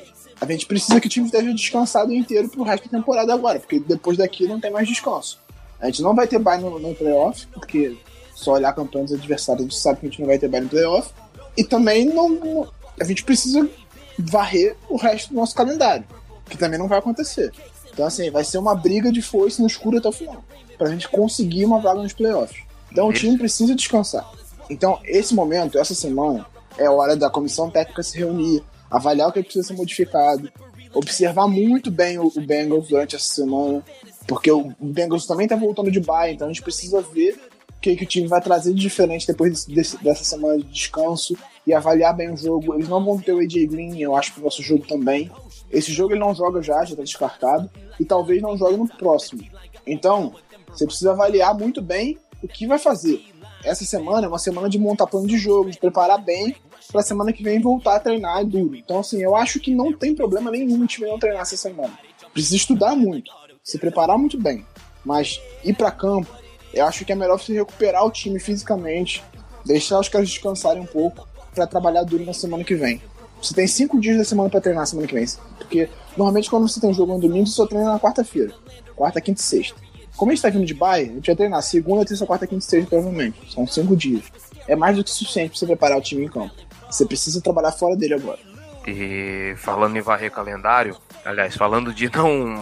a 0.52 0.56
gente 0.56 0.66
precisa 0.66 1.00
que 1.00 1.08
o 1.08 1.10
time 1.10 1.26
esteja 1.26 1.54
descansado 1.54 2.14
inteiro 2.14 2.50
pro 2.50 2.64
resto 2.64 2.90
da 2.90 2.98
temporada 2.98 3.34
agora, 3.34 3.60
porque 3.60 3.80
depois 3.80 4.18
daqui 4.18 4.48
não 4.48 4.60
tem 4.60 4.72
mais 4.72 4.88
descanso. 4.88 5.40
A 5.80 5.88
gente 5.88 6.02
não 6.02 6.16
vai 6.16 6.28
ter 6.28 6.40
bye 6.40 6.60
no, 6.60 6.80
no 6.80 6.96
playoff, 6.96 7.48
porque 7.48 7.98
só 8.34 8.54
olhar 8.54 8.70
a 8.70 8.74
campanha 8.74 9.06
dos 9.06 9.14
adversários 9.14 9.62
a 9.62 9.70
gente 9.70 9.80
sabe 9.80 10.00
que 10.00 10.06
a 10.06 10.10
gente 10.10 10.20
não 10.20 10.28
vai 10.28 10.38
ter 10.38 10.48
bye 10.48 10.62
no 10.62 10.70
playoff. 10.70 11.12
E 11.56 11.64
também 11.64 12.06
não, 12.06 12.68
a 13.00 13.04
gente 13.04 13.24
precisa 13.24 13.70
varrer 14.18 14.76
o 14.90 14.98
resto 14.98 15.30
do 15.30 15.36
nosso 15.36 15.56
calendário, 15.56 16.06
que 16.50 16.58
também 16.58 16.80
não 16.80 16.88
vai 16.88 17.00
acontecer. 17.00 17.52
Então, 17.92 18.06
assim, 18.06 18.32
vai 18.32 18.44
ser 18.44 18.58
uma 18.58 18.74
briga 18.74 19.12
de 19.12 19.22
foice 19.22 19.62
no 19.62 19.68
escuro 19.68 19.98
até 19.98 20.08
o 20.08 20.12
final, 20.12 20.44
pra 20.78 20.90
gente 20.90 21.08
conseguir 21.08 21.66
uma 21.66 21.80
vaga 21.80 22.02
nos 22.02 22.14
playoffs. 22.14 22.64
Então, 22.92 23.08
o 23.08 23.14
time 23.14 23.38
precisa 23.38 23.76
descansar. 23.76 24.30
Então, 24.70 25.00
esse 25.04 25.34
momento, 25.34 25.78
essa 25.78 25.94
semana, 25.94 26.46
é 26.78 26.90
hora 26.90 27.16
da 27.16 27.30
comissão 27.30 27.70
técnica 27.70 28.02
se 28.02 28.18
reunir, 28.18 28.64
avaliar 28.94 29.30
o 29.30 29.32
que 29.32 29.42
precisa 29.42 29.68
ser 29.68 29.74
modificado, 29.74 30.50
observar 30.94 31.48
muito 31.48 31.90
bem 31.90 32.20
o, 32.20 32.28
o 32.28 32.42
Bengals 32.42 32.88
durante 32.88 33.16
essa 33.16 33.34
semana, 33.34 33.84
porque 34.28 34.52
o, 34.52 34.72
Bengals 34.80 35.26
também 35.26 35.48
tá 35.48 35.56
voltando 35.56 35.92
de 35.92 36.00
bye, 36.00 36.32
então 36.32 36.48
a 36.48 36.54
gente 36.54 36.62
precisa 36.62 37.02
ver 37.02 37.40
o 37.76 37.82
que, 37.82 37.96
que 37.96 38.04
o 38.04 38.08
time 38.08 38.28
vai 38.28 38.40
trazer 38.40 38.74
de 38.74 38.80
diferente 38.80 39.26
depois 39.26 39.66
desse, 39.66 40.02
dessa 40.02 40.24
semana 40.24 40.60
de 40.60 40.66
descanso 40.66 41.36
e 41.66 41.74
avaliar 41.74 42.16
bem 42.16 42.32
o 42.32 42.38
jogo. 42.38 42.76
Eles 42.76 42.88
não 42.88 43.04
vão 43.04 43.20
ter 43.20 43.34
o 43.34 43.40
AJ 43.40 43.66
Green, 43.66 44.00
eu 44.00 44.16
acho, 44.16 44.34
pro 44.34 44.44
nosso 44.44 44.62
jogo 44.62 44.86
também. 44.86 45.30
Esse 45.72 45.92
jogo 45.92 46.14
ele 46.14 46.20
não 46.20 46.36
joga 46.36 46.62
já, 46.62 46.86
já 46.86 46.96
tá 46.96 47.02
descartado, 47.02 47.70
e 48.00 48.06
talvez 48.06 48.42
não 48.42 48.56
jogue 48.56 48.78
no 48.78 48.88
próximo. 48.88 49.44
Então, 49.88 50.36
você 50.68 50.86
precisa 50.86 51.12
avaliar 51.12 51.58
muito 51.58 51.82
bem 51.82 52.18
o 52.42 52.48
que 52.48 52.68
vai 52.68 52.78
fazer. 52.78 53.22
Essa 53.64 53.86
semana 53.86 54.26
é 54.26 54.30
uma 54.30 54.40
semana 54.40 54.70
de 54.70 54.78
montar 54.78 55.08
plano 55.08 55.28
de 55.28 55.38
jogo, 55.38 55.72
de 55.72 55.80
preparar 55.80 56.22
bem 56.22 56.56
pra 56.92 57.02
semana 57.02 57.32
que 57.32 57.42
vem 57.42 57.62
voltar 57.62 57.96
a 57.96 58.00
treinar 58.00 58.46
duro. 58.46 58.76
Então, 58.76 59.00
assim, 59.00 59.22
eu 59.22 59.36
acho 59.36 59.60
que 59.60 59.74
não 59.74 59.94
tem 59.94 60.14
problema 60.14 60.52
nenhum 60.52 60.82
o 60.82 60.88
time 60.88 61.08
não 61.08 61.18
treinar 61.18 61.44
essa 61.44 61.56
semana. 61.56 61.98
Precisa 62.34 62.58
estudar 62.58 62.96
muito, 62.96 63.32
se 63.64 63.78
preparar 63.78 64.18
muito 64.18 64.38
bem. 64.40 64.66
Mas 65.06 65.40
ir 65.64 65.76
para 65.76 65.92
campo, 65.92 66.30
eu 66.74 66.86
acho 66.86 67.06
que 67.06 67.12
é 67.12 67.16
melhor 67.16 67.40
você 67.40 67.54
recuperar 67.54 68.06
o 68.06 68.12
time 68.12 68.40
fisicamente, 68.40 69.24
deixar 69.66 70.00
os 70.00 70.10
caras 70.10 70.30
descansarem 70.30 70.82
um 70.82 70.86
pouco 70.86 71.28
para 71.54 71.68
trabalhar 71.68 72.04
duro 72.04 72.26
na 72.26 72.34
semana 72.34 72.64
que 72.64 72.76
vem. 72.76 73.02
Você 73.42 73.54
tem 73.54 73.68
cinco 73.68 74.00
dias 74.00 74.18
da 74.18 74.24
semana 74.24 74.50
para 74.50 74.62
treinar 74.62 74.82
na 74.82 74.86
semana 74.86 75.08
que 75.08 75.14
vem. 75.14 75.26
Porque 75.58 75.90
normalmente 76.18 76.50
quando 76.50 76.68
você 76.68 76.80
tem 76.80 76.90
um 76.90 76.94
jogo 76.94 77.14
no 77.14 77.20
domingo, 77.20 77.46
você 77.46 77.54
só 77.54 77.66
treina 77.66 77.92
na 77.92 78.00
quarta-feira. 78.00 78.54
Quarta, 78.96 79.22
quinta 79.22 79.42
e 79.42 79.44
sexta. 79.44 79.83
Como 80.16 80.32
a 80.32 80.36
gente 80.36 80.44
tá 80.44 80.50
vindo 80.50 80.66
de 80.66 80.74
baia, 80.74 81.06
a 81.06 81.14
gente 81.14 81.28
vai 81.28 81.36
treinar 81.36 81.62
segunda, 81.62 82.06
terça, 82.06 82.26
quarta, 82.26 82.46
quinta 82.48 82.64
e 82.64 82.68
sexta, 82.68 82.90
provavelmente. 82.90 83.54
São 83.54 83.66
cinco 83.66 83.96
dias. 83.96 84.24
É 84.68 84.76
mais 84.76 84.96
do 84.96 85.04
que 85.04 85.10
suficiente 85.10 85.50
para 85.50 85.60
você 85.60 85.66
preparar 85.66 85.98
o 85.98 86.02
time 86.02 86.26
em 86.26 86.30
campo. 86.30 86.54
Você 86.90 87.06
precisa 87.06 87.42
trabalhar 87.42 87.72
fora 87.72 87.96
dele 87.96 88.14
agora. 88.14 88.40
E 88.86 89.56
falando 89.58 89.98
em 89.98 90.02
varrer 90.02 90.32
calendário, 90.32 90.98
aliás, 91.26 91.56
falando 91.56 91.94
de 91.94 92.10
não 92.16 92.62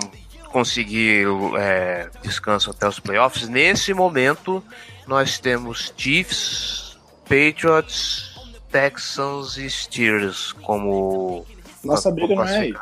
conseguir 0.52 1.26
é, 1.58 2.10
descanso 2.22 2.70
até 2.72 2.88
os 2.88 3.00
playoffs, 3.00 3.48
nesse 3.48 3.94
momento 3.94 4.64
nós 5.08 5.40
temos 5.40 5.94
Chiefs, 5.98 6.98
Patriots, 7.24 8.36
Texans 8.72 9.58
e 9.58 9.70
Steelers 9.70 10.52
como 10.54 11.46
nossa 11.84 12.12
briga 12.12 12.36
não 12.36 12.44
é 12.44 12.58
aí. 12.58 12.74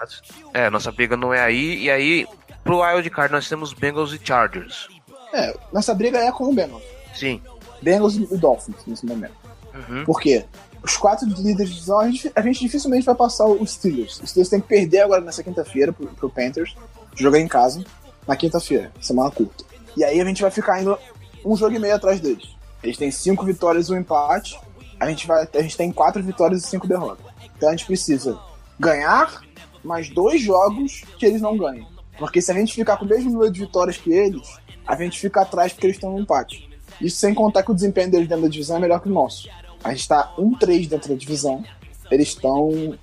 É, 0.53 0.69
nossa 0.69 0.91
briga 0.91 1.15
não 1.15 1.33
é 1.33 1.41
aí. 1.41 1.83
E 1.83 1.89
aí, 1.89 2.27
pro 2.63 2.81
Wild 2.81 3.09
Card, 3.09 3.31
nós 3.31 3.47
temos 3.47 3.73
Bengals 3.73 4.13
e 4.13 4.19
Chargers. 4.23 4.87
É, 5.33 5.55
nossa 5.71 5.93
briga 5.93 6.17
é 6.17 6.31
com 6.31 6.45
o 6.45 6.53
Bengals. 6.53 6.83
Sim. 7.13 7.41
Bengals 7.81 8.15
e 8.15 8.37
Dolphins 8.37 8.77
nesse 8.85 9.05
momento. 9.05 9.35
Uhum. 9.73 10.03
Por 10.05 10.19
quê? 10.19 10.45
os 10.83 10.97
quatro 10.97 11.27
líderes 11.27 11.69
de 11.69 11.73
divisão, 11.75 11.99
a 11.99 12.09
gente, 12.09 12.31
a 12.35 12.41
gente 12.41 12.59
dificilmente 12.59 13.05
vai 13.05 13.15
passar 13.15 13.45
os 13.45 13.71
Steelers. 13.71 14.19
Os 14.21 14.29
Steelers 14.29 14.49
tem 14.49 14.61
que 14.61 14.67
perder 14.67 15.01
agora 15.01 15.21
nessa 15.21 15.43
quinta-feira 15.43 15.91
pro, 15.91 16.07
pro 16.07 16.29
Panthers, 16.29 16.75
jogar 17.15 17.39
em 17.39 17.47
casa, 17.47 17.83
na 18.27 18.35
quinta-feira, 18.35 18.91
semana 19.01 19.29
curta. 19.31 19.63
E 19.97 20.03
aí 20.03 20.19
a 20.19 20.25
gente 20.25 20.41
vai 20.41 20.51
ficar 20.51 20.81
indo 20.81 20.97
um 21.43 21.55
jogo 21.55 21.75
e 21.75 21.79
meio 21.79 21.95
atrás 21.95 22.19
deles. 22.19 22.55
Eles 22.81 22.97
têm 22.97 23.11
cinco 23.11 23.45
vitórias 23.45 23.89
e 23.89 23.93
um 23.93 23.97
empate. 23.97 24.57
A 24.99 25.07
gente, 25.09 25.27
vai, 25.27 25.47
a 25.53 25.61
gente 25.61 25.75
tem 25.75 25.91
quatro 25.91 26.23
vitórias 26.23 26.63
e 26.63 26.67
cinco 26.67 26.87
derrotas. 26.87 27.25
Então 27.57 27.69
a 27.69 27.71
gente 27.71 27.85
precisa 27.85 28.39
ganhar 28.79 29.41
mais 29.83 30.09
dois 30.09 30.41
jogos 30.41 31.03
que 31.17 31.25
eles 31.25 31.41
não 31.41 31.57
ganham. 31.57 31.87
Porque 32.19 32.41
se 32.41 32.51
a 32.51 32.55
gente 32.55 32.75
ficar 32.75 32.97
com 32.97 33.05
o 33.05 33.07
mesmo 33.07 33.31
número 33.31 33.51
de 33.51 33.61
vitórias 33.61 33.97
que 33.97 34.11
eles, 34.11 34.59
a 34.85 34.95
gente 34.95 35.19
fica 35.19 35.41
atrás 35.41 35.73
porque 35.73 35.87
eles 35.87 35.95
estão 35.95 36.11
no 36.11 36.19
empate. 36.19 36.69
Isso 37.01 37.17
sem 37.17 37.33
contar 37.33 37.63
que 37.63 37.71
o 37.71 37.73
desempenho 37.73 38.11
deles 38.11 38.27
dentro 38.27 38.43
da 38.43 38.49
divisão 38.49 38.77
é 38.77 38.79
melhor 38.79 39.01
que 39.01 39.07
o 39.07 39.11
nosso. 39.11 39.49
A 39.83 39.93
gente 39.93 40.07
tá 40.07 40.33
1-3 40.37 40.87
dentro 40.87 41.09
da 41.09 41.15
divisão. 41.15 41.63
Eles 42.11 42.27
estão 42.29 42.97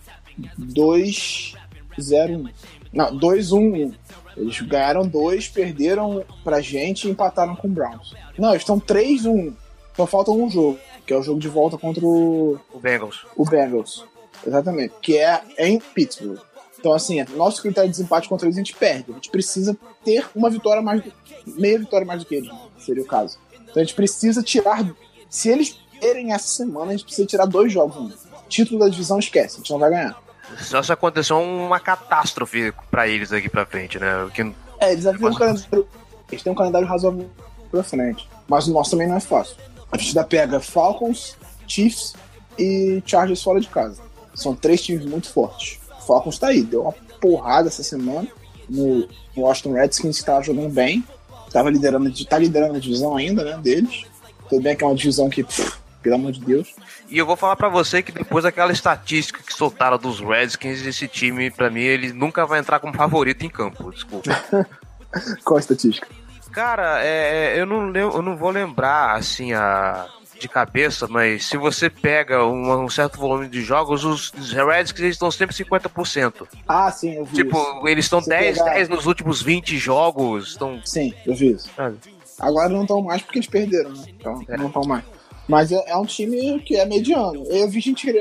2-0-1. 0.59 2.51
Não, 2.93 3.19
2-1-1. 3.19 3.95
Eles 4.37 4.61
ganharam 4.61 5.07
dois, 5.07 5.49
perderam 5.49 6.23
pra 6.45 6.61
gente 6.61 7.09
e 7.09 7.11
empataram 7.11 7.57
com 7.57 7.69
o 7.69 7.71
Browns. 7.71 8.15
Não, 8.37 8.51
eles 8.51 8.63
estão 8.63 8.79
3-1. 8.79 9.55
Só 9.97 10.07
falta 10.07 10.31
um 10.31 10.51
jogo, 10.51 10.79
que 11.07 11.13
é 11.15 11.17
o 11.17 11.23
jogo 11.23 11.41
de 11.41 11.49
volta 11.49 11.79
contra 11.79 12.05
o. 12.05 12.61
O 12.71 12.79
Bengals. 12.79 13.25
O 13.35 13.45
Bengals. 13.47 14.05
Exatamente. 14.47 14.93
Que 15.01 15.17
é 15.17 15.41
em 15.59 15.79
Pittsburgh. 15.79 16.39
Então, 16.87 16.95
assim, 16.95 17.21
nosso 17.35 17.61
critério 17.61 17.91
de 17.91 17.97
desempate 17.97 18.29
contra 18.29 18.47
eles 18.47 18.57
a 18.57 18.61
gente 18.61 18.73
perde. 18.73 19.07
A 19.11 19.15
gente 19.15 19.29
precisa 19.29 19.77
ter 20.05 20.25
uma 20.37 20.49
vitória 20.49 20.81
mais. 20.81 21.03
meia 21.45 21.81
vitória 21.81 22.07
mais 22.07 22.21
do 22.23 22.27
que 22.27 22.37
eles, 22.37 22.49
seria 22.79 23.03
o 23.03 23.07
caso. 23.07 23.39
Então 23.61 23.83
a 23.83 23.85
gente 23.85 23.97
precisa 23.97 24.41
tirar. 24.41 24.89
Se 25.29 25.49
eles 25.49 25.81
terem 26.01 26.33
essa 26.33 26.47
semana, 26.47 26.93
a 26.93 26.93
gente 26.93 27.03
precisa 27.03 27.27
tirar 27.27 27.45
dois 27.47 27.73
jogos 27.73 27.97
ainda. 27.97 28.15
Título 28.49 28.79
da 28.79 28.89
divisão 28.89 29.19
esquece, 29.19 29.57
a 29.57 29.59
gente 29.59 29.71
não 29.73 29.81
vai 29.81 29.91
ganhar. 29.91 30.17
Só 30.61 30.81
se 30.81 30.93
acontecer 30.93 31.33
uma 31.33 31.81
catástrofe 31.81 32.73
para 32.89 33.09
eles 33.09 33.33
aqui 33.33 33.49
pra 33.49 33.67
frente, 33.67 33.99
né? 33.99 34.31
Que... 34.33 34.43
É, 34.79 34.93
eles, 34.93 35.03
têm 35.03 35.27
um 35.27 35.35
calendário, 35.35 35.89
eles 36.31 36.43
têm 36.45 36.53
um 36.53 36.57
calendário 36.57 36.87
razoável 36.87 37.29
pra 37.69 37.83
frente. 37.83 38.29
Mas 38.47 38.69
o 38.69 38.73
nosso 38.73 38.93
também 38.93 39.09
não 39.09 39.17
é 39.17 39.21
fácil. 39.21 39.57
A 39.91 39.99
gente 39.99 40.11
ainda 40.11 40.23
pega 40.23 40.61
Falcons, 40.61 41.37
Chiefs 41.67 42.15
e 42.57 43.03
Chargers 43.05 43.43
fora 43.43 43.61
de 43.61 43.67
casa. 43.67 44.01
São 44.37 44.55
três 44.55 44.81
times 44.83 45.05
muito 45.05 45.29
fortes. 45.33 45.81
O 46.07 46.15
Falcons 46.15 46.39
tá 46.39 46.49
aí, 46.49 46.63
deu 46.63 46.83
uma 46.83 46.93
porrada 47.21 47.67
essa 47.67 47.83
semana 47.83 48.29
no 48.69 49.09
Washington 49.37 49.73
Redskins, 49.73 50.21
que 50.21 50.25
tava 50.25 50.41
jogando 50.41 50.73
bem. 50.73 51.05
Tava 51.51 51.69
liderando, 51.69 52.25
tá 52.27 52.39
liderando 52.39 52.77
a 52.77 52.79
divisão 52.79 53.17
ainda, 53.17 53.43
né, 53.43 53.59
deles. 53.61 54.05
Tudo 54.49 54.63
bem 54.63 54.77
que 54.77 54.85
é 54.85 54.87
uma 54.87 54.95
divisão 54.95 55.29
que 55.29 55.43
pff, 55.43 55.73
pelo 56.01 56.15
amor 56.15 56.31
de 56.31 56.41
Deus. 56.41 56.77
E 57.09 57.19
eu 57.19 57.27
vou 57.27 57.37
falar 57.37 57.57
para 57.57 57.69
você 57.69 58.05
que 58.05 58.13
depois 58.13 58.45
daquela 58.45 58.71
estatística 58.71 59.43
que 59.43 59.53
soltaram 59.53 59.99
dos 59.99 60.21
Redskins, 60.21 60.87
esse 60.87 61.09
time, 61.09 61.51
para 61.51 61.71
mim, 61.71 61.81
ele 61.81 62.13
nunca 62.13 62.47
vai 62.47 62.61
entrar 62.61 62.79
como 62.79 62.95
favorito 62.95 63.45
em 63.45 63.51
campo, 63.51 63.91
desculpa. 63.91 64.31
Qual 65.45 65.57
a 65.57 65.61
estatística? 65.61 66.07
Cara, 66.53 67.05
é, 67.05 67.57
é 67.57 67.61
eu, 67.61 67.67
não, 67.67 67.93
eu 67.93 68.23
não 68.23 68.37
vou 68.37 68.51
lembrar, 68.51 69.17
assim, 69.17 69.53
a, 69.53 70.07
de 70.39 70.49
cabeça, 70.49 71.07
mas 71.09 71.47
se 71.47 71.57
você 71.57 71.89
pega 71.89 72.45
um, 72.45 72.85
um 72.85 72.89
certo 72.89 73.19
volume 73.19 73.49
de 73.49 73.63
jogos, 73.63 74.05
os, 74.05 74.33
os 74.33 74.53
Redskins 74.53 75.11
estão 75.11 75.31
sempre 75.31 75.55
50%. 75.55 76.47
Ah, 76.69 76.91
sim, 76.91 77.15
eu 77.15 77.25
vi 77.25 77.37
Tipo, 77.37 77.59
isso. 77.59 77.89
eles 77.89 78.05
estão 78.05 78.21
10, 78.21 78.59
pegar... 78.59 78.75
10 78.75 78.89
nos 78.89 79.07
últimos 79.07 79.43
20 79.43 79.77
jogos. 79.79 80.49
Estão... 80.51 80.81
Sim, 80.85 81.13
eu 81.27 81.35
vi 81.35 81.53
isso. 81.53 81.71
Ah. 81.79 81.93
Agora 82.39 82.69
não 82.69 82.83
estão 82.83 83.01
mais 83.03 83.23
porque 83.23 83.39
eles 83.39 83.49
perderam, 83.49 83.91
né? 83.93 84.05
Então 84.09 84.43
é. 84.49 84.57
não 84.57 84.67
estão 84.67 84.83
mais. 84.83 85.05
Mas 85.49 85.71
é, 85.71 85.83
é, 85.87 85.97
um 85.97 86.05
time 86.05 86.59
que 86.61 86.77
é 86.77 86.85
mediano. 86.85 87.45
Eu 87.45 87.69
vi 87.69 87.81
gente 87.81 88.13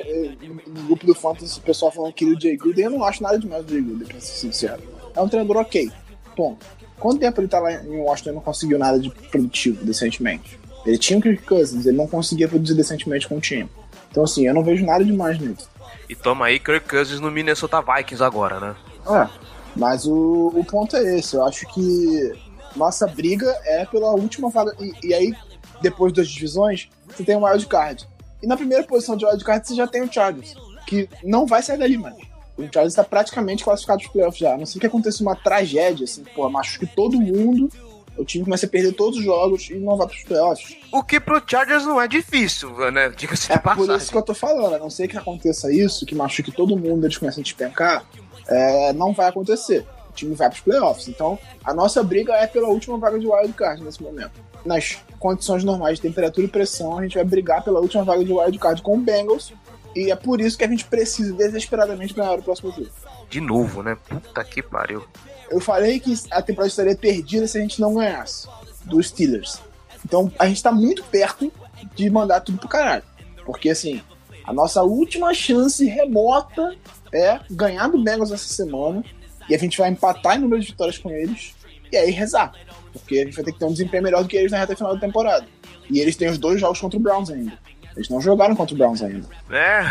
no 0.67 0.83
grupo 0.83 1.05
do 1.05 1.15
Fantasy, 1.15 1.59
o 1.59 1.61
pessoal 1.63 1.91
falando 1.91 2.13
que 2.13 2.23
o 2.23 2.39
Jay 2.39 2.55
Gruden, 2.55 2.85
eu 2.85 2.91
não 2.91 3.03
acho 3.03 3.23
nada 3.23 3.39
demais 3.39 3.65
do 3.65 3.73
Jay 3.73 3.81
Gruden, 3.81 4.07
pra 4.07 4.19
ser 4.19 4.37
sincero. 4.37 4.81
É 5.15 5.21
um 5.21 5.27
treinador 5.27 5.57
ok. 5.57 5.91
Bom, 6.37 6.57
quanto 6.99 7.19
tempo 7.19 7.41
ele 7.41 7.47
tá 7.47 7.59
lá 7.59 7.73
em 7.73 7.97
Washington 7.97 8.29
e 8.29 8.33
não 8.33 8.41
conseguiu 8.41 8.77
nada 8.77 8.99
de 8.99 9.09
produtivo 9.09 9.83
decentemente? 9.83 10.59
Ele 10.85 10.97
tinha 10.97 11.17
o 11.17 11.21
Kirk 11.21 11.43
Cousins, 11.43 11.85
ele 11.85 11.97
não 11.97 12.07
conseguia 12.07 12.47
produzir 12.47 12.75
decentemente 12.75 13.27
com 13.27 13.37
o 13.37 13.41
time. 13.41 13.69
Então, 14.11 14.23
assim, 14.23 14.45
eu 14.45 14.53
não 14.53 14.63
vejo 14.63 14.85
nada 14.85 15.03
demais 15.03 15.39
nisso. 15.39 15.69
E 16.07 16.15
toma 16.15 16.45
aí 16.45 16.59
Kirk 16.59 16.87
Cousins 16.87 17.19
no 17.19 17.31
Minnesota 17.31 17.81
Vikings 17.81 18.23
agora, 18.23 18.59
né? 18.59 18.75
É. 19.09 19.27
Mas 19.75 20.05
o, 20.05 20.51
o 20.55 20.63
ponto 20.63 20.95
é 20.95 21.17
esse. 21.17 21.35
Eu 21.35 21.45
acho 21.45 21.67
que 21.73 22.33
nossa 22.75 23.07
briga 23.07 23.47
é 23.65 23.85
pela 23.85 24.11
última 24.11 24.49
vaga. 24.49 24.73
E, 24.79 25.07
e 25.07 25.13
aí, 25.13 25.33
depois 25.81 26.13
das 26.13 26.27
divisões, 26.27 26.89
você 27.07 27.23
tem 27.23 27.35
o 27.35 27.45
wild 27.45 27.65
card. 27.67 28.07
E 28.41 28.47
na 28.47 28.55
primeira 28.55 28.83
posição 28.83 29.17
de 29.17 29.25
wild 29.25 29.43
card 29.43 29.67
você 29.67 29.75
já 29.75 29.87
tem 29.87 30.03
o 30.03 30.11
Chargers, 30.11 30.55
que 30.85 31.09
não 31.23 31.45
vai 31.45 31.63
sair 31.63 31.77
dali 31.77 31.97
mais. 31.97 32.15
O 32.57 32.63
Chargers 32.63 32.93
está 32.93 33.03
praticamente 33.03 33.63
classificado 33.63 33.99
para 33.99 34.07
os 34.07 34.13
playoffs 34.13 34.39
já. 34.39 34.53
A 34.53 34.57
não 34.57 34.65
sei 34.65 34.79
que 34.79 34.87
aconteça 34.87 35.21
uma 35.23 35.35
tragédia, 35.35 36.05
assim, 36.05 36.23
pô, 36.35 36.49
machuque 36.49 36.85
todo 36.85 37.19
mundo, 37.19 37.69
o 38.17 38.23
time 38.25 38.43
começa 38.43 38.65
a 38.65 38.69
perder 38.69 38.93
todos 38.93 39.19
os 39.19 39.25
jogos 39.25 39.69
e 39.69 39.75
não 39.75 39.97
vai 39.97 40.07
para 40.07 40.15
os 40.15 40.23
playoffs. 40.23 40.77
O 40.91 41.03
que 41.03 41.19
pro 41.19 41.41
Chargers 41.45 41.85
não 41.85 42.01
é 42.01 42.07
difícil, 42.07 42.69
né? 42.91 43.09
Diga-se 43.09 43.51
É 43.51 43.55
de 43.57 43.61
passagem. 43.63 43.87
por 43.87 43.97
isso 43.97 44.11
que 44.11 44.17
eu 44.17 44.21
tô 44.23 44.33
falando. 44.33 44.75
A 44.75 44.79
não 44.79 44.89
ser 44.89 45.07
que 45.07 45.17
aconteça 45.17 45.71
isso, 45.73 46.05
que 46.05 46.15
machuque 46.15 46.51
todo 46.51 46.77
mundo, 46.77 47.05
eles 47.05 47.17
começam 47.17 47.41
a 47.41 47.43
despencar, 47.43 48.05
é, 48.47 48.93
não 48.93 49.13
vai 49.13 49.27
acontecer. 49.27 49.85
O 50.09 50.13
time 50.13 50.33
vai 50.33 50.47
para 50.49 50.55
os 50.55 50.61
playoffs. 50.61 51.07
Então, 51.09 51.37
a 51.63 51.73
nossa 51.73 52.01
briga 52.01 52.33
é 52.33 52.47
pela 52.47 52.69
última 52.69 52.97
vaga 52.97 53.19
de 53.19 53.27
wild 53.27 53.53
card 53.53 53.83
nesse 53.83 54.01
momento. 54.01 54.31
Nas 54.65 54.97
condições 55.19 55.63
normais 55.63 55.97
de 55.97 56.03
temperatura 56.03 56.45
e 56.45 56.49
pressão, 56.49 56.97
a 56.97 57.03
gente 57.03 57.15
vai 57.15 57.23
brigar 57.25 57.63
pela 57.63 57.79
última 57.79 58.03
vaga 58.03 58.23
de 58.23 58.31
wild 58.31 58.57
card 58.57 58.81
com 58.81 58.95
o 58.95 58.99
Bengals. 59.01 59.51
E 59.95 60.11
é 60.11 60.15
por 60.15 60.41
isso 60.41 60.57
que 60.57 60.63
a 60.63 60.67
gente 60.67 60.85
precisa 60.85 61.33
desesperadamente 61.33 62.13
ganhar 62.13 62.39
o 62.39 62.43
próximo 62.43 62.71
jogo. 62.71 62.89
De 63.29 63.39
novo, 63.41 63.81
né? 63.83 63.97
Puta 64.09 64.43
que 64.43 64.61
pariu. 64.61 65.05
Eu 65.49 65.59
falei 65.59 65.99
que 65.99 66.13
a 66.31 66.41
temporada 66.41 66.69
estaria 66.69 66.95
perdida 66.95 67.47
se 67.47 67.57
a 67.57 67.61
gente 67.61 67.79
não 67.79 67.95
ganhasse 67.95 68.47
dos 68.85 69.07
Steelers. 69.07 69.61
Então 70.03 70.31
a 70.37 70.47
gente 70.47 70.61
tá 70.61 70.71
muito 70.71 71.03
perto 71.05 71.51
de 71.95 72.09
mandar 72.09 72.41
tudo 72.41 72.57
pro 72.57 72.67
caralho. 72.67 73.03
Porque 73.45 73.69
assim, 73.69 74.01
a 74.43 74.53
nossa 74.53 74.83
última 74.83 75.33
chance 75.33 75.85
remota 75.85 76.75
é 77.11 77.39
ganhar 77.49 77.87
do 77.87 78.03
Bengals 78.03 78.31
essa 78.31 78.47
semana. 78.47 79.03
E 79.47 79.53
a 79.53 79.57
gente 79.57 79.77
vai 79.77 79.89
empatar 79.89 80.37
em 80.37 80.39
número 80.39 80.61
de 80.61 80.67
vitórias 80.67 80.97
com 80.97 81.09
eles. 81.09 81.53
E 81.91 81.97
aí 81.97 82.11
rezar. 82.11 82.51
Porque 82.91 83.19
a 83.19 83.25
gente 83.25 83.35
vai 83.35 83.45
ter 83.45 83.51
que 83.51 83.59
ter 83.59 83.65
um 83.65 83.71
desempenho 83.71 84.03
melhor 84.03 84.23
do 84.23 84.29
que 84.29 84.35
eles 84.37 84.51
na 84.51 84.57
reta 84.57 84.75
final 84.75 84.93
da 84.95 84.99
temporada. 84.99 85.45
E 85.89 85.99
eles 85.99 86.15
têm 86.15 86.29
os 86.29 86.37
dois 86.37 86.59
jogos 86.59 86.79
contra 86.79 86.97
o 86.97 87.01
Browns 87.01 87.29
ainda. 87.29 87.53
Eles 87.95 88.09
não 88.09 88.19
jogaram 88.19 88.55
contra 88.55 88.73
o 88.73 88.77
Browns 88.77 89.01
ainda. 89.03 89.27
É. 89.51 89.83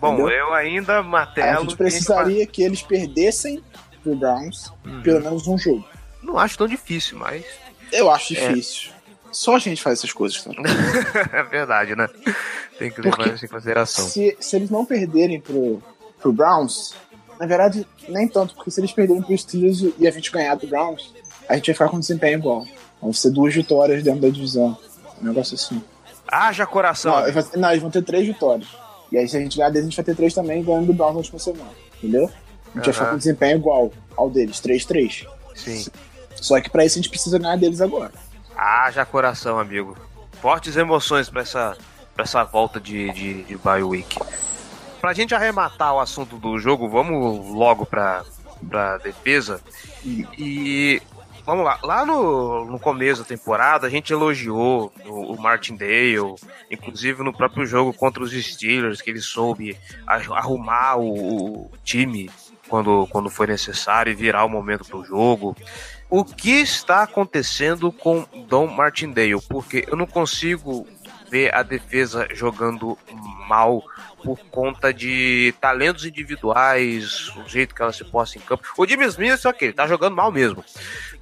Bom, 0.00 0.14
Entendeu? 0.14 0.30
eu 0.30 0.54
ainda 0.54 0.98
a 0.98 1.02
martelo. 1.02 1.62
gente 1.62 1.70
que 1.70 1.76
precisaria 1.76 2.46
que 2.46 2.62
eles 2.62 2.82
perdessem 2.82 3.62
pro 4.08 4.16
Browns 4.16 4.72
Uhum. 4.84 5.02
pelo 5.02 5.20
menos 5.22 5.46
um 5.46 5.58
jogo. 5.58 5.84
Não 6.22 6.38
acho 6.38 6.58
tão 6.58 6.66
difícil, 6.66 7.18
mas. 7.18 7.44
Eu 7.92 8.10
acho 8.10 8.34
difícil. 8.34 8.90
Só 9.30 9.56
a 9.56 9.58
gente 9.58 9.82
faz 9.82 9.98
essas 9.98 10.12
coisas, 10.12 10.42
tá? 10.42 10.50
é 11.32 11.42
verdade, 11.42 11.94
né? 11.94 12.08
Tem 12.78 12.90
que 12.90 13.00
levar 13.00 13.28
isso 13.34 13.44
em 13.44 13.48
consideração. 13.48 14.04
Se, 14.06 14.36
se 14.40 14.56
eles 14.56 14.70
não 14.70 14.84
perderem 14.84 15.40
pro, 15.40 15.82
pro 16.20 16.32
Browns, 16.32 16.94
na 17.38 17.46
verdade, 17.46 17.86
nem 18.08 18.26
tanto, 18.26 18.54
porque 18.54 18.70
se 18.70 18.80
eles 18.80 18.92
perderem 18.92 19.22
pro 19.22 19.36
Steelers 19.36 19.84
e 19.98 20.06
a 20.08 20.10
gente 20.10 20.30
ganhar 20.32 20.54
do 20.54 20.66
Browns, 20.66 21.12
a 21.48 21.54
gente 21.56 21.66
vai 21.66 21.74
ficar 21.74 21.88
com 21.88 22.00
desempenho 22.00 22.38
igual. 22.38 22.66
Vão 23.00 23.12
ser 23.12 23.30
duas 23.30 23.54
vitórias 23.54 24.02
dentro 24.02 24.20
da 24.22 24.28
divisão. 24.28 24.76
Um 25.20 25.26
negócio 25.26 25.54
assim. 25.54 25.82
Haja 26.26 26.66
coração. 26.66 27.12
Não, 27.16 27.22
eles 27.28 27.34
vão- 27.34 27.60
não, 27.60 27.70
eles 27.70 27.82
vão 27.82 27.90
ter 27.90 28.02
três 28.02 28.26
vitórias. 28.26 28.68
E 29.12 29.16
aí, 29.18 29.28
se 29.28 29.36
a 29.36 29.40
gente 29.40 29.56
ganhar 29.56 29.70
deles, 29.70 29.86
a 29.86 29.90
gente 29.90 29.96
vai 29.96 30.04
ter 30.04 30.14
três 30.16 30.34
também, 30.34 30.62
ganhando 30.62 30.86
do 30.86 30.92
Browns 30.92 31.12
na 31.12 31.18
última 31.18 31.38
semana. 31.38 31.70
Entendeu? 31.98 32.30
A 32.74 32.78
gente 32.78 32.84
vai 32.84 32.92
ficar 32.92 33.04
Aham. 33.04 33.12
com 33.12 33.18
desempenho 33.18 33.58
igual 33.58 33.92
ao 34.16 34.30
deles, 34.30 34.60
3-3. 34.60 35.26
Sim. 35.54 35.86
Só 36.36 36.60
que 36.60 36.70
pra 36.70 36.84
isso 36.84 36.98
a 36.98 37.02
gente 37.02 37.10
precisa 37.10 37.38
ganhar 37.38 37.56
deles 37.56 37.80
agora. 37.80 38.12
Haja 38.56 39.04
coração, 39.04 39.58
amigo. 39.58 39.96
Fortes 40.40 40.76
emoções 40.76 41.28
pra 41.28 41.42
essa, 41.42 41.76
pra 42.14 42.24
essa 42.24 42.44
volta 42.44 42.80
de, 42.80 43.10
de, 43.12 43.42
de 43.44 43.56
bye 43.56 43.82
week. 43.82 44.18
Pra 45.00 45.12
gente 45.12 45.34
arrematar 45.34 45.94
o 45.94 46.00
assunto 46.00 46.36
do 46.36 46.58
jogo, 46.58 46.88
vamos 46.88 47.48
logo 47.54 47.86
pra, 47.86 48.24
pra 48.68 48.98
defesa. 48.98 49.60
E 50.04 51.00
vamos 51.44 51.64
lá. 51.64 51.78
Lá 51.82 52.04
no, 52.04 52.64
no 52.64 52.78
começo 52.78 53.22
da 53.22 53.28
temporada, 53.28 53.86
a 53.86 53.90
gente 53.90 54.12
elogiou 54.12 54.92
o, 55.06 55.34
o 55.34 55.40
Martindale, 55.40 56.34
inclusive 56.70 57.22
no 57.22 57.32
próprio 57.32 57.64
jogo 57.66 57.92
contra 57.92 58.22
os 58.22 58.32
Steelers, 58.32 59.00
que 59.00 59.10
ele 59.10 59.20
soube 59.20 59.76
arrumar 60.06 60.96
o, 60.96 61.64
o 61.66 61.70
time 61.84 62.30
quando, 62.68 63.06
quando 63.08 63.30
foi 63.30 63.46
necessário 63.46 64.10
e 64.12 64.14
virar 64.14 64.44
o 64.44 64.48
momento 64.48 64.84
pro 64.84 65.04
jogo. 65.04 65.56
O 66.10 66.24
que 66.24 66.60
está 66.60 67.02
acontecendo 67.02 67.92
com 67.92 68.24
Dom 68.48 68.66
Martindale? 68.66 69.40
Porque 69.48 69.84
eu 69.86 69.96
não 69.96 70.06
consigo 70.06 70.86
ver 71.30 71.54
a 71.54 71.62
defesa 71.62 72.26
jogando 72.32 72.96
mal 73.46 73.82
por 74.24 74.38
conta 74.50 74.92
de 74.92 75.54
talentos 75.60 76.06
individuais, 76.06 77.28
o 77.36 77.46
jeito 77.48 77.74
que 77.74 77.82
ela 77.82 77.92
se 77.92 78.04
posta 78.04 78.38
em 78.38 78.40
campo. 78.40 78.66
O 78.76 78.86
Jimmy 78.86 79.04
Smith, 79.06 79.44
ok, 79.44 79.68
ele 79.68 79.74
tá 79.74 79.86
jogando 79.86 80.16
mal 80.16 80.32
mesmo. 80.32 80.64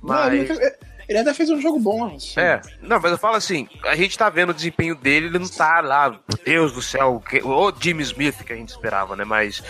Não, 0.03 0.27
ele, 0.33 0.47
Mas. 0.49 0.51
até- 0.59 0.79
ele 1.09 1.19
até 1.19 1.35
fez 1.35 1.51
um 1.51 1.61
jogo 1.61 1.79
bom. 1.79 2.15
assim. 2.15 2.39
É, 2.39 2.61
não, 2.81 3.01
mas 3.01 3.13
eu 3.13 3.19
falo 3.19 3.37
assim, 3.37 3.69
a 3.85 3.95
gente 3.95 4.17
tá 4.17 4.29
vendo 4.29 4.51
o 4.51 4.55
desempenho 4.55 4.95
dele, 4.95 5.27
ele 5.27 5.39
não 5.39 5.49
tá 5.49 5.81
lá, 5.81 6.11
meu 6.11 6.21
Deus 6.45 6.73
do 6.73 6.83
céu, 6.83 7.23
que, 7.29 7.41
o 7.43 7.73
Jimmy 7.79 8.03
Smith 8.03 8.43
que 8.45 8.53
a 8.53 8.57
gente 8.57 8.71
esperava, 8.71 9.15
né? 9.15 9.25
Mas 9.25 9.63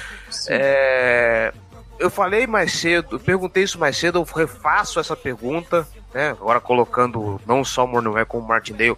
é, 0.48 1.52
eu 1.98 2.10
falei 2.10 2.46
mais 2.46 2.72
cedo, 2.72 3.18
perguntei 3.18 3.64
isso 3.64 3.78
mais 3.78 3.96
cedo, 3.96 4.18
eu 4.18 4.24
refaço 4.24 5.00
essa 5.00 5.16
pergunta, 5.16 5.86
né? 6.12 6.30
Agora 6.30 6.60
colocando 6.60 7.40
não 7.46 7.64
só 7.64 7.84
o 7.84 7.88
Mornwell 7.88 8.26
como 8.26 8.44
o 8.44 8.48
Martindale. 8.48 8.96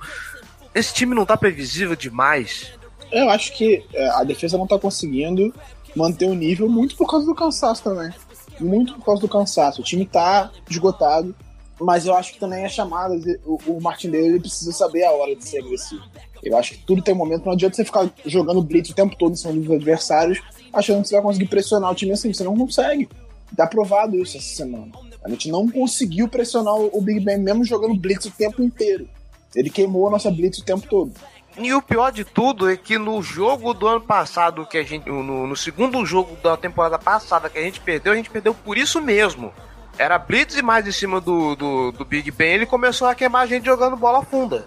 Esse 0.74 0.94
time 0.94 1.14
não 1.14 1.26
tá 1.26 1.36
previsível 1.36 1.96
demais. 1.96 2.72
Eu 3.10 3.30
acho 3.30 3.52
que 3.56 3.84
é, 3.94 4.08
a 4.10 4.24
defesa 4.24 4.58
não 4.58 4.66
tá 4.66 4.78
conseguindo 4.78 5.52
manter 5.96 6.26
o 6.26 6.34
nível 6.34 6.68
muito 6.68 6.96
por 6.96 7.10
causa 7.10 7.26
do 7.26 7.34
cansaço 7.34 7.82
também. 7.82 8.12
Muito 8.60 8.94
por 8.94 9.04
causa 9.04 9.20
do 9.20 9.28
cansaço. 9.28 9.80
O 9.80 9.84
time 9.84 10.04
tá 10.04 10.50
esgotado, 10.68 11.34
mas 11.80 12.06
eu 12.06 12.14
acho 12.14 12.34
que 12.34 12.40
também 12.40 12.64
é 12.64 12.68
chamada. 12.68 13.14
O, 13.44 13.58
o 13.66 13.80
Martindale 13.80 14.26
ele 14.26 14.40
precisa 14.40 14.72
saber 14.72 15.04
a 15.04 15.12
hora 15.12 15.34
de 15.34 15.44
ser 15.44 15.58
agressivo. 15.58 16.02
Eu 16.42 16.56
acho 16.56 16.72
que 16.72 16.84
tudo 16.84 17.02
tem 17.02 17.14
momento. 17.14 17.44
Não 17.44 17.52
adianta 17.52 17.76
você 17.76 17.84
ficar 17.84 18.08
jogando 18.26 18.62
blitz 18.62 18.90
o 18.90 18.94
tempo 18.94 19.16
todo 19.16 19.32
em 19.32 19.36
cima 19.36 19.52
dos 19.54 19.70
adversários, 19.70 20.40
achando 20.72 21.02
que 21.02 21.08
você 21.08 21.14
vai 21.14 21.22
conseguir 21.22 21.46
pressionar 21.46 21.90
o 21.90 21.94
time 21.94 22.12
assim. 22.12 22.32
Você 22.32 22.44
não 22.44 22.56
consegue. 22.56 23.08
Tá 23.56 23.66
provado 23.66 24.16
isso 24.16 24.36
essa 24.36 24.56
semana. 24.56 24.92
A 25.24 25.28
gente 25.28 25.50
não 25.50 25.68
conseguiu 25.68 26.28
pressionar 26.28 26.74
o 26.74 27.00
Big 27.00 27.20
Ben 27.20 27.38
mesmo 27.38 27.64
jogando 27.64 27.94
blitz 27.94 28.26
o 28.26 28.30
tempo 28.30 28.62
inteiro. 28.62 29.08
Ele 29.54 29.70
queimou 29.70 30.06
a 30.06 30.10
nossa 30.10 30.30
blitz 30.30 30.58
o 30.58 30.64
tempo 30.64 30.86
todo. 30.86 31.12
E 31.56 31.74
o 31.74 31.82
pior 31.82 32.12
de 32.12 32.24
tudo 32.24 32.70
é 32.70 32.76
que 32.76 32.98
no 32.98 33.20
jogo 33.20 33.74
do 33.74 33.88
ano 33.88 34.00
passado, 34.00 34.64
que 34.64 34.78
a 34.78 34.82
gente. 34.82 35.08
No, 35.08 35.46
no 35.46 35.56
segundo 35.56 36.04
jogo 36.06 36.36
da 36.42 36.56
temporada 36.56 36.98
passada 36.98 37.50
que 37.50 37.58
a 37.58 37.62
gente 37.62 37.80
perdeu, 37.80 38.12
a 38.12 38.16
gente 38.16 38.30
perdeu 38.30 38.54
por 38.54 38.78
isso 38.78 39.00
mesmo. 39.02 39.52
Era 39.98 40.18
blitz 40.18 40.56
e 40.56 40.62
mais 40.62 40.86
em 40.86 40.92
cima 40.92 41.20
do, 41.20 41.56
do, 41.56 41.90
do 41.90 42.04
Big 42.04 42.30
Ben, 42.30 42.54
ele 42.54 42.66
começou 42.66 43.08
a 43.08 43.14
queimar 43.14 43.42
a 43.42 43.46
gente 43.46 43.66
jogando 43.66 43.96
bola 43.96 44.22
funda. 44.22 44.64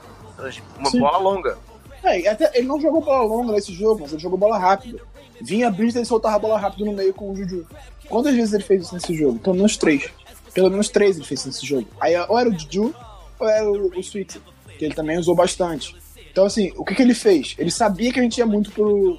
Uma 0.77 0.89
Sim. 0.89 0.99
bola 0.99 1.17
longa. 1.17 1.57
É, 2.03 2.27
até, 2.27 2.51
ele 2.57 2.67
não 2.67 2.81
jogou 2.81 2.99
bola 3.01 3.23
longa 3.23 3.53
nesse 3.53 3.73
jogo, 3.73 4.01
mas 4.01 4.11
ele 4.11 4.21
jogou 4.21 4.37
bola 4.37 4.57
rápida. 4.57 4.99
Vinha 5.41 5.67
a 5.67 5.71
blitz 5.71 5.95
e 5.95 6.05
soltava 6.05 6.35
a 6.35 6.39
bola 6.39 6.59
rápido 6.59 6.85
no 6.85 6.93
meio 6.93 7.13
com 7.13 7.31
o 7.31 7.35
Juju. 7.35 7.65
Quantas 8.07 8.35
vezes 8.35 8.53
ele 8.53 8.63
fez 8.63 8.83
isso 8.83 8.93
nesse 8.93 9.13
jogo? 9.13 9.39
Pelo 9.39 9.55
menos 9.55 9.77
três. 9.77 10.09
Pelo 10.53 10.69
menos 10.69 10.89
três 10.89 11.15
ele 11.15 11.25
fez 11.25 11.45
nesse 11.45 11.65
jogo. 11.65 11.87
Aí 11.99 12.15
ou 12.27 12.37
era 12.37 12.49
o 12.49 12.57
Juju 12.57 12.93
ou 13.39 13.47
era 13.47 13.69
o, 13.69 13.89
o 13.89 13.99
Sweet, 13.99 14.41
que 14.77 14.85
ele 14.85 14.93
também 14.93 15.17
usou 15.17 15.35
bastante. 15.35 15.95
Então, 16.31 16.45
assim, 16.45 16.71
o 16.77 16.85
que, 16.85 16.95
que 16.95 17.01
ele 17.01 17.13
fez? 17.13 17.55
Ele 17.57 17.71
sabia 17.71 18.11
que 18.11 18.19
a 18.19 18.23
gente 18.23 18.37
ia 18.37 18.45
muito 18.45 18.71
pro, 18.71 19.17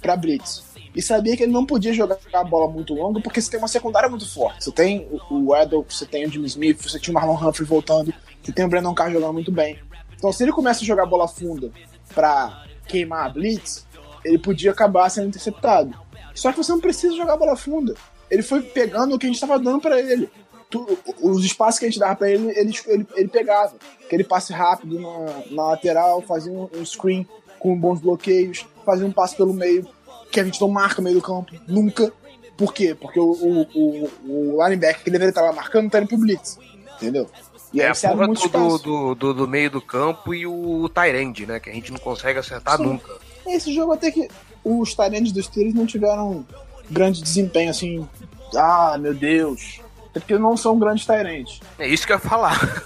pra 0.00 0.16
blitz. 0.16 0.64
E 0.94 1.02
sabia 1.02 1.36
que 1.36 1.42
ele 1.42 1.52
não 1.52 1.66
podia 1.66 1.92
jogar 1.92 2.16
a 2.32 2.44
bola 2.44 2.72
muito 2.72 2.94
longa 2.94 3.20
porque 3.20 3.40
você 3.40 3.50
tem 3.50 3.58
uma 3.58 3.68
secundária 3.68 4.08
muito 4.08 4.26
forte. 4.26 4.64
Você 4.64 4.72
tem 4.72 5.06
o, 5.30 5.48
o 5.48 5.56
Edel, 5.56 5.84
você 5.86 6.06
tem 6.06 6.24
o 6.24 6.30
Jimmy 6.32 6.46
Smith, 6.46 6.82
você 6.82 6.98
tinha 6.98 7.12
o 7.12 7.14
Marlon 7.14 7.34
Humphrey 7.34 7.66
voltando, 7.66 8.14
você 8.42 8.50
tem 8.50 8.64
o 8.64 8.68
Brandon 8.68 8.94
Carr 8.94 9.12
jogando 9.12 9.34
muito 9.34 9.52
bem. 9.52 9.78
Então, 10.16 10.32
se 10.32 10.42
ele 10.42 10.52
começa 10.52 10.80
a 10.80 10.86
jogar 10.86 11.04
bola 11.04 11.28
funda 11.28 11.70
pra 12.14 12.64
queimar 12.88 13.26
a 13.26 13.28
blitz, 13.28 13.85
ele 14.26 14.38
podia 14.38 14.70
acabar 14.70 15.08
sendo 15.10 15.28
interceptado. 15.28 15.94
Só 16.34 16.50
que 16.52 16.58
você 16.58 16.72
não 16.72 16.80
precisa 16.80 17.16
jogar 17.16 17.36
bola 17.36 17.56
funda. 17.56 17.94
Ele 18.30 18.42
foi 18.42 18.60
pegando 18.60 19.14
o 19.14 19.18
que 19.18 19.26
a 19.26 19.28
gente 19.28 19.36
estava 19.36 19.58
dando 19.58 19.80
pra 19.80 19.98
ele. 20.00 20.28
Tu- 20.68 20.98
os 21.22 21.44
espaços 21.44 21.78
que 21.78 21.86
a 21.86 21.88
gente 21.88 22.00
dava 22.00 22.16
pra 22.16 22.30
ele, 22.30 22.50
ele, 22.58 22.74
ele, 22.86 23.06
ele 23.14 23.28
pegava. 23.28 23.74
Aquele 24.04 24.24
passe 24.24 24.52
rápido 24.52 25.00
na, 25.00 25.54
na 25.54 25.62
lateral, 25.68 26.20
fazia 26.22 26.52
um, 26.52 26.68
um 26.74 26.84
screen 26.84 27.26
com 27.58 27.78
bons 27.78 28.00
bloqueios, 28.00 28.66
fazia 28.84 29.06
um 29.06 29.12
passe 29.12 29.36
pelo 29.36 29.54
meio, 29.54 29.86
que 30.30 30.40
a 30.40 30.44
gente 30.44 30.60
não 30.60 30.68
marca 30.68 30.96
no 30.96 31.04
meio 31.04 31.16
do 31.16 31.22
campo, 31.22 31.52
nunca. 31.66 32.12
Por 32.56 32.72
quê? 32.74 32.94
Porque 32.94 33.18
o, 33.20 33.30
o, 33.30 33.62
o, 33.74 34.10
o 34.56 34.64
linebacker 34.64 35.04
que 35.04 35.10
deveria 35.10 35.30
estar 35.30 35.42
lá 35.42 35.52
marcando 35.52 35.90
tá 35.90 35.98
indo 36.00 36.08
pro 36.08 36.18
blitz. 36.18 36.58
Entendeu? 36.96 37.28
E 37.72 37.80
é 37.80 37.84
aí 37.86 37.90
a 37.90 37.94
porra 37.94 38.28
do, 38.28 38.78
do, 38.78 39.14
do, 39.14 39.34
do 39.34 39.48
meio 39.48 39.70
do 39.70 39.80
campo 39.82 40.34
e 40.34 40.46
o 40.46 40.88
Tyrande, 40.88 41.46
né? 41.46 41.60
Que 41.60 41.68
a 41.70 41.72
gente 41.72 41.92
não 41.92 41.98
consegue 41.98 42.38
acertar 42.38 42.78
Sim. 42.78 42.84
nunca. 42.84 43.12
Esse 43.46 43.72
jogo 43.74 43.92
até 43.92 44.10
que 44.10 44.28
os 44.64 44.94
Tyrants 44.94 45.32
dos 45.32 45.46
Steelers 45.46 45.74
não 45.74 45.86
tiveram 45.86 46.44
grande 46.90 47.22
desempenho, 47.22 47.70
assim. 47.70 48.08
Ah, 48.54 48.96
meu 48.98 49.14
Deus. 49.14 49.80
É 50.14 50.18
porque 50.18 50.38
não 50.38 50.56
são 50.56 50.78
grandes 50.78 51.04
Tyrants. 51.06 51.60
É 51.78 51.86
isso 51.88 52.06
que 52.06 52.12
eu 52.12 52.16
ia 52.16 52.20
falar. 52.20 52.84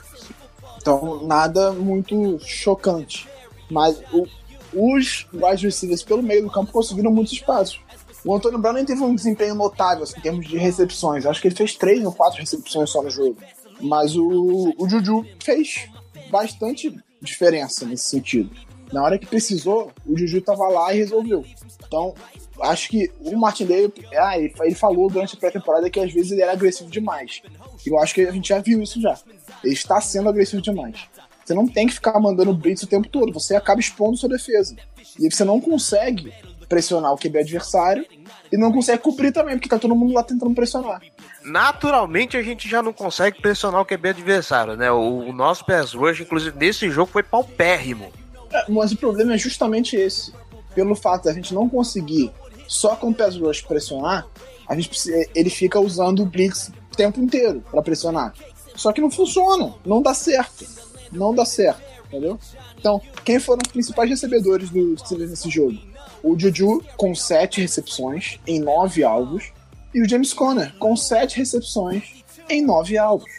Então, 0.81 1.23
nada 1.27 1.73
muito 1.73 2.39
chocante. 2.45 3.29
Mas 3.71 4.01
o- 4.13 4.27
os 4.73 5.27
wide 5.33 5.67
receivers 5.67 6.03
pelo 6.03 6.23
meio 6.23 6.43
do 6.45 6.51
campo 6.51 6.73
conseguiram 6.73 7.11
muitos 7.13 7.33
espaços. 7.35 7.81
O 8.25 8.35
Antônio 8.35 8.59
Brown 8.59 8.75
nem 8.75 8.85
teve 8.85 9.03
um 9.03 9.15
desempenho 9.15 9.55
notável 9.55 10.03
assim, 10.05 10.19
em 10.19 10.23
termos 10.23 10.47
de 10.47 10.57
recepções. 10.59 11.25
Acho 11.27 11.41
que 11.41 11.49
ele 11.49 11.55
fez 11.55 11.75
três 11.75 12.05
ou 12.05 12.13
quatro 12.13 12.39
recepções 12.41 12.91
só 12.91 13.03
no 13.03 13.11
jogo. 13.11 13.37
Mas 13.81 14.15
o, 14.17 14.75
o 14.77 14.89
Juju 14.89 15.25
fez 15.43 15.89
bastante 16.31 16.95
diferença 17.21 17.87
nesse 17.87 18.07
sentido. 18.07 18.51
Na 18.93 19.03
hora 19.03 19.18
que 19.18 19.26
precisou, 19.26 19.93
o 20.07 20.16
Juju 20.16 20.41
tava 20.41 20.68
lá 20.68 20.93
e 20.93 20.99
resolveu. 20.99 21.45
Então, 21.86 22.14
acho 22.62 22.88
que 22.88 23.11
o 23.20 23.36
Martindale, 23.36 23.93
ah, 24.16 24.38
ele, 24.38 24.53
ele 24.61 24.74
falou 24.74 25.09
durante 25.09 25.34
a 25.34 25.38
pré-temporada 25.38 25.88
que 25.91 26.01
às 26.01 26.12
vezes 26.12 26.32
ele 26.32 26.43
era 26.43 26.53
agressivo 26.53 26.91
demais. 26.91 27.43
Eu 27.86 27.99
acho 27.99 28.14
que 28.14 28.22
a 28.22 28.32
gente 28.32 28.49
já 28.49 28.59
viu 28.59 28.82
isso 28.82 29.01
já. 29.01 29.18
Ele 29.64 29.72
está 29.72 30.01
sendo 30.01 30.28
agressivo 30.28 30.62
demais. 30.62 30.97
Você 31.45 31.55
não 31.55 31.66
tem 31.66 31.86
que 31.86 31.95
ficar 31.95 32.18
mandando 32.20 32.55
blitz 32.55 32.82
o 32.82 32.86
tempo 32.86 33.09
todo, 33.09 33.32
você 33.32 33.57
acaba 33.57 33.80
expondo 33.80 34.16
sua 34.16 34.28
defesa. 34.28 34.76
E 35.18 35.28
você 35.30 35.45
não 35.45 35.61
consegue 35.61 36.32
pressionar 36.68 37.12
o 37.12 37.18
QB 37.18 37.41
adversário 37.41 38.07
e 38.53 38.57
não 38.57 38.70
consegue 38.70 39.03
cobrir 39.03 39.32
também, 39.32 39.57
porque 39.57 39.68
tá 39.68 39.78
todo 39.78 39.95
mundo 39.95 40.14
lá 40.14 40.22
tentando 40.22 40.55
pressionar. 40.55 41.03
Naturalmente 41.45 42.36
a 42.36 42.43
gente 42.43 42.68
já 42.68 42.80
não 42.80 42.93
consegue 42.93 43.41
pressionar 43.41 43.80
o 43.80 43.84
QB 43.84 44.11
adversário, 44.11 44.76
né? 44.76 44.93
O, 44.93 45.28
o 45.28 45.32
nosso 45.32 45.64
pass 45.64 45.93
rush, 45.93 46.20
inclusive 46.20 46.57
nesse 46.57 46.88
jogo, 46.88 47.11
foi 47.11 47.24
paupérrimo. 47.24 48.12
É, 48.53 48.71
mas 48.71 48.93
o 48.93 48.97
problema 48.97 49.35
é 49.35 49.39
justamente 49.39 49.97
esse. 49.97 50.33
Pelo 50.75 50.95
fato 50.95 51.25
da 51.25 51.33
gente 51.33 51.53
não 51.53 51.69
conseguir 51.69 52.33
só 52.69 52.95
com 52.95 53.09
o 53.09 53.15
pass 53.15 53.37
rush 53.37 53.63
pressionar, 53.63 54.27
a 54.69 54.77
gente 54.77 54.91
ele 55.35 55.51
fica 55.51 55.81
usando 55.81 56.23
o 56.23 56.27
blitz 56.27 56.71
o 56.93 56.97
tempo 56.97 57.21
inteiro 57.21 57.63
para 57.71 57.83
pressionar. 57.83 58.33
Só 58.77 58.93
que 58.93 59.01
não 59.01 59.11
funciona, 59.11 59.75
não 59.85 60.01
dá 60.01 60.15
certo. 60.15 60.65
Não 61.11 61.35
dá 61.35 61.45
certo, 61.45 61.83
entendeu? 62.07 62.39
Então, 62.79 63.01
quem 63.25 63.41
foram 63.41 63.61
os 63.67 63.73
principais 63.73 64.09
recebedores 64.09 64.71
do 64.71 64.97
Steelers 64.99 65.31
nesse 65.31 65.51
jogo? 65.51 65.79
O 66.23 66.39
Juju 66.39 66.83
com 66.97 67.15
7 67.15 67.61
recepções 67.61 68.39
em 68.47 68.61
9 68.61 69.03
alvos 69.03 69.53
e 69.93 70.01
o 70.01 70.09
James 70.09 70.33
Conner 70.33 70.73
com 70.79 70.97
7 70.97 71.37
recepções 71.37 72.23
em 72.49 72.65
9 72.65 72.97
alvos. 72.97 73.31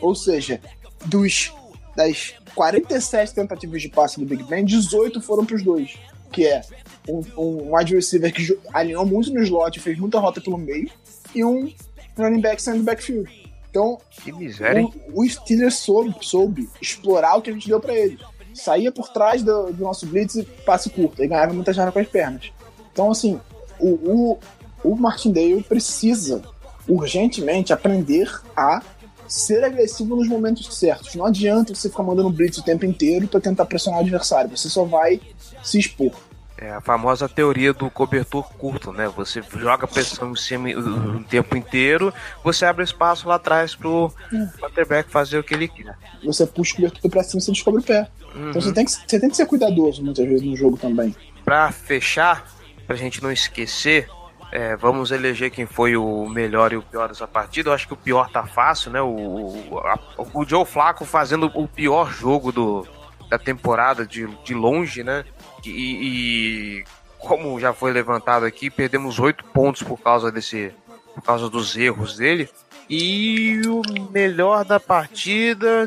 Ou 0.00 0.14
seja, 0.14 0.60
dos 1.06 1.52
das 1.96 2.34
47 2.56 3.34
tentativas 3.34 3.82
de 3.82 3.88
passe 3.88 4.18
do 4.18 4.26
Big 4.26 4.42
Ben, 4.44 4.64
18 4.64 5.20
foram 5.20 5.44
para 5.44 5.54
os 5.54 5.62
dois, 5.62 5.96
que 6.32 6.44
é 6.44 6.62
um, 7.08 7.22
um 7.36 7.76
wide 7.76 7.94
receiver 7.94 8.32
que 8.32 8.58
alinhou 8.74 9.06
muito 9.06 9.32
no 9.32 9.40
slot, 9.42 9.78
fez 9.78 9.96
muita 9.98 10.18
rota 10.18 10.40
pelo 10.40 10.58
meio, 10.58 10.90
e 11.34 11.44
um 11.44 11.72
running 12.16 12.40
back 12.40 12.60
saindo 12.60 12.78
do 12.78 12.84
backfield. 12.84 13.30
Então, 13.70 14.00
que 14.10 14.32
miséria, 14.32 14.82
o, 14.82 15.22
o 15.22 15.28
Steelers 15.28 15.74
soube, 15.74 16.16
soube 16.22 16.68
explorar 16.80 17.36
o 17.36 17.42
que 17.42 17.50
a 17.50 17.52
gente 17.52 17.68
deu 17.68 17.78
para 17.78 17.94
ele 17.94 18.18
saía 18.56 18.90
por 18.90 19.08
trás 19.08 19.42
do, 19.42 19.72
do, 19.72 19.84
nosso 19.84 20.06
blitz 20.06 20.36
e 20.36 20.42
passe 20.42 20.90
curto, 20.90 21.22
e 21.22 21.28
ganhava 21.28 21.52
muita 21.52 21.72
jarda 21.72 21.92
com 21.92 21.98
as 21.98 22.08
pernas. 22.08 22.50
Então, 22.92 23.10
assim, 23.10 23.38
o, 23.78 23.88
o, 23.88 24.38
o 24.82 24.96
Martindale 24.96 25.62
precisa 25.62 26.42
urgentemente 26.88 27.72
aprender 27.72 28.30
a 28.56 28.82
ser 29.28 29.64
agressivo 29.64 30.16
nos 30.16 30.28
momentos 30.28 30.74
certos. 30.76 31.14
Não 31.14 31.26
adianta 31.26 31.74
você 31.74 31.88
ficar 31.88 32.02
mandando 32.02 32.30
blitz 32.30 32.58
o 32.58 32.62
tempo 32.62 32.84
inteiro 32.84 33.28
para 33.28 33.40
tentar 33.40 33.66
pressionar 33.66 34.00
o 34.00 34.02
adversário, 34.02 34.56
você 34.56 34.68
só 34.68 34.84
vai 34.84 35.20
se 35.62 35.78
expor. 35.78 36.12
É 36.58 36.70
a 36.70 36.80
famosa 36.80 37.28
teoria 37.28 37.74
do 37.74 37.90
cobertor 37.90 38.48
curto, 38.54 38.90
né? 38.90 39.06
Você 39.08 39.42
joga 39.58 39.86
pressão 39.86 40.32
em 40.32 40.36
cima 40.36 40.70
o 40.70 41.22
tempo 41.24 41.54
inteiro, 41.54 42.14
você 42.42 42.64
abre 42.64 42.82
espaço 42.82 43.28
lá 43.28 43.34
atrás 43.34 43.74
pro 43.74 44.10
quarterback 44.58 45.10
fazer 45.10 45.38
o 45.38 45.44
que 45.44 45.52
ele 45.52 45.68
quer. 45.68 45.94
Você 46.24 46.46
puxa 46.46 46.72
o 46.72 46.76
cobertor 46.76 47.10
pra 47.10 47.22
cima 47.22 47.40
e 47.40 47.44
você 47.44 47.52
descobre 47.52 47.80
o 47.82 47.84
pé. 47.84 48.08
Uhum. 48.34 48.50
Então 48.50 48.62
você 48.62 48.72
tem, 48.72 48.86
que, 48.86 48.90
você 48.90 49.20
tem 49.20 49.28
que 49.28 49.36
ser 49.36 49.44
cuidadoso 49.44 50.02
muitas 50.02 50.26
vezes 50.26 50.46
no 50.46 50.56
jogo 50.56 50.78
também. 50.78 51.14
Pra 51.44 51.70
fechar, 51.70 52.50
pra 52.86 52.96
gente 52.96 53.22
não 53.22 53.30
esquecer, 53.30 54.08
é, 54.56 54.74
vamos 54.74 55.10
eleger 55.10 55.50
quem 55.50 55.66
foi 55.66 55.98
o 55.98 56.26
melhor 56.26 56.72
e 56.72 56.78
o 56.78 56.82
pior 56.82 57.08
dessa 57.08 57.28
partida. 57.28 57.68
Eu 57.68 57.74
acho 57.74 57.86
que 57.86 57.92
o 57.92 57.96
pior 57.96 58.30
tá 58.30 58.46
fácil, 58.46 58.90
né? 58.90 59.02
O, 59.02 59.78
a, 59.84 59.98
o 60.32 60.46
Joe 60.46 60.64
Flaco 60.64 61.04
fazendo 61.04 61.52
o 61.54 61.68
pior 61.68 62.10
jogo 62.10 62.50
do, 62.50 62.88
da 63.28 63.38
temporada 63.38 64.06
de, 64.06 64.26
de 64.42 64.54
longe, 64.54 65.02
né? 65.02 65.26
E, 65.62 66.80
e, 66.80 66.84
como 67.18 67.60
já 67.60 67.74
foi 67.74 67.92
levantado 67.92 68.46
aqui, 68.46 68.70
perdemos 68.70 69.18
oito 69.18 69.44
pontos 69.44 69.82
por 69.82 70.00
causa 70.00 70.32
desse, 70.32 70.72
por 71.14 71.22
causa 71.22 71.50
dos 71.50 71.76
erros 71.76 72.16
dele. 72.16 72.48
E 72.88 73.60
o 73.66 73.82
melhor 74.10 74.64
da 74.64 74.80
partida, 74.80 75.84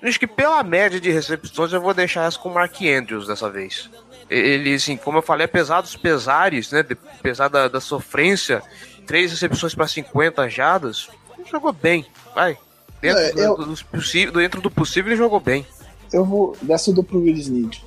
acho 0.00 0.20
que 0.20 0.28
pela 0.28 0.62
média 0.62 1.00
de 1.00 1.10
recepções 1.10 1.72
eu 1.72 1.80
vou 1.80 1.92
deixar 1.92 2.28
essa 2.28 2.38
com 2.38 2.50
o 2.50 2.54
Mark 2.54 2.80
Andrews 2.82 3.26
dessa 3.26 3.50
vez. 3.50 3.90
Ele, 4.30 4.74
assim, 4.74 4.96
como 4.96 5.18
eu 5.18 5.22
falei, 5.22 5.44
apesar 5.44 5.80
dos 5.80 5.96
pesares, 5.96 6.70
né, 6.70 6.84
apesar 7.18 7.48
da, 7.48 7.66
da 7.66 7.80
sofrência, 7.80 8.62
três 9.04 9.32
recepções 9.32 9.74
para 9.74 9.88
50 9.88 10.48
jadas, 10.48 11.08
jogou 11.50 11.72
bem, 11.72 12.06
vai. 12.34 12.56
Dentro, 13.02 13.20
é, 13.20 13.32
eu... 13.34 13.56
do, 13.56 13.74
do, 13.74 14.32
dentro 14.38 14.60
do 14.60 14.70
possível, 14.70 15.10
ele 15.10 15.16
jogou 15.16 15.40
bem. 15.40 15.66
Eu 16.12 16.24
vou 16.24 16.56
dessa 16.62 16.92
do 16.92 17.02
pro 17.02 17.20
Will 17.20 17.36
Snead. 17.36 17.84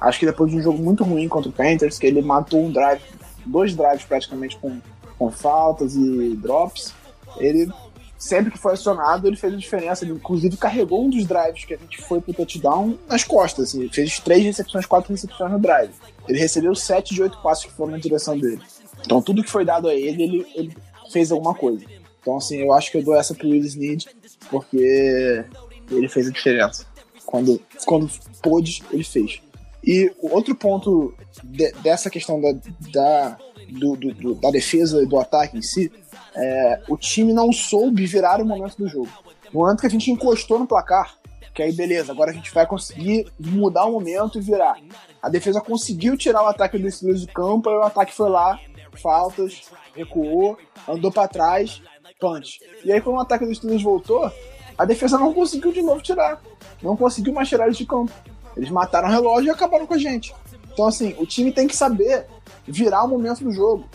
Acho 0.00 0.18
que 0.18 0.26
depois 0.26 0.50
de 0.50 0.56
um 0.56 0.62
jogo 0.62 0.78
muito 0.78 1.04
ruim 1.04 1.28
contra 1.28 1.50
o 1.50 1.52
Panthers, 1.52 1.98
que 1.98 2.06
ele 2.06 2.22
matou 2.22 2.64
um 2.64 2.70
drive, 2.70 3.02
dois 3.44 3.74
drives 3.74 4.04
praticamente 4.04 4.56
com, 4.56 4.80
com 5.18 5.30
faltas 5.30 5.94
e 5.96 6.36
drops, 6.36 6.94
ele 7.38 7.70
sempre 8.24 8.50
que 8.50 8.58
foi 8.58 8.72
acionado, 8.72 9.26
ele 9.26 9.36
fez 9.36 9.52
a 9.52 9.56
diferença. 9.56 10.04
Ele, 10.04 10.14
inclusive, 10.14 10.56
carregou 10.56 11.04
um 11.04 11.10
dos 11.10 11.26
drives 11.26 11.64
que 11.64 11.74
a 11.74 11.76
gente 11.76 12.00
foi 12.02 12.20
pro 12.20 12.32
touchdown 12.32 12.98
nas 13.06 13.22
costas. 13.22 13.68
Assim, 13.68 13.88
fez 13.88 14.18
três 14.18 14.42
recepções, 14.42 14.86
quatro 14.86 15.12
recepções 15.12 15.52
no 15.52 15.58
drive. 15.58 15.92
Ele 16.26 16.38
recebeu 16.38 16.74
sete 16.74 17.14
de 17.14 17.22
oito 17.22 17.40
passos 17.42 17.66
que 17.66 17.72
foram 17.72 17.92
na 17.92 17.98
direção 17.98 18.38
dele. 18.38 18.60
Então, 19.04 19.20
tudo 19.20 19.42
que 19.42 19.50
foi 19.50 19.64
dado 19.64 19.88
a 19.88 19.94
ele, 19.94 20.22
ele, 20.22 20.46
ele 20.54 20.76
fez 21.12 21.30
alguma 21.30 21.54
coisa. 21.54 21.84
Então, 22.20 22.38
assim, 22.38 22.56
eu 22.56 22.72
acho 22.72 22.90
que 22.90 22.96
eu 22.96 23.02
dou 23.02 23.14
essa 23.14 23.34
pro 23.34 23.48
Willis 23.48 23.74
Need, 23.74 24.08
porque 24.48 25.44
ele 25.90 26.08
fez 26.08 26.26
a 26.28 26.30
diferença. 26.30 26.86
Quando, 27.26 27.60
quando 27.84 28.10
pôde, 28.42 28.82
ele 28.90 29.04
fez. 29.04 29.42
E 29.82 30.10
o 30.18 30.34
outro 30.34 30.54
ponto 30.54 31.14
de, 31.42 31.70
dessa 31.82 32.08
questão 32.08 32.40
da, 32.40 32.52
da, 32.90 33.38
do, 33.68 33.96
do, 33.96 34.14
do, 34.14 34.34
da 34.34 34.50
defesa 34.50 35.02
e 35.02 35.06
do 35.06 35.18
ataque 35.18 35.56
em 35.56 35.62
si, 35.62 35.90
é, 36.34 36.82
o 36.88 36.96
time 36.96 37.32
não 37.32 37.52
soube 37.52 38.06
virar 38.06 38.40
o 38.40 38.44
momento 38.44 38.76
do 38.76 38.88
jogo. 38.88 39.08
No 39.52 39.60
momento 39.60 39.80
que 39.80 39.86
a 39.86 39.90
gente 39.90 40.10
encostou 40.10 40.58
no 40.58 40.66
placar, 40.66 41.16
que 41.54 41.62
aí 41.62 41.72
beleza, 41.72 42.10
agora 42.10 42.30
a 42.30 42.34
gente 42.34 42.52
vai 42.52 42.66
conseguir 42.66 43.30
mudar 43.38 43.84
o 43.84 43.92
momento 43.92 44.38
e 44.38 44.40
virar. 44.40 44.76
A 45.22 45.28
defesa 45.28 45.60
conseguiu 45.60 46.16
tirar 46.16 46.42
o 46.42 46.48
ataque 46.48 46.76
do 46.76 46.90
Steelers 46.90 47.24
do 47.24 47.32
campo, 47.32 47.70
e 47.70 47.76
o 47.76 47.82
ataque 47.82 48.12
foi 48.12 48.28
lá, 48.28 48.58
faltas, 49.00 49.62
recuou, 49.94 50.58
andou 50.88 51.12
para 51.12 51.28
trás, 51.28 51.80
punch. 52.18 52.58
E 52.84 52.92
aí 52.92 53.00
quando 53.00 53.16
o 53.16 53.20
ataque 53.20 53.46
do 53.46 53.54
Steelers 53.54 53.82
voltou, 53.82 54.30
a 54.76 54.84
defesa 54.84 55.16
não 55.18 55.32
conseguiu 55.32 55.72
de 55.72 55.82
novo 55.82 56.02
tirar. 56.02 56.42
Não 56.82 56.96
conseguiu 56.96 57.32
mais 57.32 57.48
tirar 57.48 57.66
eles 57.66 57.78
de 57.78 57.86
campo. 57.86 58.12
Eles 58.56 58.70
mataram 58.70 59.08
o 59.08 59.10
relógio 59.10 59.48
e 59.48 59.50
acabaram 59.50 59.86
com 59.86 59.94
a 59.94 59.98
gente. 59.98 60.34
Então, 60.72 60.86
assim, 60.86 61.14
o 61.18 61.26
time 61.26 61.52
tem 61.52 61.68
que 61.68 61.76
saber 61.76 62.26
virar 62.66 63.04
o 63.04 63.08
momento 63.08 63.44
do 63.44 63.52
jogo. 63.52 63.88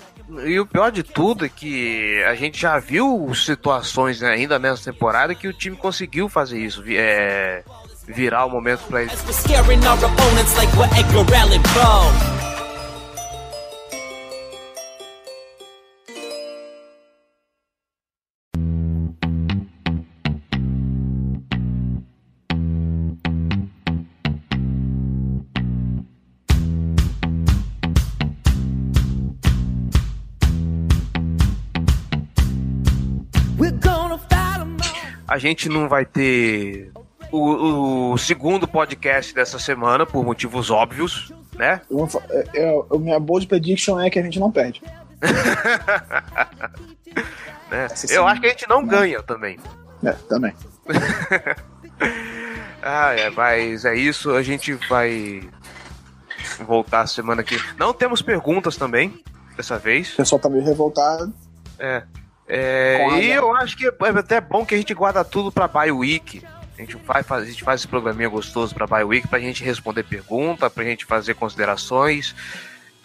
E 0.46 0.60
o 0.60 0.66
pior 0.66 0.92
de 0.92 1.02
tudo 1.02 1.46
é 1.46 1.50
que 1.50 2.24
a 2.24 2.36
gente 2.36 2.62
já 2.62 2.78
viu 2.78 3.34
situações 3.34 4.22
né, 4.22 4.30
ainda 4.30 4.60
nessa 4.60 4.92
temporada 4.92 5.34
que 5.34 5.48
o 5.48 5.54
time 5.54 5.76
conseguiu 5.76 6.30
fazer 6.30 6.60
isso. 6.60 6.84
É, 6.88 7.64
virar 8.08 8.46
o 8.46 8.50
momento 8.50 8.82
para 8.88 9.04
eles. 9.04 9.14
A 35.30 35.38
gente 35.38 35.70
não 35.70 35.88
vai 35.88 36.06
ter 36.06 36.92
o, 37.32 38.14
o, 38.14 38.18
segundo 38.18 38.68
podcast 38.68 39.32
dessa 39.32 39.60
semana, 39.60 40.04
por 40.04 40.26
motivos 40.26 40.72
óbvios, 40.72 41.32
né? 41.56 41.82
Eu, 41.88 42.10
eu, 42.56 42.88
eu, 42.90 43.00
minha 43.00 43.20
bold 43.20 43.46
prediction 43.46 44.00
é 44.00 44.10
que 44.10 44.18
a 44.18 44.24
gente 44.24 44.40
não 44.40 44.52
perde. 44.52 44.82
né? 47.70 47.88
Eu 48.10 48.26
acho 48.28 48.42
que 48.42 48.48
a 48.48 48.50
gente 48.50 48.68
não, 48.68 48.82
não. 48.82 48.88
ganha 48.88 49.22
também. 49.22 49.60
É, 50.04 50.14
também. 50.28 50.52
ah, 52.82 53.14
é, 53.14 53.30
mas 53.30 53.86
é 53.86 53.96
isso. 53.96 54.32
A 54.32 54.42
gente 54.42 54.74
vai 54.90 55.48
voltar 56.66 57.06
semana 57.06 57.44
que. 57.44 57.56
Não 57.78 57.94
temos 57.94 58.24
perguntas 58.24 58.76
também, 58.78 59.24
dessa 59.56 59.78
vez. 59.78 60.14
O 60.14 60.18
pessoal 60.18 60.40
tá 60.40 60.50
meio 60.50 60.66
revoltado. 60.66 61.32
É. 61.78 62.02
É, 62.50 63.22
e 63.22 63.32
eu 63.32 63.56
acho 63.56 63.78
que 63.78 63.86
é 63.86 64.10
até 64.18 64.42
bom 64.42 64.66
que 64.66 64.74
a 64.74 64.78
gente 64.78 64.94
guarda 64.96 65.24
tudo 65.24 65.52
pra 65.52 65.68
Bye 65.68 65.92
Week. 65.92 66.42
A 66.76 66.82
gente, 66.82 66.96
vai, 66.98 67.24
a 67.30 67.46
gente 67.46 67.64
faz 67.64 67.82
esse 67.82 67.88
programinha 67.88 68.28
gostoso 68.28 68.74
pra 68.74 68.88
Bye 68.88 69.04
Week 69.04 69.28
pra 69.28 69.40
gente 69.40 69.64
responder 69.64 70.04
pergunta, 70.04 70.70
pra 70.70 70.84
gente 70.84 71.06
fazer 71.06 71.36
considerações. 71.36 72.34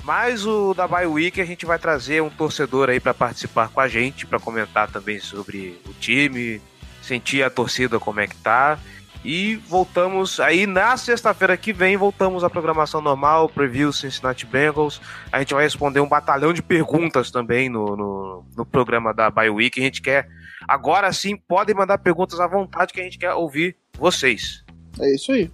Mas 0.03 0.47
o 0.47 0.73
da 0.73 0.89
Bye 0.89 1.07
Week 1.07 1.41
a 1.41 1.45
gente 1.45 1.67
vai 1.67 1.79
trazer 1.79 2.23
um 2.23 2.31
torcedor 2.31 2.89
aí 2.89 3.01
para 3.01 3.13
participar 3.13 3.69
com 3.69 3.81
a 3.81 3.89
gente, 3.89 4.27
para 4.27 4.39
comentar 4.39 4.91
também 4.91 5.19
sobre 5.19 5.79
o 5.87 5.93
time, 5.95 6.61
sentir 7.03 7.43
a 7.43 7.51
torcida 7.51 7.99
como 7.99 8.21
é 8.21 8.27
que 8.27 8.37
tá. 8.37 8.79
E 9.25 9.57
voltamos 9.57 10.39
aí 10.39 10.67
na 10.67 10.97
sexta-feira 10.99 11.57
que 11.57 11.73
vem, 11.73 11.97
voltamos 11.97 12.45
à 12.45 12.51
programação 12.51 13.01
normal, 13.01 13.49
preview 13.49 13.91
Cincinnati 13.91 14.45
Bengals. 14.45 15.01
A 15.33 15.39
gente 15.39 15.55
vai 15.55 15.65
responder 15.65 16.01
um 16.01 16.09
batalhão 16.09 16.53
de 16.53 16.63
perguntas 16.63 17.31
também 17.31 17.71
no, 17.71 17.97
no, 17.97 18.45
no 18.55 18.67
programa 18.67 19.15
da 19.15 19.31
Bye 19.31 19.49
Week. 19.49 19.81
A 19.81 19.83
gente 19.83 20.03
quer, 20.03 20.29
agora 20.69 21.11
sim, 21.13 21.37
podem 21.37 21.75
mandar 21.75 21.97
perguntas 21.99 22.39
à 22.39 22.47
vontade 22.47 22.93
que 22.93 23.01
a 23.01 23.05
gente 23.05 23.19
quer 23.19 23.33
ouvir 23.33 23.77
vocês. 23.99 24.63
É 25.01 25.15
isso 25.15 25.33
aí. 25.33 25.51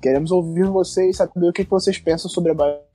Queremos 0.00 0.30
ouvir 0.30 0.64
vocês, 0.64 1.16
saber 1.16 1.48
o 1.48 1.52
que 1.52 1.64
vocês 1.64 1.98
pensam 1.98 2.30
sobre 2.30 2.52
a 2.52 2.54
Bye 2.54 2.86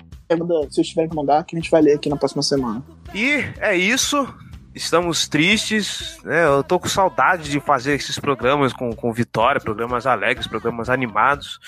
se 0.69 0.75
vocês 0.75 0.87
tiverem 0.87 1.09
que 1.09 1.15
mandar, 1.15 1.43
que 1.43 1.55
a 1.55 1.59
gente 1.59 1.69
vai 1.69 1.81
ler 1.81 1.95
aqui 1.95 2.09
na 2.09 2.15
próxima 2.15 2.41
semana. 2.41 2.83
E 3.13 3.43
é 3.59 3.75
isso. 3.75 4.27
Estamos 4.73 5.27
tristes, 5.27 6.17
né? 6.23 6.45
Eu 6.45 6.63
tô 6.63 6.79
com 6.79 6.87
saudade 6.87 7.49
de 7.49 7.59
fazer 7.59 7.93
esses 7.93 8.17
programas 8.17 8.71
com, 8.71 8.95
com 8.95 9.11
Vitória, 9.11 9.59
programas 9.59 10.07
alegres, 10.07 10.47
programas 10.47 10.89
animados. 10.89 11.59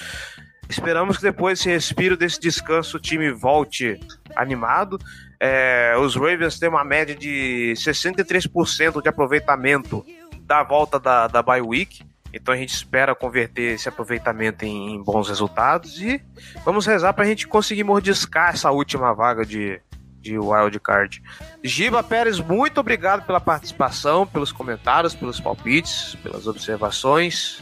Esperamos 0.69 1.17
que 1.17 1.23
depois 1.23 1.59
desse 1.59 1.69
respiro, 1.69 2.15
desse 2.15 2.39
descanso, 2.39 2.95
o 2.95 2.99
time 2.99 3.29
volte 3.31 3.99
animado. 4.35 4.97
É, 5.37 5.93
os 5.99 6.15
Ravens 6.15 6.57
têm 6.57 6.69
uma 6.69 6.85
média 6.85 7.13
de 7.13 7.73
63% 7.75 9.01
de 9.01 9.09
aproveitamento 9.09 10.05
da 10.41 10.63
volta 10.63 10.97
da, 10.97 11.27
da 11.27 11.43
bye 11.43 11.61
week. 11.61 12.05
Então 12.33 12.53
a 12.53 12.57
gente 12.57 12.73
espera 12.73 13.13
converter 13.13 13.75
esse 13.75 13.89
aproveitamento 13.89 14.63
em, 14.63 14.95
em 14.95 15.03
bons 15.03 15.27
resultados 15.27 16.01
e 16.01 16.19
vamos 16.63 16.85
rezar 16.85 17.13
para 17.13 17.25
a 17.25 17.27
gente 17.27 17.47
conseguir 17.47 17.83
mordiscar 17.83 18.53
essa 18.53 18.71
última 18.71 19.13
vaga 19.13 19.45
de, 19.45 19.79
de 20.23 20.39
wild 20.39 20.79
card. 20.79 21.21
Giba 21.61 22.01
Pérez, 22.01 22.39
muito 22.39 22.79
obrigado 22.79 23.25
pela 23.25 23.41
participação, 23.41 24.25
pelos 24.25 24.51
comentários, 24.51 25.13
pelos 25.13 25.39
palpites, 25.39 26.15
pelas 26.23 26.47
observações. 26.47 27.61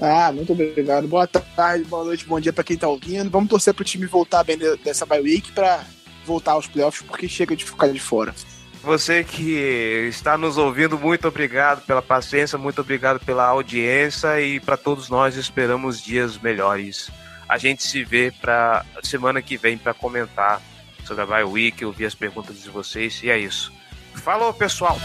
Ah, 0.00 0.30
muito 0.32 0.52
obrigado. 0.52 1.06
Boa 1.08 1.26
tarde, 1.26 1.84
boa 1.84 2.04
noite, 2.04 2.24
bom 2.24 2.38
dia 2.38 2.52
para 2.52 2.64
quem 2.64 2.76
tá 2.76 2.88
ouvindo. 2.88 3.30
Vamos 3.30 3.48
torcer 3.48 3.72
pro 3.72 3.84
time 3.84 4.06
voltar 4.06 4.44
bem 4.44 4.58
dessa 4.84 5.06
bye 5.06 5.20
week 5.20 5.52
para 5.52 5.84
voltar 6.24 6.52
aos 6.52 6.66
playoffs, 6.66 7.02
porque 7.06 7.28
chega 7.28 7.56
de 7.56 7.64
ficar 7.64 7.88
de 7.88 8.00
fora. 8.00 8.34
Você 8.82 9.24
que 9.24 10.08
está 10.08 10.38
nos 10.38 10.56
ouvindo, 10.56 10.98
muito 10.98 11.26
obrigado 11.26 11.84
pela 11.84 12.00
paciência, 12.00 12.56
muito 12.56 12.80
obrigado 12.80 13.18
pela 13.20 13.44
audiência 13.44 14.40
e 14.40 14.60
para 14.60 14.76
todos 14.76 15.08
nós 15.08 15.36
esperamos 15.36 16.00
dias 16.00 16.38
melhores. 16.38 17.10
A 17.48 17.58
gente 17.58 17.82
se 17.82 18.04
vê 18.04 18.32
para 18.40 18.84
semana 19.02 19.42
que 19.42 19.56
vem 19.56 19.76
para 19.76 19.94
comentar 19.94 20.60
sobre 21.08 21.22
a 21.22 21.26
Bye 21.26 21.44
Week, 21.44 21.84
ouvir 21.84 22.04
as 22.04 22.14
perguntas 22.14 22.62
de 22.62 22.68
vocês 22.68 23.22
e 23.22 23.30
é 23.30 23.38
isso. 23.38 23.72
Falou, 24.14 24.52
pessoal! 24.52 24.98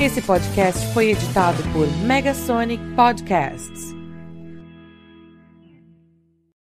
Esse 0.00 0.22
podcast 0.22 0.94
foi 0.94 1.10
editado 1.10 1.62
por 1.74 1.86
Megasonic 2.06 2.82
Podcasts. 2.94 3.99